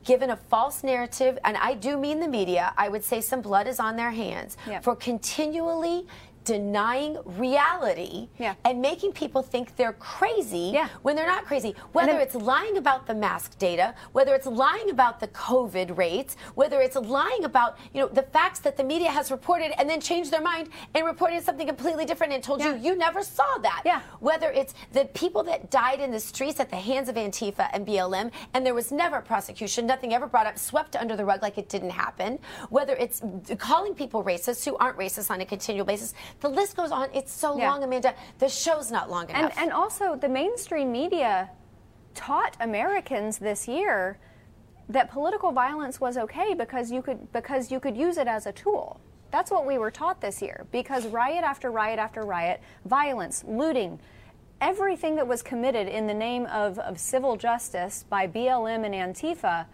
given 0.05 0.29
a 0.29 0.35
false 0.37 0.83
narrative, 0.83 1.37
and 1.43 1.57
I 1.57 1.73
do 1.73 1.97
mean 1.97 2.19
the 2.21 2.27
media, 2.27 2.73
I 2.77 2.87
would 2.87 3.03
say 3.03 3.19
some 3.19 3.41
blood 3.41 3.67
is 3.67 3.79
on 3.79 3.97
their 3.97 4.11
hands 4.11 4.55
Yep. 4.67 4.83
for 4.83 4.95
continually 4.95 6.07
denying 6.43 7.17
reality 7.25 8.29
Yeah. 8.37 8.55
and 8.65 8.81
making 8.81 9.13
people 9.13 9.41
think 9.43 9.75
they're 9.75 9.93
crazy 9.93 10.71
Yeah. 10.73 10.87
when 11.01 11.15
they're 11.15 11.27
not 11.27 11.45
crazy. 11.45 11.75
Whether 11.91 12.13
then- 12.13 12.21
it's 12.21 12.35
lying 12.35 12.77
about 12.77 13.05
the 13.07 13.13
mask 13.13 13.57
data, 13.57 13.93
whether 14.11 14.33
it's 14.35 14.45
lying 14.45 14.89
about 14.89 15.19
the 15.19 15.27
COVID 15.29 15.97
rates, 15.97 16.35
whether 16.55 16.81
it's 16.81 16.95
lying 16.95 17.43
about 17.45 17.77
you 17.93 18.01
know 18.01 18.07
the 18.07 18.23
facts 18.23 18.59
that 18.59 18.77
the 18.77 18.83
media 18.83 19.09
has 19.09 19.31
reported 19.31 19.71
and 19.79 19.89
then 19.89 19.99
changed 20.01 20.31
their 20.31 20.41
mind 20.41 20.69
and 20.93 21.05
reported 21.05 21.43
something 21.43 21.67
completely 21.67 22.05
different 22.05 22.33
and 22.33 22.43
told 22.43 22.59
Yeah. 22.59 22.75
you 22.75 22.93
you 22.93 22.95
never 22.97 23.23
saw 23.23 23.57
that. 23.61 24.03
Whether 24.19 24.51
it's 24.51 24.73
the 24.91 25.05
people 25.05 25.43
that 25.43 25.69
died 25.71 25.99
in 25.99 26.11
the 26.11 26.19
streets 26.19 26.59
at 26.59 26.69
the 26.69 26.75
hands 26.75 27.09
of 27.09 27.15
Antifa 27.15 27.69
and 27.73 27.85
BLM 27.85 28.31
and 28.53 28.65
there 28.65 28.73
was 28.73 28.91
never 28.91 29.21
prosecution, 29.21 29.85
nothing 29.87 30.13
ever 30.13 30.27
brought 30.27 30.47
up, 30.47 30.57
swept 30.59 30.95
under 30.95 31.15
the 31.15 31.25
rug 31.25 31.41
like 31.41 31.57
it 31.57 31.69
didn't 31.69 31.89
happen. 31.91 32.39
Whether 32.69 32.93
it's 32.95 33.21
calling 33.57 33.95
people 33.95 34.23
racist 34.23 34.65
who 34.65 34.75
aren't 34.77 34.97
racist 34.97 35.31
on 35.31 35.41
a 35.41 35.45
continual 35.45 35.85
basis. 35.85 36.13
The 36.41 36.49
list 36.49 36.75
goes 36.75 36.91
on. 36.91 37.09
It's 37.13 37.31
so 37.31 37.57
Yeah. 37.57 37.71
long, 37.71 37.83
Amanda. 37.83 38.13
The 38.39 38.49
show's 38.49 38.91
not 38.91 39.09
long 39.09 39.27
And, 39.29 39.37
enough. 39.45 39.57
and 39.57 39.71
also, 39.71 40.15
the 40.15 40.29
mainstream 40.29 40.91
media 40.91 41.49
taught 42.15 42.55
Americans 42.59 43.37
this 43.39 43.67
year 43.67 44.17
that 44.89 45.09
political 45.09 45.51
violence 45.51 45.99
was 46.01 46.17
okay 46.17 46.53
because 46.53 46.91
you 46.91 47.01
could 47.01 47.31
because 47.31 47.71
you 47.71 47.79
could 47.79 47.95
use 47.97 48.17
it 48.17 48.27
as 48.27 48.45
a 48.45 48.51
tool. 48.51 48.99
That's 49.31 49.49
what 49.49 49.65
we 49.65 49.77
were 49.79 49.89
taught 49.89 50.21
this 50.21 50.41
year. 50.41 50.67
Because 50.71 51.07
riot 51.07 51.43
after 51.43 51.71
riot 51.71 51.97
after 51.97 52.21
riot, 52.21 52.61
violence, 52.85 53.43
looting, 53.47 53.99
everything 54.61 55.15
that 55.15 55.27
was 55.27 55.41
committed 55.41 55.87
in 55.87 56.05
the 56.05 56.13
name 56.13 56.45
of, 56.45 56.77
of 56.79 56.99
civil 56.99 57.35
justice 57.35 58.05
by 58.09 58.27
BLM 58.27 58.85
and 58.85 58.93
Antifa, 58.93 59.65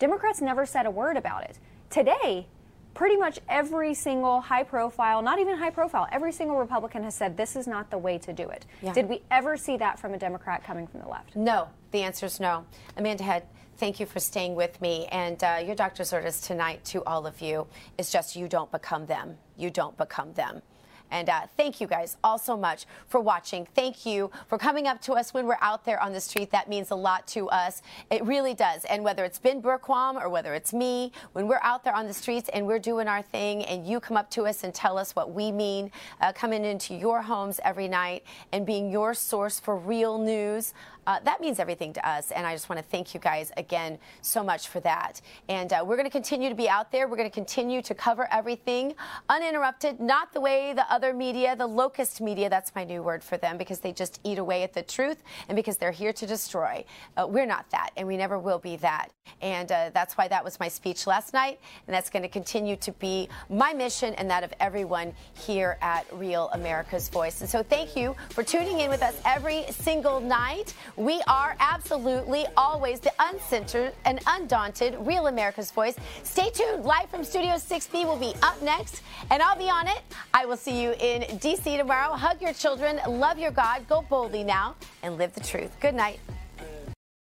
Democrats 0.00 0.40
never 0.40 0.66
said 0.66 0.86
a 0.86 0.90
word 0.90 1.16
about 1.16 1.44
it. 1.44 1.58
Today, 1.88 2.48
pretty 2.96 3.16
much 3.16 3.38
every 3.48 3.92
single 3.92 4.40
high 4.40 4.62
profile, 4.62 5.20
not 5.20 5.38
even 5.38 5.54
high 5.54 5.70
profile, 5.70 6.08
every 6.10 6.32
single 6.32 6.56
Republican 6.56 7.04
has 7.04 7.14
said 7.14 7.36
this 7.36 7.54
is 7.54 7.66
not 7.66 7.90
the 7.90 7.98
way 7.98 8.16
to 8.16 8.32
do 8.32 8.48
it. 8.48 8.64
Yeah. 8.80 8.94
Did 8.94 9.06
we 9.06 9.20
ever 9.30 9.58
see 9.58 9.76
that 9.76 9.98
from 9.98 10.14
a 10.14 10.18
Democrat 10.18 10.64
coming 10.64 10.86
from 10.86 11.00
the 11.00 11.08
left? 11.08 11.36
No, 11.36 11.68
the 11.90 12.00
answer 12.00 12.24
is 12.24 12.40
no. 12.40 12.64
Amanda 12.96 13.22
Head, 13.22 13.44
thank 13.76 14.00
you 14.00 14.06
for 14.06 14.18
staying 14.18 14.54
with 14.54 14.80
me. 14.80 15.06
And 15.12 15.42
uh, 15.44 15.62
your 15.64 15.74
doctor's 15.74 16.10
orders 16.14 16.40
tonight 16.40 16.86
to 16.86 17.04
all 17.04 17.26
of 17.26 17.42
you 17.42 17.66
is 17.98 18.10
just 18.10 18.34
you 18.34 18.48
don't 18.48 18.72
become 18.72 19.04
them. 19.04 19.36
You 19.58 19.68
don't 19.68 19.96
become 19.98 20.32
them. 20.32 20.62
And 21.10 21.28
uh, 21.28 21.42
thank 21.56 21.80
you 21.80 21.86
guys 21.86 22.16
all 22.24 22.38
so 22.38 22.56
much 22.56 22.86
for 23.08 23.20
watching. 23.20 23.66
Thank 23.74 24.04
you 24.04 24.30
for 24.48 24.58
coming 24.58 24.86
up 24.86 25.00
to 25.02 25.12
us 25.12 25.32
when 25.32 25.46
we're 25.46 25.58
out 25.60 25.84
there 25.84 26.00
on 26.00 26.12
the 26.12 26.20
street. 26.20 26.50
That 26.50 26.68
means 26.68 26.90
a 26.90 26.94
lot 26.94 27.26
to 27.28 27.48
us. 27.48 27.82
It 28.10 28.24
really 28.24 28.54
does. 28.54 28.84
And 28.86 29.04
whether 29.04 29.24
it's 29.24 29.38
Ben 29.38 29.62
Bergquam 29.62 30.20
or 30.20 30.28
whether 30.28 30.54
it's 30.54 30.72
me, 30.72 31.12
when 31.32 31.46
we're 31.46 31.60
out 31.62 31.84
there 31.84 31.94
on 31.94 32.06
the 32.06 32.14
streets 32.14 32.48
and 32.52 32.66
we're 32.66 32.78
doing 32.78 33.08
our 33.08 33.22
thing 33.22 33.64
and 33.64 33.86
you 33.86 34.00
come 34.00 34.16
up 34.16 34.30
to 34.30 34.46
us 34.46 34.64
and 34.64 34.74
tell 34.74 34.98
us 34.98 35.14
what 35.14 35.32
we 35.32 35.52
mean, 35.52 35.90
uh, 36.20 36.32
coming 36.32 36.64
into 36.64 36.94
your 36.94 37.22
homes 37.22 37.60
every 37.64 37.88
night 37.88 38.24
and 38.52 38.66
being 38.66 38.90
your 38.90 39.14
source 39.14 39.60
for 39.60 39.76
real 39.76 40.18
news, 40.18 40.74
uh, 41.06 41.20
that 41.24 41.40
means 41.40 41.58
everything 41.58 41.92
to 41.92 42.08
us. 42.08 42.30
And 42.30 42.46
I 42.46 42.54
just 42.54 42.68
want 42.68 42.78
to 42.78 42.84
thank 42.84 43.14
you 43.14 43.20
guys 43.20 43.52
again 43.56 43.98
so 44.22 44.42
much 44.42 44.68
for 44.68 44.80
that. 44.80 45.20
And 45.48 45.72
uh, 45.72 45.84
we're 45.86 45.96
going 45.96 46.08
to 46.08 46.10
continue 46.10 46.48
to 46.48 46.54
be 46.54 46.68
out 46.68 46.92
there. 46.92 47.08
We're 47.08 47.16
going 47.16 47.30
to 47.30 47.34
continue 47.34 47.82
to 47.82 47.94
cover 47.94 48.28
everything 48.32 48.94
uninterrupted, 49.28 50.00
not 50.00 50.32
the 50.32 50.40
way 50.40 50.72
the 50.72 50.90
other 50.92 51.12
media, 51.12 51.56
the 51.56 51.66
locust 51.66 52.20
media, 52.20 52.48
that's 52.50 52.74
my 52.74 52.84
new 52.84 53.02
word 53.02 53.22
for 53.22 53.36
them 53.36 53.56
because 53.56 53.80
they 53.80 53.92
just 53.92 54.20
eat 54.24 54.38
away 54.38 54.62
at 54.62 54.72
the 54.72 54.82
truth 54.82 55.22
and 55.48 55.56
because 55.56 55.76
they're 55.76 55.90
here 55.90 56.12
to 56.12 56.26
destroy. 56.26 56.84
Uh, 57.16 57.26
we're 57.28 57.46
not 57.46 57.68
that, 57.70 57.90
and 57.96 58.06
we 58.06 58.16
never 58.16 58.38
will 58.38 58.58
be 58.58 58.76
that. 58.76 59.10
And 59.42 59.70
uh, 59.70 59.90
that's 59.92 60.16
why 60.16 60.28
that 60.28 60.44
was 60.44 60.58
my 60.60 60.68
speech 60.68 61.06
last 61.06 61.32
night. 61.32 61.60
And 61.86 61.94
that's 61.94 62.10
going 62.10 62.22
to 62.22 62.28
continue 62.28 62.76
to 62.76 62.92
be 62.92 63.28
my 63.48 63.72
mission 63.72 64.14
and 64.14 64.30
that 64.30 64.44
of 64.44 64.52
everyone 64.60 65.12
here 65.34 65.78
at 65.82 66.06
Real 66.12 66.48
America's 66.52 67.08
Voice. 67.08 67.40
And 67.40 67.50
so 67.50 67.62
thank 67.62 67.96
you 67.96 68.14
for 68.30 68.42
tuning 68.42 68.80
in 68.80 68.90
with 68.90 69.02
us 69.02 69.20
every 69.24 69.64
single 69.70 70.20
night. 70.20 70.74
We 70.96 71.20
are 71.26 71.56
absolutely 71.60 72.46
always 72.56 73.00
the 73.00 73.12
uncensored 73.18 73.92
and 74.06 74.18
undaunted 74.26 74.96
Real 75.00 75.26
America's 75.26 75.70
Voice. 75.70 75.94
Stay 76.22 76.48
tuned. 76.48 76.84
Live 76.84 77.10
from 77.10 77.22
Studio 77.22 77.52
6B 77.52 78.06
will 78.06 78.16
be 78.16 78.32
up 78.42 78.60
next, 78.62 79.02
and 79.30 79.42
I'll 79.42 79.58
be 79.58 79.68
on 79.68 79.88
it. 79.88 80.00
I 80.32 80.46
will 80.46 80.56
see 80.56 80.80
you 80.82 80.94
in 80.98 81.22
DC 81.38 81.76
tomorrow. 81.76 82.14
Hug 82.14 82.40
your 82.40 82.54
children, 82.54 82.98
love 83.06 83.38
your 83.38 83.50
God, 83.50 83.86
go 83.88 84.06
boldly 84.08 84.42
now, 84.42 84.74
and 85.02 85.18
live 85.18 85.34
the 85.34 85.40
truth. 85.40 85.70
Good 85.80 85.94
night. 85.94 86.18